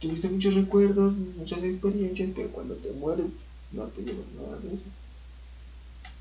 tuviste 0.00 0.28
muchos 0.28 0.54
recuerdos, 0.54 1.12
muchas 1.36 1.62
experiencias, 1.62 2.30
pero 2.34 2.48
cuando 2.50 2.74
te 2.74 2.92
mueres 2.92 3.26
no 3.72 3.84
te 3.84 4.02
llevas 4.02 4.26
nada 4.36 4.56
de 4.58 4.74
eso. 4.74 4.84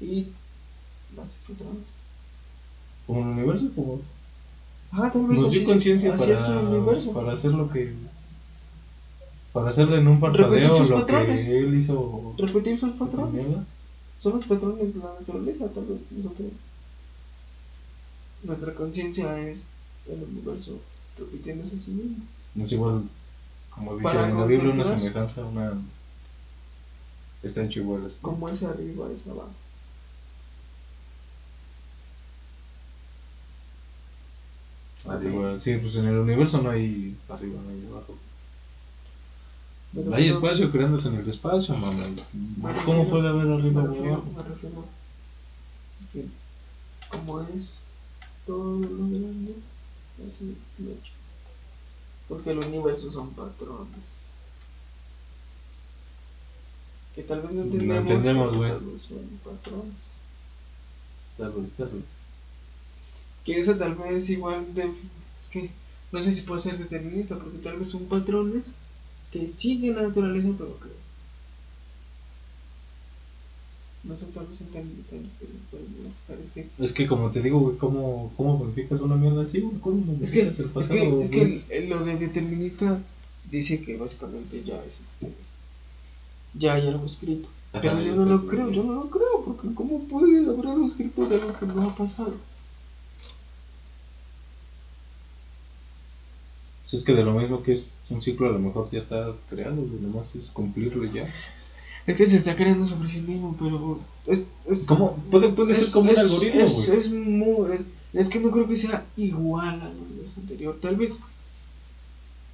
Y 0.02 0.28
otra 1.16 1.68
vez. 1.72 1.84
Como 3.06 3.22
el 3.22 3.28
universo, 3.28 3.72
como. 3.76 4.02
Ah, 4.92 5.10
tal 5.12 5.28
vez 5.28 5.40
Nos 5.42 5.50
así, 5.50 5.60
dio 5.60 5.68
conciencia 5.68 6.16
para, 6.16 7.14
para 7.14 7.32
hacer 7.34 7.52
lo 7.52 7.70
que. 7.70 7.94
Para 9.58 9.72
hacerle 9.72 9.98
en 9.98 10.08
un 10.08 10.20
parpadeo 10.20 10.84
lo 10.84 11.00
patrones. 11.00 11.44
que 11.44 11.58
él 11.58 11.74
hizo. 11.74 12.36
Repetir 12.38 12.80
sus 12.80 12.92
patrones. 12.92 13.48
Son 14.20 14.34
los 14.34 14.46
patrones 14.46 14.94
de 14.94 15.00
la 15.00 15.16
naturaleza, 15.20 15.68
tal 15.70 15.86
vez 15.86 16.00
nosotros. 16.12 16.50
Nuestra 18.44 18.76
conciencia 18.76 19.40
es 19.40 19.66
el 20.08 20.22
universo 20.22 20.80
repitiéndose 21.18 21.76
a 21.76 21.80
sí 21.80 21.90
mismo. 21.90 22.18
No 22.54 22.64
es 22.66 22.72
igual, 22.72 23.04
como 23.72 23.98
dice 23.98 24.20
en 24.20 24.38
la 24.38 24.46
Biblia, 24.46 24.74
una 24.74 24.84
semejanza, 24.84 25.44
una. 25.44 25.74
Está 27.42 27.64
hecho 27.64 27.80
igual. 27.80 28.06
así. 28.06 28.20
Como 28.22 28.50
es 28.50 28.62
arriba, 28.62 29.08
es 29.12 29.26
abajo. 29.26 29.50
Arriba, 35.08 35.60
sí, 35.60 35.78
pues 35.78 35.96
en 35.96 36.06
el 36.06 36.20
universo 36.20 36.62
no 36.62 36.70
hay 36.70 37.18
arriba, 37.28 37.60
no 37.66 37.72
hay 37.72 37.88
abajo. 37.92 38.14
Pero 39.98 40.14
Hay 40.14 40.28
no- 40.30 40.34
espacio 40.36 40.72
creándose 40.72 41.08
en 41.08 41.16
el 41.16 41.28
espacio, 41.28 41.76
mamá. 41.76 42.04
¿Cómo 42.62 42.68
refiero- 43.04 43.10
puede 43.10 43.28
haber 43.30 43.52
arriba 43.52 43.82
o 43.82 43.86
abajo? 44.06 44.26
me 44.36 44.44
refiero 44.44 44.86
que 46.14 46.26
como 47.10 47.42
es 47.42 47.88
todo 48.46 48.80
lo 48.80 48.88
grande, 49.10 49.56
así 50.28 50.56
lo 50.78 50.92
hecho. 50.92 51.12
Porque 52.28 52.52
el 52.52 52.60
universo 52.60 53.12
son 53.12 53.32
patrones. 53.32 53.88
Que 57.16 57.24
tal 57.24 57.42
vez 57.42 57.52
no 57.52 57.58
No 57.58 57.64
entendemos. 57.64 57.98
entendemos, 58.02 58.52
pero 58.58 58.80
güey. 58.80 59.00
Son 59.00 59.40
patrones. 59.44 59.94
Tal 61.38 61.52
vez, 61.54 61.72
tal 61.74 61.88
vez. 61.90 62.06
Que 63.44 63.60
eso 63.60 63.76
tal 63.78 63.96
vez 63.96 64.30
igual 64.30 64.74
de... 64.76 64.92
Es 65.42 65.50
que 65.50 65.72
no 66.12 66.22
sé 66.22 66.32
si 66.32 66.42
puede 66.42 66.62
ser 66.62 66.78
determinista, 66.78 67.36
porque 67.36 67.58
tal 67.60 67.78
vez 67.80 67.90
son 67.90 68.06
patrones 68.06 68.66
que 69.32 69.48
siguen 69.48 69.96
la 69.96 70.04
naturaleza, 70.04 70.50
pero 70.58 70.80
que... 70.80 70.88
No 74.04 74.16
son 74.16 74.32
tan 74.32 74.46
tan- 74.72 75.30
pero 76.28 76.40
es 76.42 76.50
que... 76.50 76.68
Es 76.80 76.94
que 76.94 77.08
como 77.08 77.30
te 77.32 77.42
digo, 77.42 77.60
güey, 77.60 77.78
¿cómo, 77.78 78.32
cómo 78.38 78.58
modificas 78.58 79.02
una 79.02 79.16
mierda 79.16 79.42
así, 79.42 79.60
güey? 79.60 79.78
¿Cómo 79.80 79.98
Es 80.22 80.32
que, 80.32 80.44
modificas 80.46 80.60
el 80.60 80.82
es 80.82 80.88
que, 80.88 81.22
es 81.22 81.30
que 81.64 81.78
el- 81.78 81.90
lo 81.90 82.04
de 82.06 82.16
determinista 82.18 83.02
dice 83.52 83.82
que 83.82 83.98
básicamente 83.98 84.64
ya 84.64 84.82
es 84.86 85.02
este... 85.02 85.34
Ya 86.54 86.74
hay 86.76 86.88
algo 86.88 87.06
escrito. 87.06 87.50
Ajá, 87.74 87.82
Pero 87.82 88.02
yo 88.02 88.16
no 88.16 88.26
lo 88.26 88.46
creo, 88.48 88.72
yo 88.72 88.84
no 88.84 88.94
lo 88.94 89.10
creo, 89.10 89.44
porque 89.44 89.74
¿cómo 89.76 90.00
puede 90.06 90.48
haber 90.48 90.68
algo 90.68 90.88
escrito 90.88 91.28
de 91.28 91.36
algo 91.36 91.54
que 91.60 91.66
no 91.66 91.82
ha 91.84 91.96
pasado? 91.96 92.34
Si 96.88 96.96
es 96.96 97.04
que 97.04 97.14
de 97.14 97.24
lo 97.24 97.34
mismo 97.34 97.62
que 97.62 97.74
es 97.74 97.94
un 98.10 98.22
ciclo, 98.22 98.48
a 98.50 98.54
lo 98.54 98.60
mejor 98.60 98.90
ya 98.92 99.00
está 99.00 99.32
creado, 99.50 99.76
güey, 99.76 100.00
nomás 100.02 100.36
es 100.36 100.50
cumplirlo 100.50 101.06
y 101.06 101.12
ya. 101.12 101.28
Es 102.08 102.16
que 102.18 102.26
se 102.26 102.38
está 102.38 102.56
creando 102.56 102.88
sobre 102.88 103.10
sí 103.10 103.20
mismo, 103.20 103.56
pero 103.60 104.00
es, 104.26 104.46
es 104.66 104.80
¿Cómo? 104.86 105.16
Puede, 105.30 105.50
puede 105.50 105.76
ser 105.76 105.92
como 105.92 106.10
un 106.12 106.18
algoritmo, 106.18 106.62
es, 106.62 106.88
güey. 106.88 106.98
es 107.00 107.12
muy- 107.12 107.86
es 108.14 108.30
que 108.30 108.40
no 108.40 108.50
creo 108.52 108.68
que 108.68 108.78
sea 108.78 109.06
igual 109.18 109.82
al 109.82 109.96
universo 109.98 110.40
anterior. 110.40 110.78
Tal 110.82 110.96
vez 110.96 111.20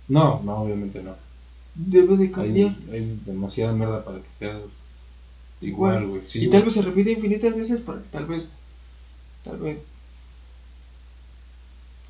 No, 0.08 0.42
no, 0.44 0.58
obviamente 0.58 1.02
no. 1.04 1.14
debe 1.76 2.18
de 2.18 2.32
cambiar. 2.32 2.76
hay 2.92 3.20
demasiada 3.26 3.72
mierda 3.74 4.04
para 4.04 4.20
que 4.20 4.34
sea 4.34 4.60
Igual. 5.62 6.08
güey. 6.08 6.26
Sí, 6.26 6.46
y 6.46 6.50
tal 6.50 6.64
vez 6.64 6.74
se 6.74 6.82
repite 6.82 7.12
infinitas 7.12 7.56
veces 7.56 7.80
para 7.82 8.00
que 8.00 8.10
tal 8.10 8.26
vez, 8.26 8.50
tal 9.44 9.58
vez, 9.58 9.78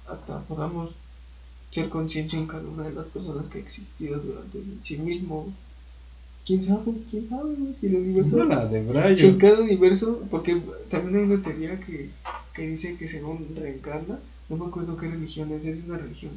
hasta 0.07 0.39
podamos 0.41 0.91
ser 1.73 1.89
conciencia 1.89 2.37
en 2.37 2.47
cada 2.47 2.67
una 2.67 2.83
de 2.83 2.93
las 2.93 3.05
personas 3.07 3.47
que 3.47 3.57
ha 3.57 3.61
existido 3.61 4.19
durante 4.19 4.59
sí 4.81 4.97
mismo. 4.97 5.51
¿Quién 6.45 6.61
sabe? 6.63 6.91
¿Quién 7.09 7.29
sabe? 7.29 7.55
Si 7.79 7.87
el 7.87 7.95
universo... 7.95 8.43
No, 8.43 8.67
de 8.67 8.83
Brian. 8.83 9.15
Si 9.15 9.27
en 9.27 9.37
cada 9.37 9.61
universo, 9.61 10.21
porque 10.29 10.61
también 10.89 11.15
hay 11.17 11.23
una 11.23 11.41
teoría 11.41 11.79
que, 11.79 12.09
que 12.53 12.67
dice 12.67 12.95
que 12.97 13.07
según 13.07 13.47
reencarna, 13.55 14.19
no 14.49 14.57
me 14.57 14.65
acuerdo 14.65 14.97
qué 14.97 15.07
religión 15.07 15.51
es, 15.51 15.65
es 15.65 15.85
una 15.85 15.97
religión, 15.97 16.33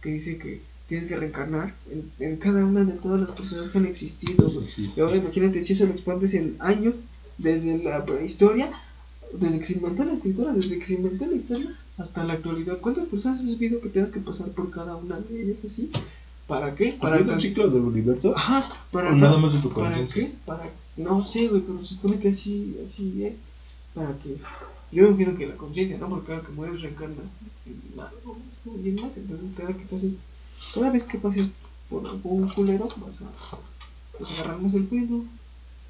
que 0.00 0.10
dice 0.10 0.38
que 0.38 0.62
tienes 0.88 1.06
que 1.06 1.16
reencarnar 1.16 1.74
en, 1.90 2.10
en 2.26 2.36
cada 2.36 2.64
una 2.64 2.84
de 2.84 2.94
todas 2.94 3.20
las 3.20 3.30
personas 3.32 3.68
que 3.68 3.78
han 3.78 3.86
existido. 3.86 4.48
Sí, 4.48 4.60
sí, 4.64 4.86
sí. 4.86 4.92
Y 4.96 5.00
ahora 5.00 5.16
imagínate 5.16 5.62
si 5.62 5.74
eso 5.74 5.86
lo 5.86 5.92
expandes 5.92 6.34
en 6.34 6.56
años, 6.58 6.94
desde 7.36 7.78
la 7.78 8.04
prehistoria, 8.04 8.70
desde 9.32 9.58
que 9.58 9.66
se 9.66 9.74
inventó 9.74 10.04
la 10.04 10.14
escritura, 10.14 10.52
desde 10.52 10.78
que 10.78 10.86
se 10.86 10.94
inventó 10.94 11.26
la 11.26 11.36
historia 11.36 11.76
hasta 12.00 12.24
la 12.24 12.34
actualidad. 12.34 12.78
¿Cuántas 12.80 13.04
personas 13.06 13.40
has 13.40 13.58
visto 13.58 13.80
que 13.80 13.88
tengas 13.88 14.10
que 14.10 14.20
pasar 14.20 14.48
por 14.50 14.70
cada 14.70 14.96
una 14.96 15.18
de 15.18 15.42
ellas 15.42 15.58
así? 15.64 15.90
¿Para 16.46 16.74
qué? 16.74 16.92
Para 16.92 16.98
¿Para 17.00 17.16
un 17.16 17.22
alcanzar- 17.30 17.40
ciclo 17.48 17.68
del 17.68 17.82
universo? 17.82 18.34
Ajá, 18.36 18.64
para 18.90 19.12
nada 19.12 19.38
más 19.38 19.52
de 19.52 19.60
tu 19.60 19.70
¿Para 19.74 20.06
qué? 20.06 20.32
Para 20.46 20.68
no 20.96 21.24
sé, 21.24 21.48
güey, 21.48 21.60
pero 21.62 21.80
se 21.84 21.94
supone 21.94 22.18
que 22.18 22.30
así, 22.30 22.76
así 22.84 23.24
es. 23.24 23.36
Para 23.94 24.12
que 24.18 24.36
yo 24.92 25.02
me 25.04 25.08
imagino 25.10 25.36
que 25.36 25.46
la 25.46 25.54
conciencia, 25.54 25.98
¿no? 25.98 26.08
Porque 26.08 26.26
cada 26.28 26.42
que 26.42 26.52
mueres 26.52 26.80
reencarnas 26.80 27.26
en 27.66 28.00
algo 28.00 28.36
más. 29.02 29.16
Entonces 29.16 29.50
cada 29.56 29.72
que 29.76 29.84
pases, 29.84 30.12
cada 30.74 30.90
vez 30.90 31.04
que 31.04 31.18
pases 31.18 31.48
por 31.88 32.06
algún 32.06 32.48
culero 32.48 32.88
vas 32.96 33.20
a 33.22 33.26
pues, 34.16 34.32
agarrar 34.40 34.60
más 34.62 34.74
el 34.74 34.84
pedo, 34.84 35.22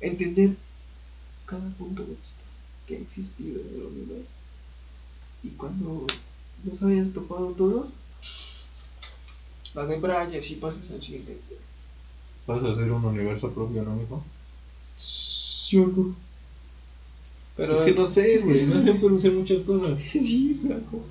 entender 0.01 0.57
cada 1.47 1.69
punto 1.71 2.03
de 2.03 2.09
vista 2.11 2.41
que 2.87 2.97
ha 2.97 2.99
existido 3.01 3.61
en 3.61 3.67
el 3.81 3.87
universo. 3.87 4.33
Y 5.43 5.49
cuando 5.51 6.07
los 6.65 6.83
hayas 6.83 7.13
topado 7.13 7.49
todos, 7.53 7.89
la 9.75 9.87
de 9.87 10.01
Brian 10.01 10.33
y 10.33 10.37
así 10.37 10.57
pasas 10.57 10.91
al 10.91 11.01
siguiente. 11.01 11.39
Vas 12.47 12.63
a 12.63 12.71
hacer 12.71 12.91
un 12.91 13.05
universo 13.05 13.51
propio, 13.53 13.83
¿no, 13.83 13.95
mijo? 13.95 14.23
Sí, 14.97 15.79
algo. 15.79 16.15
Pero 17.57 17.73
es 17.73 17.81
que 17.81 17.93
no 17.93 18.07
sé, 18.07 18.39
güey. 18.39 18.67
No 18.67 18.79
sé, 18.79 18.95
pero 18.95 19.19
sé 19.21 19.31
muchas 19.31 19.61
cosas. 19.63 19.99
sí, 20.13 20.59
flaco. 20.63 21.03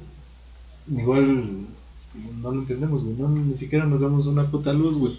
Igual 0.92 1.68
no 2.42 2.52
lo 2.52 2.60
entendemos, 2.60 3.04
güey. 3.04 3.16
No, 3.16 3.30
ni 3.30 3.58
siquiera 3.58 3.86
nos 3.86 4.02
damos 4.02 4.26
una 4.26 4.50
puta 4.50 4.74
luz, 4.74 4.98
güey. 4.98 5.14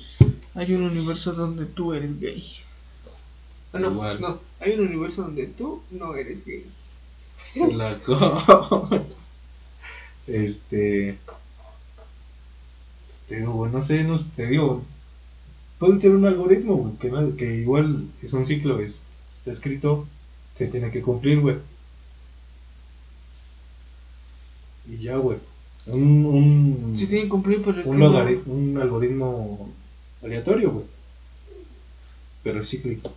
Hay 0.55 0.75
un 0.75 0.83
universo 0.83 1.33
donde 1.33 1.67
tú 1.67 1.95
eres 1.95 2.19
gay. 2.19 2.45
Ah, 3.73 3.79
no, 3.79 3.93
Igual. 3.93 4.21
no, 4.21 4.39
hay 4.59 4.73
un 4.73 4.89
universo 4.89 5.23
donde 5.23 5.47
tú 5.47 5.81
no 5.93 6.15
eres 6.17 6.45
gay. 6.45 6.67
Se 7.55 7.73
la 7.75 7.99
comes. 8.01 9.19
Este. 10.27 11.19
Te 13.27 13.37
digo, 13.37 13.69
no 13.69 13.81
sé, 13.81 14.05
no 14.05 14.15
te 14.37 14.47
digo. 14.47 14.83
Puede 15.79 15.99
ser 15.99 16.11
un 16.13 16.27
algoritmo, 16.27 16.75
güey, 16.77 16.95
que, 16.97 17.11
no- 17.11 17.37
que 17.37 17.57
igual 17.57 18.07
es 18.23 18.33
un 18.35 18.45
ciclo, 18.47 18.81
es, 18.81 19.03
está 19.33 19.51
escrito, 19.51 20.07
se 20.53 20.67
tiene 20.67 20.91
que 20.91 21.01
cumplir, 21.01 21.41
güey. 21.41 21.57
Y 24.89 24.99
ya, 24.99 25.17
güey. 25.17 25.39
Un, 25.87 26.27
un, 26.27 26.97
Sí 26.97 27.07
tienen 27.07 27.27
que 27.27 27.31
cumplir, 27.31 27.63
pero 27.65 27.81
es 27.81 27.87
un, 27.89 27.99
logari- 27.99 28.43
un 28.47 28.79
algoritmo 28.81 29.71
aleatorio, 30.23 30.71
güey. 30.73 30.85
Pero 32.43 32.61
es 32.61 32.69
cíclico. 32.71 33.13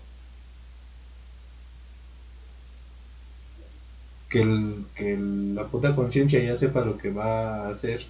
Que, 4.34 4.42
el, 4.42 4.86
que 4.96 5.14
el- 5.14 5.54
la 5.54 5.68
puta 5.68 5.96
conciencia 5.96 6.44
ya 6.44 6.56
sepa 6.56 6.82
lo 6.84 6.98
que 6.98 7.12
va 7.12 7.68
a 7.68 7.70
hacer, 7.70 8.04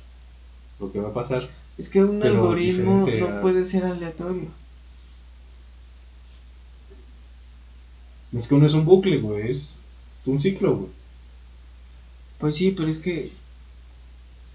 lo 0.79 0.89
que 0.89 0.99
va 1.01 1.09
a 1.09 1.13
pasar. 1.13 1.49
es 1.77 1.89
que 1.89 2.01
un 2.01 2.23
algoritmo 2.23 3.05
no 3.05 3.25
a- 3.27 3.41
puede 3.41 3.65
ser 3.65 3.83
aleatorio. 3.83 4.47
Es 8.31 8.47
que 8.47 8.55
no 8.57 8.65
es 8.65 8.73
un 8.73 8.85
bucle, 8.85 9.17
güey, 9.17 9.49
es, 9.49 9.79
un 10.25 10.39
ciclo, 10.39 10.77
güey. 10.77 10.89
Pues 12.39 12.55
sí, 12.55 12.71
pero 12.71 12.89
es 12.89 12.99
que 12.99 13.31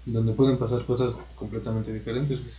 Donde 0.05 0.33
pueden 0.33 0.57
pasar 0.57 0.83
cosas 0.85 1.17
completamente 1.35 1.93
diferentes, 1.93 2.39
güey. 2.39 2.53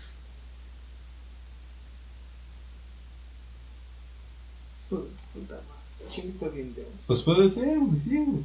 Puta 4.88 5.60
está 6.08 6.48
bien 6.48 6.74
denso. 6.74 7.04
Pues 7.08 7.22
puede 7.22 7.48
ser, 7.48 7.78
güey, 7.78 8.00
sí, 8.00 8.16
güey. 8.16 8.44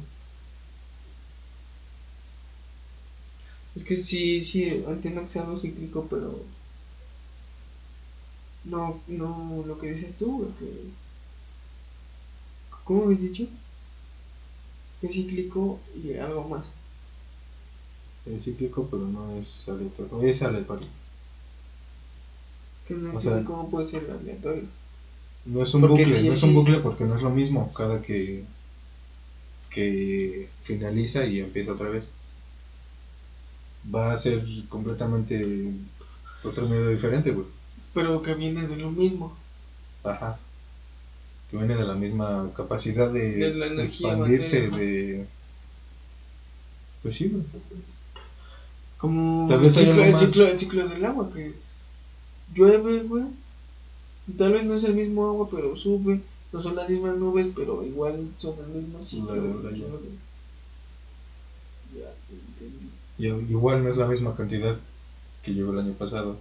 Es 3.76 3.84
que 3.84 3.94
sí, 3.94 4.42
sí, 4.42 4.64
entiendo 4.88 5.22
que 5.22 5.28
sea 5.28 5.42
algo 5.42 5.58
cíclico, 5.60 6.06
pero 6.10 6.40
no, 8.64 8.98
no 9.06 9.62
lo 9.66 9.78
que 9.78 9.92
dices 9.92 10.16
tú, 10.16 10.38
güey, 10.38 10.50
que 10.58 10.88
¿cómo 12.84 13.04
habéis 13.04 13.20
dicho? 13.20 13.44
Que 15.00 15.08
es 15.08 15.12
cíclico 15.14 15.78
y 16.02 16.14
algo 16.14 16.48
más. 16.48 16.72
Es 18.24 18.44
cíclico, 18.44 18.88
pero 18.90 19.06
no 19.06 19.36
es 19.36 19.68
aleatorio. 19.68 20.22
Es 20.22 20.42
aleatorio. 20.42 20.88
Que 22.88 22.94
no 22.94 23.14
O 23.16 23.20
sea- 23.20 23.44
cómo 23.44 23.70
puede 23.70 23.84
ser 23.84 24.10
aleatorio. 24.10 24.64
No 25.44 25.62
es 25.62 25.74
un 25.74 25.82
Porque 25.82 26.04
bucle, 26.04 26.22
no 26.22 26.32
es 26.32 26.42
un 26.42 26.54
bucle 26.54 26.80
porque 26.80 27.04
no 27.04 27.14
es 27.14 27.22
lo 27.22 27.30
mismo 27.30 27.70
cada 27.76 28.02
que, 28.02 28.42
que 29.70 30.48
finaliza 30.64 31.24
y 31.24 31.38
empieza 31.38 31.72
otra 31.72 31.88
vez. 31.90 32.08
Va 33.94 34.12
a 34.12 34.16
ser 34.16 34.44
completamente 34.68 35.72
otro 36.42 36.68
medio 36.68 36.88
diferente, 36.88 37.30
güey. 37.30 37.46
Pero 37.94 38.22
que 38.22 38.34
viene 38.34 38.66
de 38.66 38.76
lo 38.76 38.90
mismo. 38.90 39.36
Ajá. 40.04 40.38
Que 41.50 41.56
viene 41.56 41.76
de 41.76 41.84
la 41.84 41.94
misma 41.94 42.50
capacidad 42.54 43.10
de, 43.10 43.36
De 43.36 43.54
la 43.54 43.66
de 43.66 43.72
energía, 43.72 44.08
expandirse, 44.08 44.70
de... 44.70 45.26
Pues 47.02 47.16
sí, 47.16 47.28
güey. 47.28 47.44
Como 48.98 49.46
Tal 49.48 49.64
el 49.64 49.70
ciclo, 49.70 50.02
el, 50.02 50.18
ciclo, 50.18 50.46
el 50.46 50.58
ciclo 50.58 50.88
del 50.88 51.04
agua, 51.04 51.30
que 51.32 51.52
llueve, 52.54 53.02
güey. 53.02 53.24
Tal 54.36 54.52
vez 54.52 54.64
no 54.64 54.74
es 54.74 54.84
el 54.84 54.94
mismo 54.94 55.26
agua, 55.26 55.48
pero 55.50 55.76
sube. 55.76 56.20
No 56.52 56.62
son 56.62 56.76
las 56.76 56.88
mismas 56.88 57.16
nubes, 57.16 57.48
pero 57.54 57.84
igual 57.84 58.28
son 58.38 58.54
el 58.58 58.82
mismo 58.82 59.04
ciclo. 59.04 59.36
La 59.36 59.70
Brian. 59.70 59.90
llueve. 59.90 60.08
Ya, 61.94 62.10
entendí. 62.30 62.88
Y 63.18 63.26
igual 63.26 63.82
no 63.82 63.90
es 63.90 63.96
la 63.96 64.06
misma 64.06 64.36
cantidad 64.36 64.78
que 65.42 65.52
llegó 65.52 65.72
el 65.72 65.80
año 65.80 65.92
pasado, 65.94 66.38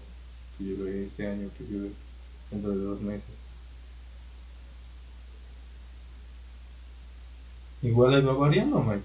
que 0.58 0.64
llueve 0.66 1.06
este 1.06 1.28
año, 1.28 1.50
que 1.58 1.64
llueve 1.66 1.92
dentro 2.52 2.72
de 2.72 2.84
dos 2.84 3.02
meses. 3.02 3.30
Igual 7.82 8.16
ahí 8.16 8.22
va 8.22 8.34
variando, 8.34 8.82
Mike. 8.82 9.04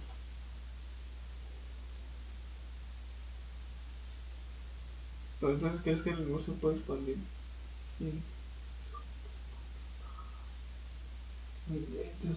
Pero 5.40 5.52
entonces, 5.54 5.80
¿crees 5.82 6.02
que 6.02 6.10
el 6.10 6.20
universo 6.20 6.52
puede 6.54 6.76
expandir? 6.76 7.16
Sí. 7.98 8.22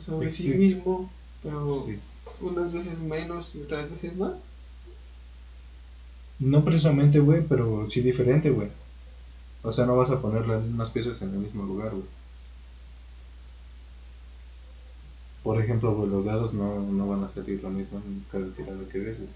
Sobre 0.05 0.31
sí 0.31 0.43
Sí. 0.43 0.49
mismo, 0.49 1.09
pero 1.41 1.67
Sí. 1.67 1.99
unas 2.41 2.71
veces 2.71 2.99
menos 2.99 3.49
y 3.55 3.61
otras 3.61 3.89
veces 3.91 4.15
más. 4.15 4.33
No 6.43 6.63
precisamente, 6.63 7.19
güey, 7.19 7.45
pero 7.47 7.85
sí 7.85 8.01
diferente, 8.01 8.49
güey. 8.49 8.67
O 9.61 9.71
sea, 9.71 9.85
no 9.85 9.95
vas 9.95 10.09
a 10.11 10.21
poner 10.21 10.45
las 10.47 10.63
mismas 10.63 10.89
piezas 10.89 11.21
en 11.21 11.29
el 11.29 11.37
mismo 11.37 11.63
lugar, 11.63 11.91
güey. 11.91 12.03
Por 15.41 15.61
ejemplo, 15.61 15.95
güey, 15.95 16.09
los 16.09 16.25
dados 16.25 16.53
no, 16.53 16.81
no 16.81 17.07
van 17.07 17.23
a 17.23 17.29
salir 17.29 17.63
lo 17.63 17.69
mismo 17.69 18.01
en 18.05 18.25
cada 18.31 18.53
tirada 18.53 18.83
que 18.91 18.99
ves, 18.99 19.17
güey. 19.19 19.29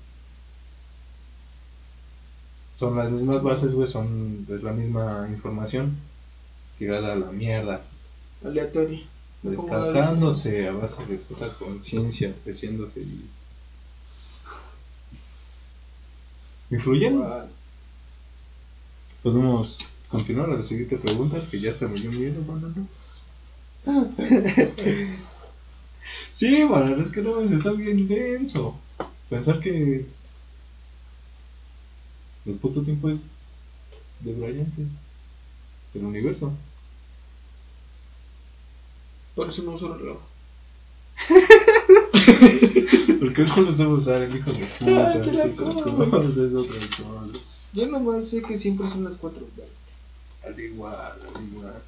Son 2.76 2.96
las 2.96 3.10
mismas 3.10 3.42
bases, 3.42 3.74
güey, 3.74 3.88
son, 3.88 4.46
es 4.50 4.62
la 4.62 4.72
misma 4.72 5.28
información 5.30 5.98
tirada 6.78 7.14
a 7.14 7.16
la 7.16 7.32
mierda, 7.32 7.82
Aleatorio. 8.44 9.00
descartándose 9.42 10.68
a 10.68 10.74
base 10.74 11.04
de 11.06 11.18
puta 11.18 11.52
conciencia, 11.58 12.36
creciéndose 12.44 13.02
y... 13.02 13.26
Influyendo. 16.70 17.24
Igual. 17.24 17.50
Podemos 19.24 19.80
continuar 20.10 20.50
a 20.50 20.56
la 20.56 20.64
siguiente 20.64 20.98
pregunta, 20.98 21.42
que 21.50 21.60
ya 21.60 21.70
está 21.72 21.88
medio 21.88 22.12
miedo, 22.12 22.44
banano. 22.46 22.88
sí, 26.32 26.64
banano, 26.64 27.02
es 27.02 27.12
que 27.12 27.22
no, 27.22 27.42
está 27.42 27.72
bien 27.72 28.08
denso. 28.08 28.80
Pensar 29.30 29.60
que 29.60 30.06
el 32.46 32.54
puto 32.56 32.82
tiempo 32.84 33.10
es 33.10 33.30
de 34.22 34.34
brillante 34.34 34.86
del 35.94 36.06
universo. 36.06 36.54
Por 39.36 39.50
eso 39.50 39.62
no 39.64 39.72
uso 39.74 39.96
reloj. 39.96 40.20
¿Por 43.38 43.46
qué 43.46 43.62
no 43.62 43.68
lo 43.68 43.74
sabemos 43.74 44.00
usar 44.00 44.24
el 44.24 44.36
hijo 44.36 44.52
de 44.52 44.66
puta? 44.66 45.12
Ah, 45.12 45.22
qué 45.22 45.30
Es 45.30 45.58
loco. 45.58 45.80
otra 45.80 46.10
cosa, 46.10 46.44
es 46.44 46.54
otra 46.56 46.80
cosa. 46.80 47.68
Yo 47.72 47.86
nomás 47.86 48.28
sé 48.28 48.42
que 48.42 48.58
siempre 48.58 48.88
son 48.88 49.04
las 49.04 49.18
4 49.18 49.46
Al 50.44 50.60
igual, 50.60 50.96
al 50.96 51.44
igual. 51.44 51.82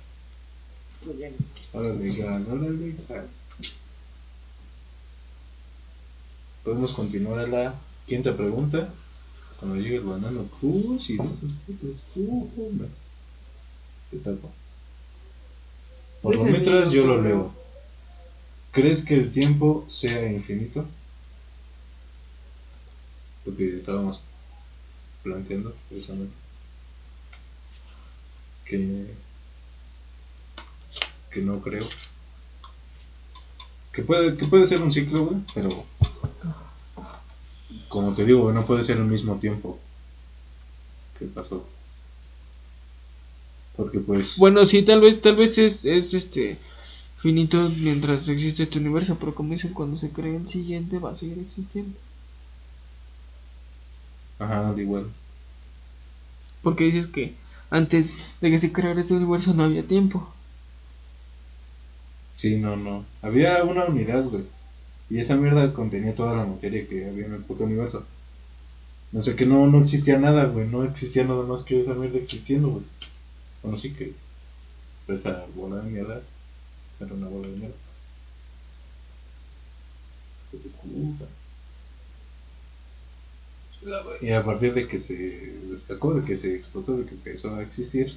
Órale, 1.74 2.16
gan, 2.16 2.46
órale, 2.52 2.96
gan. 3.10 3.26
Podemos 6.64 6.94
continuar 6.94 7.40
a 7.40 7.48
la 7.48 7.74
quinta 8.06 8.38
pregunta. 8.38 8.94
Cuando 9.60 9.78
llegue 9.78 9.96
el 9.96 10.04
banano, 10.04 10.46
pues, 10.62 11.10
y 11.10 11.18
uh, 11.18 12.50
hombre. 12.58 12.90
Te 14.12 14.18
tapo. 14.18 14.52
Por 16.22 16.36
lo 16.36 16.42
Ese 16.42 16.52
mientras 16.52 16.92
yo 16.92 17.08
lo 17.08 17.20
leo. 17.20 17.52
¿Crees 18.72 19.04
que 19.04 19.16
el 19.16 19.32
tiempo 19.32 19.84
sea 19.88 20.32
infinito? 20.32 20.86
Lo 23.46 23.56
que 23.56 23.78
estábamos 23.78 24.22
planteando 25.24 25.76
precisamente. 25.90 26.34
Que 28.66 29.08
que 31.30 31.42
no 31.42 31.62
creo. 31.62 31.86
Que 33.94 34.02
puede, 34.04 34.38
que 34.38 34.46
puede 34.46 34.68
ser 34.68 34.82
un 34.82 34.92
ciclo, 34.92 35.26
güey, 35.26 35.42
pero 35.54 35.70
como 37.88 38.14
te 38.14 38.26
digo, 38.26 38.52
no 38.52 38.66
puede 38.66 38.84
ser 38.84 38.98
al 38.98 39.06
mismo 39.06 39.36
tiempo 39.36 39.80
que 41.18 41.26
pasó. 41.26 41.68
Porque 43.76 44.00
pues 44.00 44.38
Bueno, 44.38 44.66
sí, 44.66 44.84
tal 44.84 45.02
vez, 45.02 45.22
tal 45.22 45.36
vez 45.36 45.58
es, 45.58 45.86
es 45.86 46.14
este 46.14 46.58
finito 47.18 47.70
mientras 47.78 48.28
existe 48.28 48.64
este 48.64 48.80
universo, 48.80 49.18
pero 49.20 49.36
como 49.36 49.54
dices, 49.54 49.72
cuando 49.74 49.98
se 49.98 50.12
cree 50.12 50.36
el 50.36 50.48
siguiente 50.48 51.00
va 51.00 51.12
a 51.12 51.16
seguir 51.16 51.40
existiendo. 51.40 51.98
Ajá, 54.40 54.74
da 54.74 54.82
igual. 54.82 55.12
Porque 56.64 56.86
dices 56.86 57.08
que 57.08 57.36
antes 57.70 58.18
de 58.42 58.50
que 58.50 58.60
se 58.60 58.72
creara 58.72 59.00
este 59.00 59.14
universo 59.14 59.54
no 59.54 59.64
había 59.64 59.86
tiempo. 59.86 60.28
Sí, 62.36 62.58
no, 62.58 62.76
no. 62.76 63.06
Había 63.22 63.64
una 63.64 63.86
unidad, 63.86 64.24
güey. 64.26 64.44
Y 65.10 65.20
esa 65.20 65.36
mierda 65.36 65.74
contenía 65.74 66.16
toda 66.16 66.36
la 66.36 66.46
materia 66.46 66.88
que 66.88 67.08
había 67.08 67.26
en 67.26 67.34
el 67.34 67.44
puto 67.44 67.66
universo. 67.66 68.06
No 69.12 69.24
sé 69.24 69.36
que 69.36 69.46
no, 69.46 69.68
no 69.68 69.80
existía 69.82 70.20
nada, 70.20 70.46
güey. 70.46 70.68
No 70.68 70.84
existía 70.84 71.24
nada 71.24 71.44
más 71.44 71.64
que 71.64 71.82
esa 71.82 71.94
mierda 71.94 72.18
existiendo, 72.18 72.70
güey. 72.70 72.86
Bueno, 73.64 73.78
sí 73.78 73.94
que 73.94 74.14
esa 75.08 75.46
bola 75.56 75.78
de 75.78 75.92
mierda 75.92 76.22
era 77.00 77.14
una 77.14 77.28
bola 77.28 77.48
de 77.48 77.56
mierda. 77.56 77.76
Y 84.22 84.32
a 84.32 84.44
partir 84.44 84.74
de 84.74 84.88
que 84.88 85.00
se 85.00 85.16
destacó, 85.70 86.14
de 86.14 86.26
que 86.26 86.36
se 86.36 86.56
explotó, 86.56 86.98
de 86.98 87.06
que 87.06 87.16
empezó 87.16 87.56
a 87.56 87.64
existir, 87.64 88.14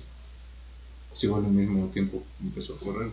pues 1.10 1.22
igual 1.24 1.44
al 1.44 1.52
mismo 1.52 1.86
tiempo 1.88 2.22
empezó 2.42 2.74
a 2.74 2.78
correr. 2.78 3.10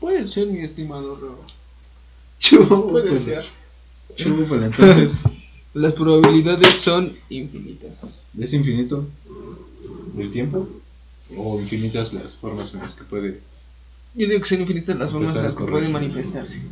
Puede 0.00 0.26
ser, 0.26 0.48
mi 0.48 0.62
estimado 0.62 1.16
Ro. 1.16 1.38
Chúpale. 2.38 2.90
Puede 2.90 3.18
ser. 3.18 3.44
Chúpale, 4.16 4.66
entonces, 4.66 5.22
Las 5.74 5.94
probabilidades 5.94 6.74
son 6.74 7.16
infinitas. 7.30 8.18
¿es 8.38 8.52
infinito 8.52 9.06
el 10.18 10.30
tiempo? 10.30 10.68
¿O 11.34 11.58
infinitas 11.58 12.12
las 12.12 12.34
formas 12.34 12.74
en 12.74 12.80
las 12.80 12.94
que 12.94 13.04
puede 13.04 13.40
Yo 14.14 14.28
digo 14.28 14.40
que 14.40 14.48
son 14.48 14.60
infinitas 14.60 14.96
las 14.96 15.10
formas 15.10 15.36
en 15.36 15.42
las 15.44 15.56
que 15.56 15.64
pueden 15.64 15.92
manifestarse. 15.92 16.62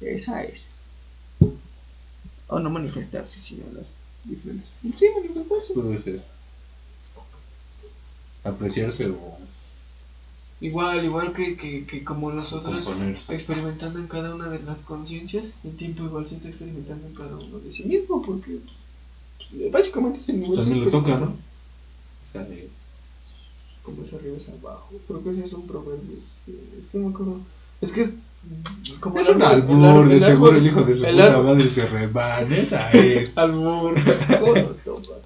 Esa 0.00 0.42
es. 0.44 0.70
O 2.48 2.58
no 2.60 2.70
manifestarse, 2.70 3.38
sino 3.38 3.64
las 3.74 3.90
diferentes. 4.24 4.70
Sí, 4.96 5.06
manifestarse. 5.16 5.74
puede 5.74 5.98
ser? 5.98 6.22
Apreciarse 8.44 9.06
o 9.06 9.38
Igual, 10.60 11.04
igual 11.04 11.32
que, 11.32 11.56
que, 11.56 11.84
que 11.86 12.04
como 12.04 12.30
nosotros 12.30 12.84
Componerse. 12.84 13.34
experimentando 13.34 13.98
en 13.98 14.06
cada 14.06 14.32
una 14.32 14.48
de 14.48 14.62
las 14.62 14.78
conciencias, 14.82 15.46
el 15.64 15.76
tiempo 15.76 16.04
igual 16.04 16.28
se 16.28 16.36
está 16.36 16.48
experimentando 16.50 17.08
en 17.08 17.14
cada 17.14 17.36
uno 17.36 17.58
de 17.58 17.72
sí 17.72 17.82
mismo, 17.82 18.22
porque 18.22 18.58
pues, 19.50 19.72
básicamente 19.72 20.20
es 20.20 20.28
el 20.28 20.36
universo. 20.36 20.62
también 20.62 20.84
le 20.84 20.90
toca, 20.92 21.16
¿no? 21.16 21.16
experimentando. 21.16 21.42
¿Sabes? 22.22 22.82
Como 23.82 24.02
es 24.04 24.12
arriba 24.14 24.36
es 24.36 24.48
abajo. 24.48 24.90
Creo 25.06 25.22
que 25.24 25.30
ese 25.30 25.44
es 25.44 25.52
un 25.52 25.66
proverbio. 25.66 26.16
sí, 26.44 26.56
Es 26.78 26.86
que 26.86 26.98
no 26.98 27.08
me 27.08 27.14
acuerdo. 27.14 27.40
Es 27.80 27.92
que 27.92 28.02
es. 28.02 28.10
Como 29.00 29.20
Es 29.20 29.28
un 29.28 29.42
árbol- 29.42 29.52
albur, 29.72 29.86
árbol- 29.86 30.08
de 30.08 30.20
seguro 30.20 30.56
el 30.56 30.66
hijo 30.66 30.82
de 30.84 30.94
su 30.94 31.02
puta 31.04 31.42
madre 31.42 31.70
se 31.70 31.86
rebana, 31.86 32.56
esa 32.56 32.90
es. 32.92 33.36
Albur. 33.38 33.94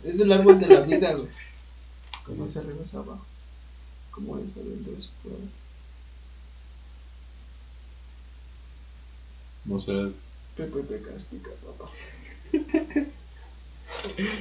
Es 0.04 0.20
el 0.20 0.32
árbol 0.32 0.58
de 0.60 0.66
la 0.68 0.80
vida, 0.80 1.14
güey. 1.14 1.28
Como 2.24 2.44
es 2.46 2.56
arriba 2.56 2.80
es 2.84 2.94
abajo. 2.94 3.24
Como 4.10 4.38
es 4.38 4.56
adentro 4.56 4.92
es 4.98 5.08
afuera. 5.18 5.44
O 9.68 9.80
sea, 9.80 10.08
Pepe 10.56 10.80
Pecas 10.82 11.24
pica, 11.24 11.50
papá. 11.64 11.90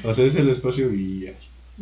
O 0.03 0.13
sea, 0.13 0.25
es 0.25 0.35
el 0.35 0.49
espacio 0.49 0.93
y 0.93 1.21
ya. 1.21 1.33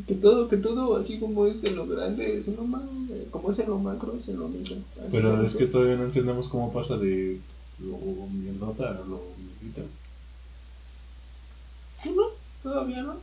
Que 0.08 0.16
todo, 0.16 0.50
que 0.50 0.58
todo 0.58 0.98
así 0.98 1.20
como 1.20 1.46
es 1.46 1.64
en 1.64 1.76
lo 1.76 1.86
grande, 1.86 2.38
es 2.38 2.48
en 2.48 2.56
lo 2.56 2.64
más, 2.64 2.82
como 3.30 3.52
es 3.52 3.60
en 3.60 3.70
lo 3.70 3.78
macro, 3.78 4.16
es 4.18 4.28
en 4.28 4.40
lo 4.40 4.48
micro. 4.48 4.78
Así 4.98 5.10
Pero 5.12 5.46
es 5.46 5.56
que 5.56 5.68
todavía 5.68 5.96
no 5.96 6.06
entendemos 6.06 6.50
cómo 6.50 6.74
pasa 6.74 6.98
de 6.98 7.40
lo 7.80 8.28
mierdota 8.28 8.90
a 8.90 8.94
lo 8.94 9.22
mierdita. 9.38 9.82
¿Tú 12.04 12.16
no? 12.16 12.24
¿Todavía 12.64 13.04
no? 13.04 13.18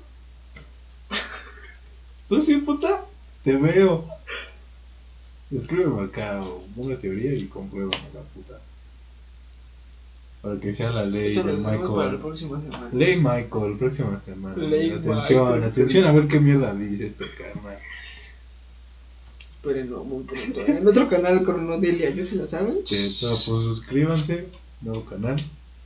¿Tú 2.28 2.40
sí, 2.40 2.56
puta? 2.58 3.04
Te 3.42 3.56
veo. 3.56 4.04
Escríbeme 5.50 6.02
acá 6.02 6.40
una 6.76 6.96
teoría 6.96 7.34
y 7.34 7.46
compruébame 7.46 8.10
la 8.14 8.20
puta. 8.20 8.60
Para 10.42 10.58
que 10.58 10.72
sea 10.72 10.90
la 10.90 11.04
ley 11.04 11.28
Eso 11.28 11.42
de 11.42 11.56
dejamos 11.56 11.70
para 11.70 11.76
la 11.76 12.12
Michael. 12.12 12.18
próxima 12.20 12.60
semana. 12.62 12.90
Ley 12.92 13.16
Michael, 13.16 13.76
próxima 13.78 14.20
semana. 14.24 14.56
Ley 14.56 14.90
atención, 14.92 15.44
Michael. 15.44 15.64
atención 15.64 16.04
a 16.06 16.12
ver 16.12 16.28
qué 16.28 16.40
mierda 16.40 16.74
dice 16.74 17.06
este 17.06 17.26
carnal. 17.36 17.78
Espérenlo 19.56 20.04
muy 20.04 20.22
pronto. 20.24 20.60
En 20.66 20.88
otro 20.88 21.08
canal, 21.10 21.42
Cronodelia, 21.42 22.08
¿ya 22.10 22.24
se 22.24 22.36
la 22.36 22.46
saben? 22.46 22.78
Que, 22.88 22.96
no, 23.22 23.28
pues 23.28 23.64
suscríbanse, 23.64 24.48
nuevo 24.80 25.04
canal 25.04 25.36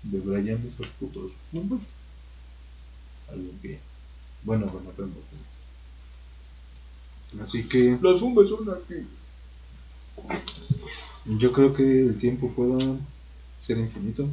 de 0.04 0.20
Brian 0.20 0.60
y 0.64 0.68
esos 0.68 0.86
putos 1.00 1.32
pumas. 1.50 1.80
Algo 3.32 3.50
que. 3.60 3.80
Bueno, 4.44 4.66
bueno, 4.66 4.90
pero 4.94 5.08
no, 5.08 5.14
pues. 7.32 7.42
Así 7.42 7.68
que 7.68 7.98
Los 8.00 8.20
fumes 8.20 8.48
son 8.48 8.68
aquí. 8.70 9.04
yo 11.40 11.52
creo 11.52 11.74
que 11.74 12.02
el 12.02 12.16
tiempo 12.18 12.52
pueda 12.52 12.78
ser 13.64 13.78
infinito. 13.78 14.28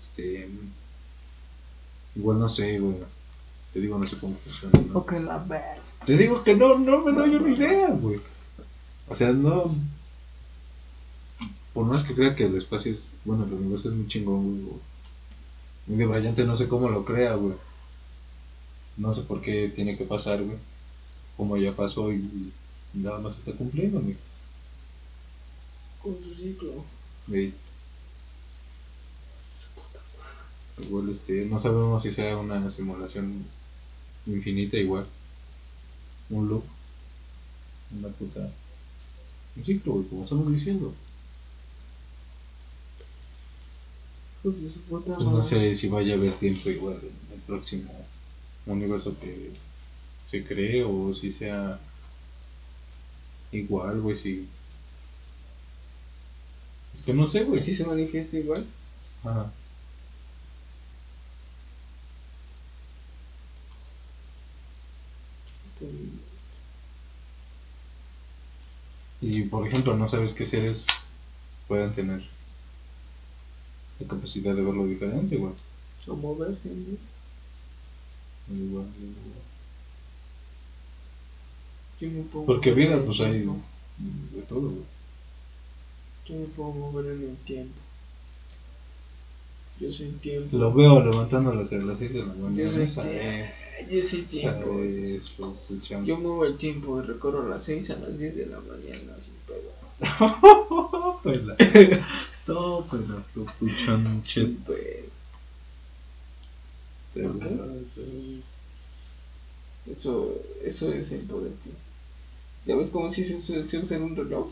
Este. 0.00 0.48
Igual 2.14 2.38
no 2.38 2.48
sé, 2.48 2.78
güey. 2.78 2.96
Te 3.74 3.80
digo, 3.80 3.98
no 3.98 4.06
sé 4.06 4.16
cómo 4.18 4.34
funciona. 4.36 4.80
¿no? 4.88 4.98
Ok, 4.98 5.12
la. 5.12 5.44
Te 6.06 6.16
digo 6.16 6.42
que 6.42 6.54
no, 6.54 6.78
no 6.78 7.00
me 7.00 7.12
doy 7.12 7.34
una 7.34 7.54
idea, 7.54 7.88
güey. 7.90 8.18
O 9.08 9.14
sea, 9.14 9.32
no. 9.32 9.74
Por 11.74 11.84
más 11.84 12.02
que 12.02 12.14
crea 12.14 12.34
que 12.34 12.46
el 12.46 12.56
espacio 12.56 12.92
es. 12.92 13.12
Bueno, 13.26 13.44
el 13.44 13.52
universo 13.52 13.90
es 13.90 13.94
muy 13.94 14.08
chingón, 14.08 14.64
güey. 14.64 14.78
Muy 15.86 15.98
de 15.98 16.06
brillante, 16.06 16.44
no 16.44 16.56
sé 16.56 16.68
cómo 16.68 16.88
lo 16.88 17.04
crea, 17.04 17.34
güey. 17.34 17.54
No 18.96 19.12
sé 19.12 19.20
por 19.22 19.42
qué 19.42 19.70
tiene 19.74 19.98
que 19.98 20.04
pasar, 20.04 20.42
güey. 20.42 20.56
Como 21.36 21.58
ya 21.58 21.76
pasó 21.76 22.10
y, 22.10 22.52
y 22.94 22.98
nada 22.98 23.18
más 23.18 23.36
está 23.36 23.52
cumpliendo, 23.52 24.00
güey. 24.00 24.16
Con 26.02 26.16
su 26.24 26.34
ciclo. 26.34 26.82
Güey. 27.26 27.52
Igual, 30.78 31.08
este. 31.08 31.44
No 31.46 31.58
sabemos 31.58 32.02
si 32.02 32.12
sea 32.12 32.36
una 32.36 32.68
simulación 32.68 33.44
infinita, 34.26 34.76
igual. 34.76 35.06
Un 36.30 36.48
loop. 36.48 36.64
Una 37.98 38.08
puta. 38.08 38.50
Un 39.56 39.64
ciclo, 39.64 39.94
güey, 39.94 40.06
como 40.06 40.24
estamos 40.24 40.52
diciendo. 40.52 40.92
Pues 44.42 44.62
de 44.62 44.70
su 44.70 44.80
puta 44.80 45.14
Pues 45.16 45.26
no 45.26 45.42
sé 45.42 45.74
si 45.74 45.88
vaya 45.88 46.14
a 46.14 46.16
haber 46.16 46.32
tiempo 46.34 46.68
igual 46.68 47.00
en 47.02 47.34
el 47.34 47.40
próximo 47.46 47.90
universo 48.66 49.18
que 49.18 49.52
se 50.24 50.44
cree 50.44 50.84
o 50.84 51.12
si 51.12 51.32
sea 51.32 51.80
igual, 53.52 54.00
güey, 54.00 54.16
si... 54.16 54.46
Es 56.94 57.02
que 57.02 57.14
no 57.14 57.26
sé, 57.26 57.44
güey. 57.44 57.62
Si 57.62 57.74
se 57.74 57.84
manifiesta 57.84 58.36
igual. 58.36 58.66
Ajá. 59.24 59.52
Y 69.20 69.42
por 69.42 69.66
ejemplo, 69.66 69.96
no 69.96 70.06
sabes 70.06 70.32
qué 70.32 70.44
seres 70.44 70.86
puedan 71.68 71.94
tener 71.94 72.22
la 73.98 74.06
capacidad 74.08 74.54
de 74.54 74.62
verlo 74.62 74.86
diferente, 74.86 75.36
güey. 75.36 75.54
O 76.06 76.14
moverse, 76.14 76.68
¿no? 76.68 76.96
Igual, 78.54 78.86
igual. 78.98 79.46
Yo 82.00 82.10
me 82.10 82.22
puedo 82.22 82.46
Porque 82.46 82.72
vida, 82.72 83.02
pues 83.04 83.20
hay 83.20 83.40
de 83.40 84.42
todo, 84.42 84.68
güey. 84.68 84.84
Yo 86.26 86.34
me 86.36 86.46
puedo 86.46 86.72
mover 86.72 87.06
en 87.06 87.30
el 87.30 87.36
tiempo. 87.38 87.80
Yo 89.78 89.92
soy 89.92 90.06
tiempo. 90.22 90.56
Lo 90.56 90.72
veo 90.72 91.04
levantándolas 91.04 91.70
a 91.72 91.76
las 91.76 91.98
6 91.98 92.12
de 92.14 92.18
la 92.20 92.34
Yo 92.34 92.40
mañana. 92.40 92.70
soy 92.72 92.82
Esa 92.84 93.02
tiempo. 93.02 93.20
es. 93.20 93.54
Yo 93.90 94.02
soy 94.02 94.22
tiempo. 94.22 94.80
es, 94.82 95.32
pues. 95.36 95.50
Yo 96.06 96.16
muevo 96.16 96.44
el 96.46 96.56
tiempo 96.56 96.98
y 96.98 97.02
recorro 97.06 97.42
a 97.42 97.48
las 97.48 97.64
6 97.64 97.90
a 97.90 97.96
las 97.98 98.18
10 98.18 98.36
de 98.36 98.46
la 98.46 98.60
mañana 98.60 99.20
sin 99.20 99.34
pedo. 99.46 99.70
Tópela. 100.90 101.56
Tópela. 102.46 103.22
¿Por 103.34 103.46
qué? 107.38 108.40
Eso, 109.90 110.34
eso 110.64 110.92
es 110.92 111.12
el 111.12 111.20
poder. 111.22 111.52
¿Ya 112.66 112.74
ves 112.76 112.90
cómo 112.90 113.12
si 113.12 113.24
se, 113.24 113.40
se, 113.40 113.62
se 113.62 113.78
usa 113.78 113.96
en 113.96 114.02
un 114.02 114.16
reloj? 114.16 114.48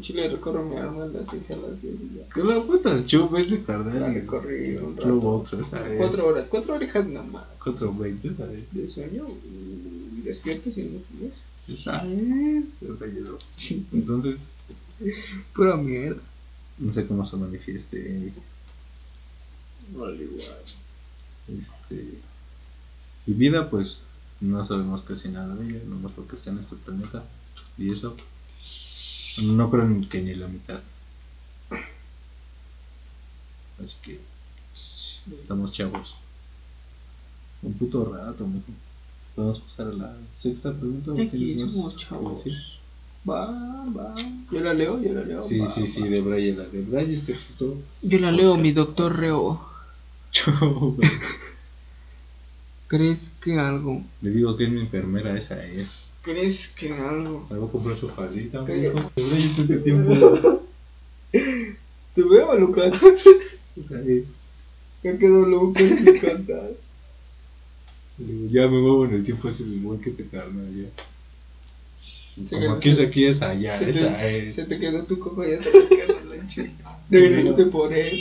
Chile 0.00 0.28
recorro 0.28 0.64
mi 0.64 0.76
arma 0.76 1.04
a 1.04 1.06
las 1.06 1.28
6 1.28 1.50
a 1.52 1.56
las 1.56 1.82
10 1.82 1.94
y 1.94 2.18
ya. 2.18 2.28
¿Qué 2.34 2.42
le 2.42 2.60
putas 2.62 3.06
chup 3.06 3.34
ese 3.36 3.58
La 3.58 3.64
carnal? 3.64 4.14
recorrí 4.14 4.76
un 4.76 4.94
Club 4.94 4.98
rato. 4.98 5.20
Box, 5.20 5.52
esa 5.54 5.88
es. 5.90 5.98
Cuatro 5.98 6.26
horas, 6.26 6.46
cuatro 6.48 6.74
orejas 6.74 7.06
nada 7.06 7.26
más. 7.26 7.44
4.20, 7.60 8.30
esa 8.30 8.52
es. 8.52 8.72
De 8.74 8.88
sueño 8.88 9.26
y 9.28 10.20
despiertas 10.22 10.76
y 10.78 10.84
no 10.84 11.00
fumes. 11.00 11.34
Esa 11.68 11.92
es. 12.06 12.82
el 12.82 12.98
relleno. 12.98 13.36
Entonces, 13.92 14.48
Pura 15.54 15.76
mierda. 15.76 16.20
no 16.78 16.92
sé 16.92 17.06
cómo 17.06 17.26
se 17.26 17.36
manifieste 17.36 18.32
Vale, 19.96 20.22
igual. 20.24 20.58
este 21.60 22.18
y 23.26 23.32
vida 23.34 23.68
pues 23.68 24.02
no 24.40 24.64
sabemos 24.64 25.02
casi 25.02 25.28
nada 25.28 25.54
de 25.56 25.68
ella 25.68 25.80
nomás 25.88 26.12
porque 26.12 26.34
está 26.36 26.50
en 26.50 26.58
este 26.58 26.76
planeta 26.76 27.24
y 27.78 27.92
eso 27.92 28.16
no 29.38 29.70
creo 29.70 30.08
que 30.10 30.20
ni 30.20 30.34
la 30.34 30.48
mitad 30.48 30.80
así 33.82 33.96
que 34.02 34.20
estamos 35.36 35.72
chavos 35.72 36.14
un 37.62 37.72
puto 37.74 38.04
rato 38.04 38.46
mijo 38.46 38.66
podemos 39.34 39.60
pasar 39.60 39.88
a 39.88 39.92
la 39.92 40.16
sexta 40.36 40.72
pregunta 40.72 41.12
¿O 41.12 41.22
Aquí 41.22 41.58
somos 41.58 41.96
chavos. 41.96 42.44
Va, 43.28 43.46
va. 43.96 44.14
Yo 44.50 44.60
la 44.60 44.74
leo, 44.74 45.00
yo 45.00 45.12
la 45.12 45.22
leo. 45.22 45.40
sí 45.40 45.58
va, 45.60 45.66
sí 45.68 45.82
va. 45.82 45.86
sí 45.86 46.02
de 46.08 46.20
Braille 46.20 46.54
la 46.56 46.64
de 46.64 46.82
Braille 46.82 47.14
este 47.14 47.34
puto 47.34 47.78
Yo 48.02 48.18
la 48.18 48.32
leo, 48.32 48.56
mi 48.56 48.72
doctor 48.72 49.16
Reo. 49.16 49.64
chavo 50.32 50.96
¿Crees 52.88 53.30
que 53.40 53.58
algo? 53.58 54.02
le 54.20 54.30
digo 54.30 54.56
que 54.56 54.64
es 54.64 54.70
mi 54.70 54.80
enfermera 54.80 55.38
esa 55.38 55.64
es 55.64 56.06
¿Crees 56.22 56.68
que 56.68 56.92
algo? 56.92 57.46
Me 57.50 57.58
voy 57.58 57.68
a 57.68 57.72
comprar 57.72 57.96
su 57.96 58.08
faldita, 58.08 58.60
Braille 58.62 58.92
es 59.44 59.58
ese 59.58 59.78
tiempo 59.78 60.12
Te 61.32 62.22
veo, 62.22 62.58
Lucas. 62.58 63.02
esa 63.76 64.00
es 64.02 64.28
Ya 65.02 65.16
quedó 65.18 65.46
Lucas. 65.46 65.82
Le 68.18 68.24
digo, 68.26 68.48
ya 68.50 68.62
me 68.68 68.78
muevo 68.80 69.04
en 69.06 69.14
el 69.14 69.24
tiempo 69.24 69.48
ese 69.48 69.64
igual 69.64 69.98
que 70.00 70.10
este 70.10 70.26
carnal 70.26 70.68
ya. 70.76 70.88
Se 72.46 72.54
Como 72.56 72.72
aquí 72.72 72.90
es 72.90 73.00
aquí 73.00 73.24
es 73.26 73.42
allá, 73.42 73.76
se, 73.76 73.90
esa 73.90 74.16
te, 74.16 74.48
es. 74.48 74.54
se 74.54 74.64
te 74.64 74.78
quedó 74.78 75.04
tu 75.04 75.18
cojo 75.18 75.44
ya 75.44 75.58
te 75.58 75.70
quedó 75.70 76.34
la 76.34 76.46
chica. 76.46 76.98
Regresaste 77.10 77.66
por 77.66 77.92
él. 77.92 78.20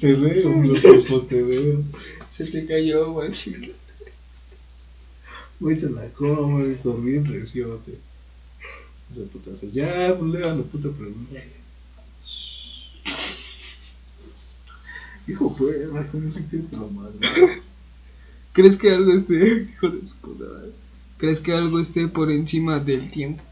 Te 0.00 0.12
veo, 0.14 0.62
loco, 0.62 1.22
te 1.22 1.42
veo. 1.42 1.82
Se 2.30 2.44
te 2.46 2.66
cayó, 2.66 3.12
guachi. 3.12 3.72
Güey, 5.60 5.74
se 5.74 5.90
la 5.90 6.06
come, 6.10 6.74
por 6.76 7.02
bien 7.02 7.24
reciote. 7.26 7.98
Esa 9.10 9.24
putazo. 9.24 9.66
Ya, 9.68 10.14
pues 10.18 10.30
lea 10.32 10.54
la 10.54 10.62
puta 10.62 10.88
pregunta. 10.90 11.40
Hijo, 15.26 15.54
pues, 15.56 15.76
¿cómo 16.10 16.32
se 16.32 16.44
quiere 16.46 16.66
que 16.66 16.76
lo 16.76 16.88
madre? 16.88 17.18
¿Crees 18.52 18.76
que 18.76 18.90
algo 18.90 19.12
esté, 19.12 19.66
hijo 19.72 19.88
de 19.90 20.04
su 20.06 20.14
puta 20.16 20.44
madre? 20.44 20.70
¿Crees 21.18 21.40
que 21.40 21.52
algo 21.52 21.80
esté 21.80 22.08
por 22.08 22.30
encima 22.30 22.78
del 22.80 23.10
tiempo? 23.10 23.42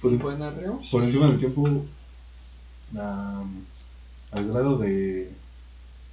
Por, 0.00 0.12
en- 0.12 0.18
por 0.90 1.02
encima 1.02 1.26
del 1.28 1.38
tiempo, 1.38 1.84
al 2.94 4.46
grado 4.48 4.78
de 4.78 5.30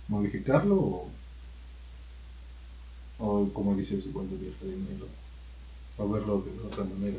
modificarlo 0.08 0.76
o, 0.76 1.12
o 3.20 3.48
como 3.54 3.76
dices, 3.76 4.06
igual 4.06 4.30
de 4.30 4.38
definirlo, 4.38 5.08
o 5.98 6.10
verlo 6.10 6.42
de 6.46 6.68
otra 6.68 6.84
manera. 6.84 7.18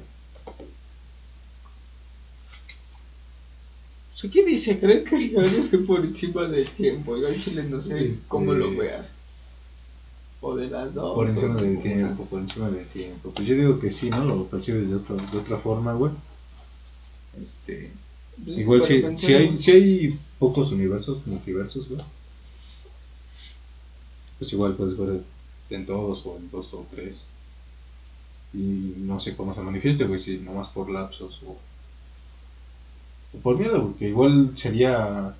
Aquí 4.25 4.43
dice, 4.43 4.79
¿crees 4.81 5.03
que 5.03 5.17
si 5.17 5.37
algo 5.37 5.71
que 5.71 5.79
por 5.79 6.05
encima 6.05 6.45
del 6.49 6.69
tiempo? 6.71 7.17
Yo 7.17 7.29
en 7.29 7.39
Chile 7.39 7.63
no 7.65 7.81
sé 7.81 8.07
Este- 8.07 8.27
cómo 8.27 8.55
lo 8.55 8.75
veas. 8.75 9.13
O 10.41 10.57
de 10.57 10.69
las 10.69 10.95
dos. 10.95 11.15
Por 11.15 11.29
encima 11.29 11.55
de 11.61 11.69
del 11.69 11.79
tiempo, 11.79 12.25
por 12.25 12.41
encima 12.41 12.71
del 12.71 12.87
tiempo. 12.87 13.31
Pues 13.31 13.47
yo 13.47 13.55
digo 13.55 13.79
que 13.79 13.91
sí, 13.91 14.11
¿no? 14.11 14.25
Lo 14.25 14.45
percibes 14.47 14.89
de, 14.89 14.97
otro, 14.97 15.17
de 15.17 15.39
otra 15.39 15.59
forma, 15.59 15.93
güey. 15.95 16.13
Este, 17.43 17.93
igual 18.47 18.83
si, 18.83 19.03
si, 19.17 19.35
hay, 19.35 19.57
si 19.59 19.71
hay 19.71 20.19
pocos 20.39 20.73
universos, 20.73 21.25
multiversos, 21.27 21.89
güey. 21.89 22.01
Pues 24.39 24.53
igual 24.53 24.75
puedes 24.75 24.97
ver 24.99 25.21
en 25.71 25.87
todos 25.87 26.25
o 26.27 26.37
en 26.37 26.51
dos 26.51 26.73
o 26.75 26.87
tres. 26.91 27.25
Y 28.53 28.95
no 28.99 29.19
sé 29.21 29.37
cómo 29.37 29.55
se 29.55 29.61
manifieste, 29.61 30.05
güey, 30.07 30.21
si 30.21 30.39
nomás 30.39 30.69
por 30.69 30.89
lapsos 30.91 31.43
o, 31.47 31.57
por 33.43 33.59
miedo, 33.59 33.83
güey, 33.83 33.95
que 33.95 34.09
igual 34.09 34.53
sería 34.55 35.35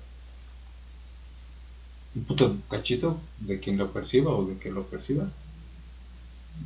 un 2.15 2.23
puto 2.23 2.55
cachito 2.69 3.19
de 3.39 3.59
quien 3.59 3.77
lo 3.77 3.91
perciba 3.91 4.31
o 4.31 4.45
de 4.45 4.57
quien 4.57 4.75
lo 4.75 4.83
perciba. 4.83 5.29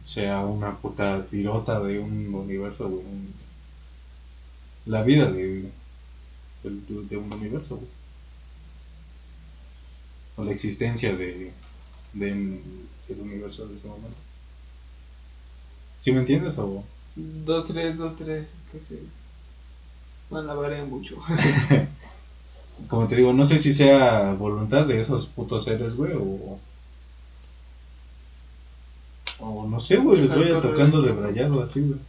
Sea 0.03 0.39
una 0.45 0.77
puta 0.77 1.25
tirota 1.27 1.81
de 1.81 1.99
un 1.99 2.33
universo, 2.33 3.01
La 4.85 5.03
vida 5.03 5.31
de, 5.31 5.69
de, 6.63 7.17
un 7.17 7.33
universo. 7.33 7.79
O 10.37 10.43
la 10.43 10.51
existencia 10.51 11.15
de, 11.15 11.51
de 12.13 12.61
del 13.07 13.21
universo 13.21 13.67
de 13.67 13.75
ese 13.75 13.87
momento. 13.87 14.17
¿Sí 15.99 16.11
me 16.11 16.19
entiendes? 16.19 16.57
O... 16.57 16.83
Dos, 17.15 17.67
tres, 17.67 17.97
dos, 17.97 18.15
tres, 18.15 18.53
es 18.53 18.61
que 18.71 18.79
se 18.79 18.99
malabarean 20.29 20.89
mucho. 20.89 21.17
Como 22.87 23.07
te 23.07 23.15
digo, 23.15 23.33
no 23.33 23.45
sé 23.45 23.59
si 23.59 23.73
sea 23.73 24.33
voluntad 24.33 24.85
de 24.85 25.01
esos 25.01 25.27
putos 25.27 25.65
seres, 25.65 25.95
güey, 25.95 26.13
o... 26.13 26.59
O 29.39 29.67
no 29.67 29.79
sé, 29.79 29.97
güey, 29.97 30.21
les 30.21 30.31
correr 30.31 30.61
tocando 30.61 31.01
de 31.01 31.11
brayado 31.11 31.63
así, 31.63 31.81
güey. 31.81 31.99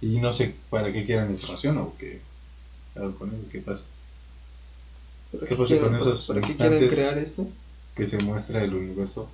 Y 0.00 0.20
no 0.20 0.32
sé 0.32 0.54
para 0.70 0.92
qué 0.92 1.04
quieran 1.04 1.30
información 1.30 1.78
o 1.78 1.94
qué... 1.98 2.20
Claro, 2.92 3.14
con 3.16 3.28
eso, 3.28 3.44
¿qué 3.50 3.60
pasa? 3.60 3.84
¿Para 5.32 5.46
¿Qué 5.46 5.56
pasa 5.56 5.78
con 5.78 5.94
esos 5.94 6.26
¿Para 6.26 6.40
quieren 6.40 6.72
instantes? 6.72 6.94
crear 6.94 7.18
esto? 7.18 7.46
Que 7.94 8.06
se 8.06 8.18
muestra 8.18 8.62
el 8.64 8.74
universo 8.74 9.28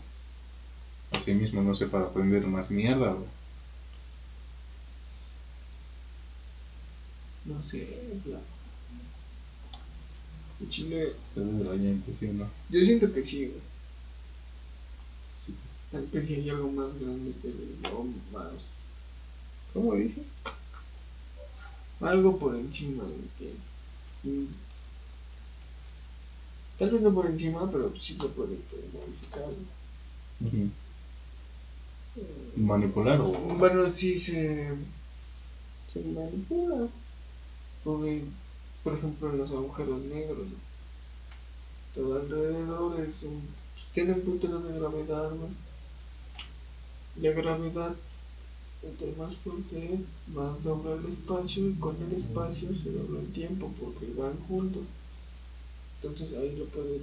a 1.13 1.21
sí 1.21 1.33
mismo, 1.35 1.63
no 1.63 1.75
sé, 1.75 1.87
para 1.87 2.07
aprender 2.07 2.45
más 2.47 2.71
mierda, 2.71 3.13
güey. 3.13 3.29
No 7.45 7.63
sé, 7.69 7.87
la... 8.27 8.41
En 10.61 10.71
Chile, 10.71 11.13
Ustedes 11.21 11.59
de 11.59 11.65
la 11.65 11.73
gente, 11.73 12.13
¿sí 12.15 12.27
o 12.27 12.33
no? 12.33 12.49
yo 12.71 12.81
siento 12.85 13.13
que 13.13 13.25
sí, 13.25 13.47
güey. 13.47 13.61
Sí. 15.39 15.55
Tal 15.93 16.07
vez 16.07 16.27
si 16.27 16.35
hay 16.37 16.51
algo 16.51 16.71
más 16.73 16.99
grande 16.99 17.33
que 17.43 17.53
más. 18.33 18.77
¿Cómo 19.73 19.95
dice? 19.95 20.23
Algo 22.01 22.39
por 22.39 22.57
encima 22.57 23.05
del 23.05 23.29
que. 23.39 23.53
Tal 26.79 26.91
vez 26.91 27.03
no 27.03 27.15
por 27.15 27.27
encima, 27.27 27.71
pero 27.71 27.93
sí 27.99 28.17
lo 28.21 28.29
puedes 28.31 28.59
este, 28.59 28.77
modificar. 28.93 29.51
Eh, 32.17 32.31
Manipular 32.57 33.21
o... 33.21 33.31
Bueno, 33.59 33.95
sí 33.95 34.19
se. 34.19 34.69
se 35.87 36.03
manipula. 36.03 36.89
Porque, 37.85 38.25
por 38.83 38.95
ejemplo, 38.95 39.31
en 39.31 39.39
los 39.39 39.53
agujeros 39.53 40.01
negros. 40.03 40.49
Todo 41.95 42.21
alrededor 42.21 43.01
es 43.01 43.23
un. 43.23 43.41
pues, 43.75 43.87
tienen 43.93 44.23
puntos 44.23 44.65
de 44.65 44.79
gravedad, 44.79 45.31
güey. 45.31 45.51
La 47.21 47.31
gravedad, 47.31 47.95
entre 48.83 49.13
más 49.15 49.37
fuerte 49.37 49.95
es, 49.95 50.01
más 50.35 50.63
dobla 50.65 50.95
el 50.95 51.07
espacio 51.07 51.69
y 51.69 51.75
con 51.75 51.95
el 52.03 52.19
espacio 52.19 52.71
se 52.75 52.91
dobla 52.91 53.21
el 53.21 53.33
tiempo 53.33 53.73
porque 53.81 54.07
van 54.19 54.37
juntos. 54.49 54.83
Entonces 56.07 56.37
ahí 56.39 56.57
lo 56.57 56.67
puedes 56.67 57.03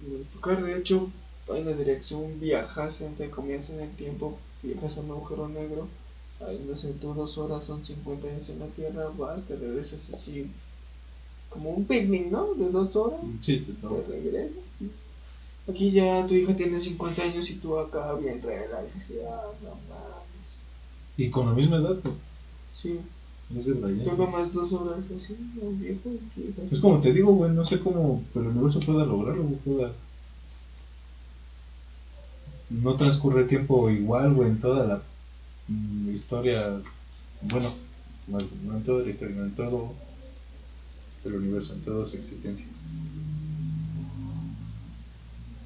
modificar. 0.00 0.62
De 0.62 0.78
hecho, 0.78 1.10
hay 1.50 1.62
una 1.62 1.72
dirección, 1.72 2.38
viajas 2.40 3.00
entre 3.00 3.30
comillas 3.30 3.70
en 3.70 3.80
el 3.80 3.90
tiempo, 3.90 4.38
viajas 4.62 4.96
a 4.96 5.00
un 5.00 5.10
agujero 5.10 5.48
negro. 5.48 5.88
Ahí 6.46 6.64
no 6.68 6.76
sé, 6.76 6.92
tú 6.94 7.14
dos 7.14 7.38
horas 7.38 7.64
son 7.64 7.84
50 7.84 8.28
años 8.28 8.48
en 8.48 8.58
la 8.58 8.66
Tierra, 8.66 9.08
vas, 9.16 9.42
te 9.42 9.56
regresas 9.56 10.10
así, 10.12 10.50
como 11.48 11.70
un 11.70 11.84
picnic, 11.84 12.30
¿no? 12.30 12.54
De 12.54 12.68
dos 12.70 12.96
horas 12.96 13.20
Sí, 13.40 13.58
te 13.58 13.72
te 13.72 14.02
regresas. 14.08 14.56
Aquí 15.68 15.92
ya 15.92 16.26
tu 16.26 16.34
hija 16.34 16.56
tiene 16.56 16.80
50 16.80 17.22
años 17.22 17.48
y 17.48 17.54
tú 17.54 17.78
acá 17.78 18.14
bien 18.14 18.42
relax. 18.42 18.96
así, 18.96 19.14
ah, 19.24 19.52
no 19.62 19.70
mames. 19.88 20.22
Y 21.16 21.30
con 21.30 21.46
la 21.46 21.52
misma 21.52 21.76
edad, 21.76 21.96
güey. 22.02 22.16
Sí, 22.74 22.98
Es 23.56 23.66
de 23.66 23.74
la 23.74 23.88
tú 23.88 23.94
gente. 23.94 24.16
nomás 24.16 24.52
dos 24.54 24.72
horas 24.72 25.04
así, 25.16 25.36
no, 25.54 25.70
viejo, 25.72 26.10
viejo. 26.36 26.62
Es 26.70 26.80
como 26.80 27.00
te 27.00 27.12
digo, 27.12 27.34
güey, 27.34 27.52
no 27.52 27.64
sé 27.64 27.80
cómo, 27.80 28.22
pero 28.32 28.46
el 28.46 28.52
universo 28.52 28.80
pueda 28.80 29.04
lograrlo, 29.04 29.42
güey, 29.42 29.56
pueda... 29.56 29.92
No 32.70 32.96
transcurre 32.96 33.44
tiempo 33.44 33.90
igual, 33.90 34.32
güey, 34.32 34.48
en 34.48 34.60
toda 34.60 34.86
la 34.86 35.02
mm, 35.68 36.14
historia, 36.14 36.80
bueno, 37.42 37.68
no, 38.28 38.38
no 38.64 38.76
en 38.78 38.84
toda 38.84 39.04
la 39.04 39.10
historia, 39.10 39.36
no 39.36 39.44
en 39.44 39.54
todo 39.54 39.92
el 41.24 41.34
universo, 41.34 41.74
en 41.74 41.82
toda 41.82 42.06
su 42.06 42.16
existencia. 42.16 42.66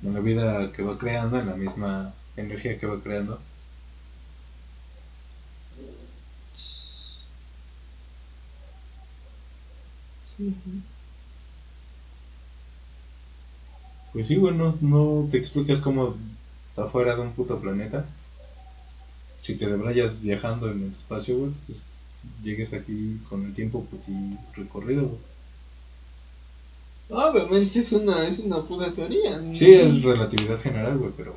En 0.02 0.14
la 0.14 0.20
vida 0.20 0.72
que 0.72 0.82
va 0.82 0.98
creando, 0.98 1.38
en 1.38 1.46
la 1.46 1.56
misma 1.56 2.14
energía 2.36 2.78
que 2.78 2.86
va 2.86 3.00
creando. 3.00 3.38
Pues 14.12 14.28
sí, 14.28 14.36
güey, 14.36 14.54
no, 14.54 15.28
te 15.30 15.38
explicas 15.38 15.80
cómo 15.80 16.14
afuera 16.76 17.16
de 17.16 17.22
un 17.22 17.32
puto 17.32 17.58
planeta, 17.58 18.04
si 19.40 19.56
te 19.56 19.66
debrayas 19.66 20.20
viajando 20.20 20.70
en 20.70 20.84
el 20.84 20.92
espacio, 20.92 21.38
güey, 21.38 21.52
pues 21.66 21.78
llegues 22.42 22.72
aquí 22.72 23.18
con 23.28 23.44
el 23.44 23.52
tiempo 23.52 23.84
puti 23.84 24.36
recorrido, 24.54 25.06
güey. 25.06 25.18
Obviamente 27.08 27.78
es 27.78 27.92
una, 27.92 28.26
es 28.26 28.40
una 28.40 28.62
pura 28.62 28.90
teoría. 28.90 29.38
¿no? 29.38 29.54
Sí, 29.54 29.72
es 29.72 30.02
relatividad 30.02 30.60
general, 30.60 30.98
güey, 30.98 31.12
pero... 31.16 31.34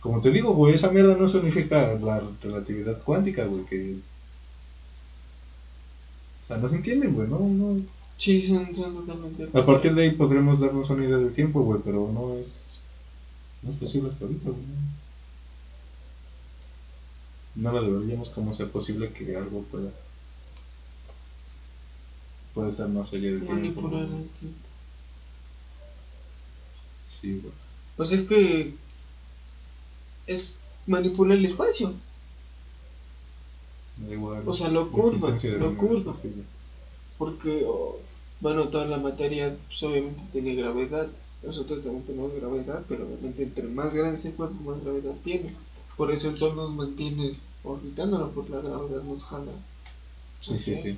Como 0.00 0.20
te 0.20 0.30
digo, 0.30 0.52
güey, 0.52 0.74
esa 0.74 0.90
mierda 0.90 1.16
no 1.16 1.26
significa 1.28 1.94
la 1.94 2.22
relatividad 2.42 3.02
cuántica, 3.02 3.44
güey, 3.44 3.64
que... 3.64 3.96
O 6.48 6.50
sea, 6.50 6.56
no 6.56 6.68
se 6.70 6.76
entienden, 6.76 7.12
güey, 7.12 7.28
no, 7.28 7.40
no... 7.40 7.82
Sí, 8.16 8.48
son, 8.48 8.74
son 8.74 8.94
totalmente. 8.94 9.50
A 9.52 9.66
partir 9.66 9.94
de 9.94 10.04
ahí 10.04 10.12
podremos 10.12 10.60
darnos 10.60 10.88
una 10.88 11.04
idea 11.04 11.18
del 11.18 11.34
tiempo, 11.34 11.60
güey, 11.60 11.78
pero 11.84 12.10
no 12.10 12.38
es... 12.38 12.80
No 13.62 13.70
es 13.70 13.76
posible 13.76 14.08
hasta 14.08 14.24
ahorita, 14.24 14.48
güey. 14.48 14.62
No 17.56 17.70
lo 17.70 17.82
deberíamos 17.82 18.30
como 18.30 18.54
sea 18.54 18.66
posible 18.66 19.12
que 19.12 19.36
algo 19.36 19.60
pueda... 19.64 19.90
Puede 22.54 22.70
estar 22.70 22.88
más 22.88 23.12
allá 23.12 23.30
del 23.30 23.40
tiempo. 23.40 23.52
manipular 23.52 24.02
el 24.04 24.08
tiempo. 24.08 24.58
Sí, 27.02 27.40
güey. 27.42 27.52
Pues 27.98 28.12
es 28.12 28.22
que 28.22 28.72
es 30.26 30.54
manipular 30.86 31.36
el 31.36 31.44
espacio. 31.44 31.92
Da 34.06 34.12
igual. 34.14 34.42
O 34.46 34.54
sea, 34.54 34.68
lo 34.68 34.90
curva, 34.90 35.30
lo 35.58 35.76
curva. 35.76 36.16
sí. 36.16 36.32
Porque, 37.16 37.64
oh, 37.66 37.98
bueno, 38.40 38.68
toda 38.68 38.86
la 38.86 38.98
materia 38.98 39.56
pues, 39.66 39.82
obviamente 39.82 40.20
tiene 40.32 40.54
gravedad. 40.54 41.08
Nosotros 41.42 41.82
también 41.82 42.04
tenemos 42.04 42.32
gravedad, 42.34 42.82
pero 42.88 43.04
obviamente 43.04 43.42
entre 43.44 43.64
más 43.64 43.92
grande 43.94 44.18
sea 44.18 44.30
el 44.30 44.36
cuerpo, 44.36 44.70
más 44.70 44.82
gravedad 44.82 45.14
tiene. 45.24 45.54
Por 45.96 46.12
eso 46.12 46.30
el 46.30 46.38
sol 46.38 46.54
nos 46.56 46.70
mantiene 46.70 47.34
orbitándolo, 47.64 48.30
por 48.30 48.48
la 48.50 48.60
gravedad 48.60 49.02
nos 49.02 49.22
jala. 49.24 49.52
Sí, 50.40 50.58
sí, 50.58 50.74
Ok. 50.74 50.80
sí. 50.82 50.96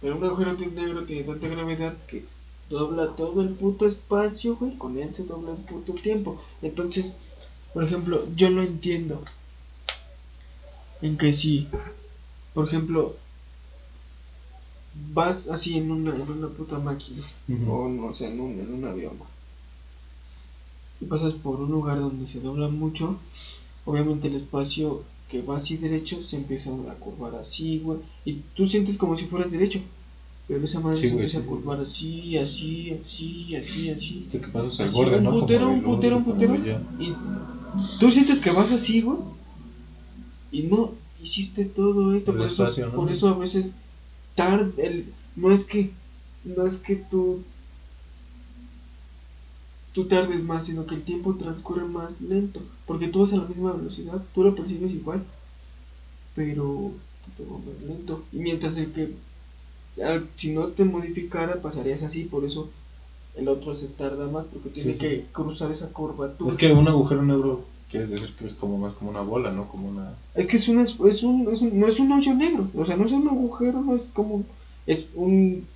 Pero 0.00 0.16
un 0.16 0.24
agujero 0.24 0.54
negro 0.54 1.04
tiene 1.04 1.24
tanta 1.24 1.48
gravedad 1.48 1.94
que 2.08 2.24
dobla 2.68 3.08
todo 3.16 3.42
el 3.42 3.50
puto 3.50 3.86
espacio, 3.86 4.56
güey. 4.56 4.76
Con 4.76 4.98
él 4.98 5.14
se 5.14 5.24
dobla 5.24 5.52
el 5.52 5.58
puto 5.58 5.92
tiempo. 5.94 6.40
Entonces, 6.62 7.14
por 7.74 7.84
ejemplo, 7.84 8.26
yo 8.34 8.50
no 8.50 8.62
entiendo. 8.62 9.22
En 11.02 11.16
que 11.16 11.32
si, 11.32 11.66
por 12.54 12.66
ejemplo, 12.68 13.16
vas 15.14 15.48
así 15.48 15.78
en 15.78 15.90
una, 15.90 16.14
en 16.14 16.22
una 16.30 16.48
puta 16.48 16.78
máquina, 16.78 17.22
Ujú. 17.48 17.72
o 17.72 17.88
no 17.88 18.14
sé, 18.14 18.28
en 18.28 18.40
un, 18.40 18.52
en 18.60 18.72
un 18.74 18.84
avión, 18.84 19.14
y 21.00 21.06
pasas 21.06 21.32
por 21.34 21.60
un 21.60 21.70
lugar 21.70 21.98
donde 21.98 22.26
se 22.26 22.40
dobla 22.40 22.68
mucho, 22.68 23.16
obviamente 23.86 24.28
el 24.28 24.36
espacio 24.36 25.02
que 25.30 25.40
va 25.42 25.56
así 25.56 25.76
derecho 25.76 26.22
se 26.26 26.36
empieza 26.36 26.70
a 26.70 26.94
curvar 26.94 27.36
así, 27.36 27.78
güey. 27.78 28.00
Y 28.24 28.34
tú 28.54 28.68
sientes 28.68 28.96
como 28.98 29.16
si 29.16 29.26
fueras 29.26 29.52
derecho. 29.52 29.80
Pero 30.48 30.64
esa 30.64 30.80
madre 30.80 30.96
Sí, 30.96 31.06
se 31.06 31.12
empieza 31.12 31.38
sí, 31.38 31.44
a 31.44 31.46
curvar 31.46 31.80
así, 31.80 32.36
así, 32.36 32.90
así, 32.90 33.54
así, 33.54 33.90
así. 33.90 34.26
Sé 34.28 34.40
que 34.40 34.48
pasas 34.48 34.92
borde, 34.92 35.18
un 35.18 35.22
¿no? 35.22 35.40
Putero, 35.40 35.68
un 35.70 35.82
putero, 35.82 36.16
un 36.16 36.24
putero. 36.24 36.56
ya. 36.56 36.80
Y 36.98 37.14
tú 38.00 38.10
sientes 38.10 38.40
que 38.40 38.50
vas 38.50 38.72
así, 38.72 39.00
güey. 39.02 39.18
Y 40.52 40.62
no 40.62 40.92
hiciste 41.22 41.64
todo 41.64 42.14
esto. 42.14 42.32
El 42.32 42.38
Por, 42.38 42.46
eso, 42.46 42.68
por 42.94 43.10
eso 43.10 43.28
a 43.28 43.36
veces 43.36 43.72
tarde. 44.34 44.72
El, 44.86 45.12
no 45.36 45.52
es 45.52 45.64
que. 45.64 45.90
No 46.44 46.66
es 46.66 46.78
que 46.78 46.96
tú. 46.96 47.42
Tú 49.92 50.04
tardes 50.06 50.42
más, 50.42 50.66
sino 50.66 50.86
que 50.86 50.94
el 50.94 51.02
tiempo 51.02 51.34
transcurre 51.34 51.84
más 51.84 52.20
lento. 52.20 52.60
Porque 52.86 53.08
tú 53.08 53.20
vas 53.20 53.32
a 53.32 53.36
la 53.36 53.44
misma 53.44 53.72
velocidad, 53.72 54.22
tú 54.34 54.44
lo 54.44 54.54
percibes 54.54 54.92
igual. 54.92 55.22
Pero 56.34 56.92
te 57.36 57.44
vas 57.44 57.64
más 57.64 57.82
lento. 57.82 58.22
Y 58.32 58.36
mientras 58.38 58.76
el 58.76 58.92
que. 58.92 59.10
al- 60.02 60.28
si 60.36 60.52
no 60.52 60.68
te 60.68 60.84
modificara, 60.84 61.60
pasarías 61.60 62.02
así. 62.02 62.24
Por 62.24 62.44
eso 62.44 62.68
el 63.36 63.48
otro 63.48 63.76
se 63.76 63.88
tarda 63.88 64.28
más. 64.28 64.46
Porque 64.46 64.70
tiene 64.70 64.92
Sí, 64.92 64.94
sí, 64.94 65.00
que 65.00 65.16
sí. 65.16 65.24
cruzar 65.32 65.72
esa 65.72 65.88
curvatura. 65.88 66.50
Es 66.50 66.56
que 66.56 66.72
un 66.72 66.86
agujero 66.88 67.22
negro 67.22 67.64
quiere 67.90 68.06
decir 68.06 68.34
que 68.36 68.46
es 68.46 68.52
como 68.54 68.78
más 68.78 68.92
como 68.94 69.10
una 69.10 69.20
bola, 69.20 69.50
¿no? 69.50 69.68
Como 69.68 69.88
una... 69.88 70.14
Es 70.34 70.46
que 70.46 70.56
es, 70.56 70.68
una, 70.68 70.82
es, 70.82 70.98
un, 71.22 71.48
es 71.50 71.60
un- 71.60 71.78
no 71.78 71.86
es 71.86 71.98
un 71.98 72.12
hoyo 72.12 72.34
negro, 72.34 72.68
o 72.76 72.84
sea, 72.84 72.96
no 72.96 73.04
es 73.06 73.12
un 73.12 73.26
agujero, 73.28 73.80
no 73.82 73.96
es 73.96 74.02
como, 74.12 74.44
es 74.86 75.08
un, 75.14 75.66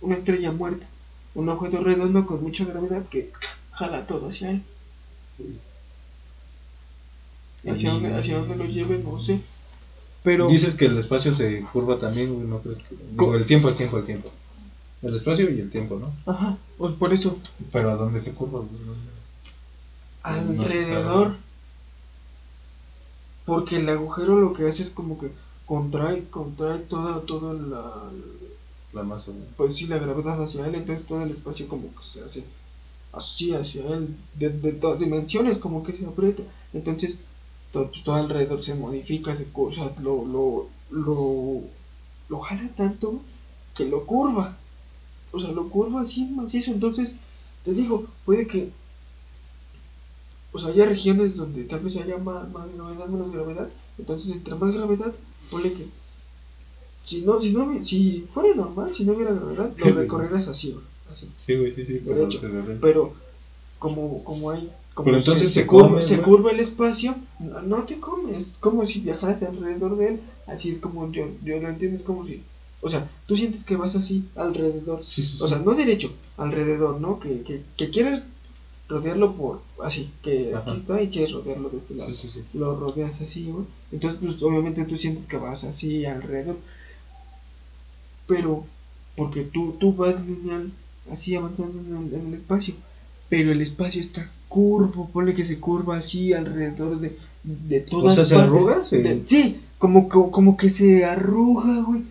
una 0.00 0.14
estrella 0.14 0.50
muerta, 0.50 0.86
un 1.34 1.48
objeto 1.48 1.80
redondo 1.82 2.24
con 2.26 2.42
mucha 2.42 2.64
gravedad 2.64 3.02
que 3.10 3.30
jala 3.72 4.06
todo 4.06 4.28
hacia 4.28 4.50
él. 4.50 4.62
Hacia, 7.66 7.90
dónde, 7.90 8.14
hacia 8.14 8.38
dónde 8.38 8.56
lo 8.56 8.64
lleve, 8.64 8.98
no 8.98 9.20
sé. 9.20 9.40
Pero, 10.22 10.48
Dices 10.48 10.74
que 10.74 10.86
el 10.86 10.96
espacio 10.98 11.34
se 11.34 11.60
curva 11.72 11.98
también, 11.98 12.48
no 12.48 12.58
crees 12.60 12.78
que... 12.78 12.94
El 13.36 13.46
tiempo, 13.46 13.68
el 13.68 13.74
tiempo, 13.76 13.98
el 13.98 14.04
tiempo. 14.04 14.30
El 15.02 15.14
espacio 15.14 15.48
y 15.50 15.60
el 15.60 15.70
tiempo, 15.70 15.98
¿no? 15.98 16.12
ajá, 16.32 16.56
pues 16.76 16.92
por 16.94 17.12
eso, 17.12 17.38
Pero 17.72 17.90
¿a 17.90 17.94
dónde 17.94 18.20
se 18.20 18.32
curva? 18.32 18.60
No- 18.60 18.66
no 20.24 20.68
se 20.68 20.82
sabe. 20.82 20.94
alrededor, 20.96 21.36
porque 23.48 23.76
el 23.76 23.88
agujero 23.88 24.38
lo 24.38 24.52
que 24.52 24.68
hace 24.68 24.82
es 24.82 24.90
como 24.90 25.18
que 25.18 25.32
contrae, 25.64 26.28
contrae 26.28 26.80
toda, 26.80 27.22
toda 27.22 27.54
la, 27.54 27.82
La 28.92 29.02
masa, 29.02 29.32
pues 29.56 29.76
sí, 29.78 29.86
la 29.86 29.96
gravedad 29.98 30.42
hacia 30.42 30.66
él, 30.66 30.74
entonces 30.74 31.06
todo 31.06 31.22
el 31.22 31.30
espacio 31.30 31.66
como 31.66 31.88
que 31.96 32.04
se 32.04 32.22
hace 32.22 32.44
así 33.12 33.54
hacia 33.54 33.86
él, 33.86 34.14
de, 34.34 34.50
de 34.50 34.72
todas 34.72 34.98
dimensiones, 35.00 35.56
como 35.56 35.82
que 35.82 35.94
se 35.96 36.04
aprieta. 36.04 36.42
Entonces, 36.74 37.20
todo, 37.72 37.90
todo 38.04 38.16
alrededor 38.16 38.62
se 38.62 38.74
modifica, 38.74 39.34
se, 39.34 39.46
sea, 39.74 39.94
lo, 40.02 40.26
lo, 40.26 40.68
lo, 40.90 41.62
lo 42.28 42.38
jala 42.38 42.68
tanto 42.76 43.20
que 43.74 43.86
lo 43.86 44.04
curva. 44.04 44.58
O 45.32 45.40
sea, 45.40 45.50
lo 45.52 45.70
curva 45.70 46.02
así, 46.02 46.26
macizo. 46.26 46.70
Entonces, 46.72 47.10
te 47.64 47.72
digo, 47.72 48.04
puede 48.26 48.46
que, 48.46 48.70
o 50.52 50.58
sea, 50.58 50.68
haya 50.70 50.86
regiones 50.86 51.36
donde 51.36 51.64
tal 51.64 51.80
vez 51.80 51.96
haya 51.96 52.16
más, 52.18 52.50
más 52.52 52.66
gravedad, 52.74 53.06
menos 53.08 53.32
gravedad. 53.32 53.68
Entonces, 53.98 54.32
entre 54.32 54.54
más 54.54 54.72
gravedad, 54.72 55.12
ponle 55.50 55.72
que 55.72 55.86
si 57.04 57.22
no, 57.22 57.40
si 57.40 57.52
no, 57.52 57.82
si 57.82 58.26
fuera 58.34 58.54
normal, 58.54 58.94
si 58.94 59.04
no 59.04 59.12
hubiera 59.14 59.32
gravedad, 59.32 59.70
lo 59.76 59.84
Sí. 59.86 59.90
recorrerás 59.92 60.48
así, 60.48 60.72
güey, 60.72 60.84
así. 61.12 61.28
Sí, 61.34 61.56
güey, 61.56 61.72
sí, 61.72 61.84
sí, 61.84 62.02
pero 62.04 62.30
se 62.30 62.48
derrite. 62.48 62.78
Pero 62.80 63.14
como, 63.78 64.22
como 64.24 64.50
hay, 64.50 64.70
como 64.94 65.06
Pero 65.06 65.18
entonces 65.18 65.48
se, 65.50 65.60
se 65.60 65.64
güey. 65.66 66.22
curva 66.22 66.50
el 66.50 66.60
espacio, 66.60 67.14
no, 67.40 67.62
no 67.62 67.82
te 67.84 67.98
comes, 67.98 68.56
como 68.60 68.84
si 68.84 69.00
viajaras 69.00 69.42
alrededor 69.42 69.96
de 69.96 70.08
él, 70.08 70.20
así 70.46 70.68
es 70.70 70.78
como 70.78 71.10
yo, 71.10 71.28
yo 71.42 71.58
lo 71.60 71.68
entiendo, 71.68 71.96
es 71.96 72.02
como 72.02 72.26
si, 72.26 72.42
o 72.82 72.88
sea, 72.90 73.08
tú 73.26 73.36
sientes 73.36 73.64
que 73.64 73.76
vas 73.76 73.94
así 73.94 74.24
alrededor, 74.36 75.02
Sí, 75.02 75.22
sí, 75.22 75.38
sí. 75.38 75.42
o 75.42 75.48
sea, 75.48 75.58
no 75.60 75.74
derecho, 75.74 76.10
alrededor, 76.36 77.00
¿no? 77.00 77.18
Que, 77.20 77.40
que, 77.42 77.62
que 77.76 77.90
quieres 77.90 78.22
rodearlo 78.88 79.34
por, 79.34 79.60
así, 79.84 80.10
que 80.22 80.54
Ajá. 80.54 80.70
aquí 80.70 80.80
está 80.80 81.02
y 81.02 81.08
quieres 81.08 81.32
rodearlo 81.32 81.68
de 81.68 81.76
este 81.76 81.94
lado 81.94 82.10
Sí, 82.12 82.16
sí, 82.22 82.30
sí. 82.32 82.42
lo 82.58 82.74
rodeas 82.74 83.20
así, 83.20 83.50
güey. 83.50 83.64
Entonces, 83.92 84.18
pues 84.22 84.42
obviamente 84.42 84.84
tú 84.84 84.96
sientes 84.96 85.26
que 85.26 85.36
vas 85.36 85.64
así 85.64 86.06
alrededor. 86.06 86.56
Pero, 88.26 88.64
porque 89.16 89.42
tú, 89.42 89.74
tú 89.78 89.94
vas 89.94 90.14
lineal, 90.26 90.70
así 91.10 91.34
avanzando 91.34 91.78
en 91.80 92.06
el, 92.08 92.14
en 92.14 92.26
el 92.28 92.34
espacio. 92.34 92.74
Pero 93.28 93.52
el 93.52 93.60
espacio 93.60 94.00
está 94.00 94.30
curvo, 94.48 95.08
ponle 95.12 95.34
que 95.34 95.44
se 95.44 95.58
curva 95.58 95.96
así 95.98 96.32
alrededor 96.32 96.98
de, 97.00 97.16
de 97.44 97.80
todas 97.80 98.14
sea, 98.14 98.24
¿se 98.24 98.34
partes. 98.34 98.50
arruga? 98.52 98.84
Sí. 98.84 98.96
De- 98.98 99.22
sí, 99.26 99.60
como, 99.78 100.08
que- 100.08 100.30
como 100.30 100.56
que 100.56 100.70
se 100.70 101.04
arruga, 101.04 101.82
güey. 101.82 102.02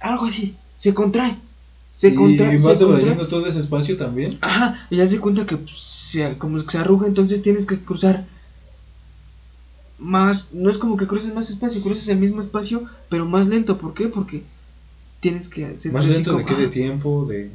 Algo 0.00 0.24
así, 0.26 0.56
se 0.76 0.92
contrae. 0.94 1.36
Se 1.94 2.08
y 2.08 2.14
contrae. 2.14 2.58
vas 2.58 2.78
debrayando 2.78 3.28
todo 3.28 3.46
ese 3.46 3.60
espacio 3.60 3.96
también. 3.96 4.38
Ajá, 4.40 4.86
y 4.90 4.96
ya 4.96 5.06
se 5.06 5.20
cuenta 5.20 5.46
que 5.46 5.56
pues, 5.56 5.78
se, 5.78 6.38
como 6.38 6.58
que 6.58 6.70
se 6.70 6.78
arruga, 6.78 7.06
entonces 7.06 7.42
tienes 7.42 7.66
que 7.66 7.78
cruzar 7.78 8.24
más, 9.98 10.48
no 10.52 10.70
es 10.70 10.78
como 10.78 10.96
que 10.96 11.06
cruces 11.06 11.32
más 11.32 11.48
espacio, 11.50 11.82
cruces 11.82 12.08
el 12.08 12.18
mismo 12.18 12.40
espacio, 12.40 12.84
pero 13.08 13.24
más 13.24 13.46
lento, 13.46 13.78
¿por 13.78 13.94
qué? 13.94 14.08
Porque 14.08 14.42
tienes 15.20 15.48
que 15.48 15.66
hacer 15.66 15.92
Más 15.92 16.06
lento 16.06 16.36
de 16.36 16.44
qué 16.44 16.54
de 16.54 16.68
tiempo, 16.68 17.26
de... 17.26 17.50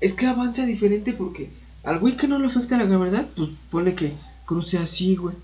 Es 0.00 0.12
que 0.12 0.26
avanza 0.26 0.64
diferente 0.64 1.12
porque 1.12 1.50
al 1.82 1.98
güey 1.98 2.16
que 2.16 2.28
no 2.28 2.38
le 2.38 2.46
afecta 2.46 2.76
la 2.76 2.84
gravedad, 2.84 3.26
pues 3.34 3.50
ponle 3.70 3.94
que 3.94 4.12
cruce 4.44 4.78
así, 4.78 5.16
güey, 5.16 5.34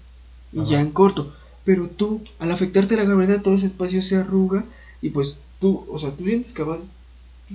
y 0.52 0.60
Ajá. 0.60 0.70
ya 0.70 0.80
en 0.80 0.90
corto. 0.90 1.32
Pero 1.64 1.88
tú, 1.88 2.22
al 2.38 2.52
afectarte 2.52 2.96
la 2.96 3.04
gravedad, 3.04 3.42
todo 3.42 3.54
ese 3.54 3.66
espacio 3.66 4.02
se 4.02 4.16
arruga 4.16 4.64
y 5.00 5.10
pues 5.10 5.38
tú, 5.62 5.86
o 5.90 5.98
sea, 5.98 6.12
tú 6.12 6.26
sientes 6.26 6.54
que 6.54 6.64
vas, 6.64 6.80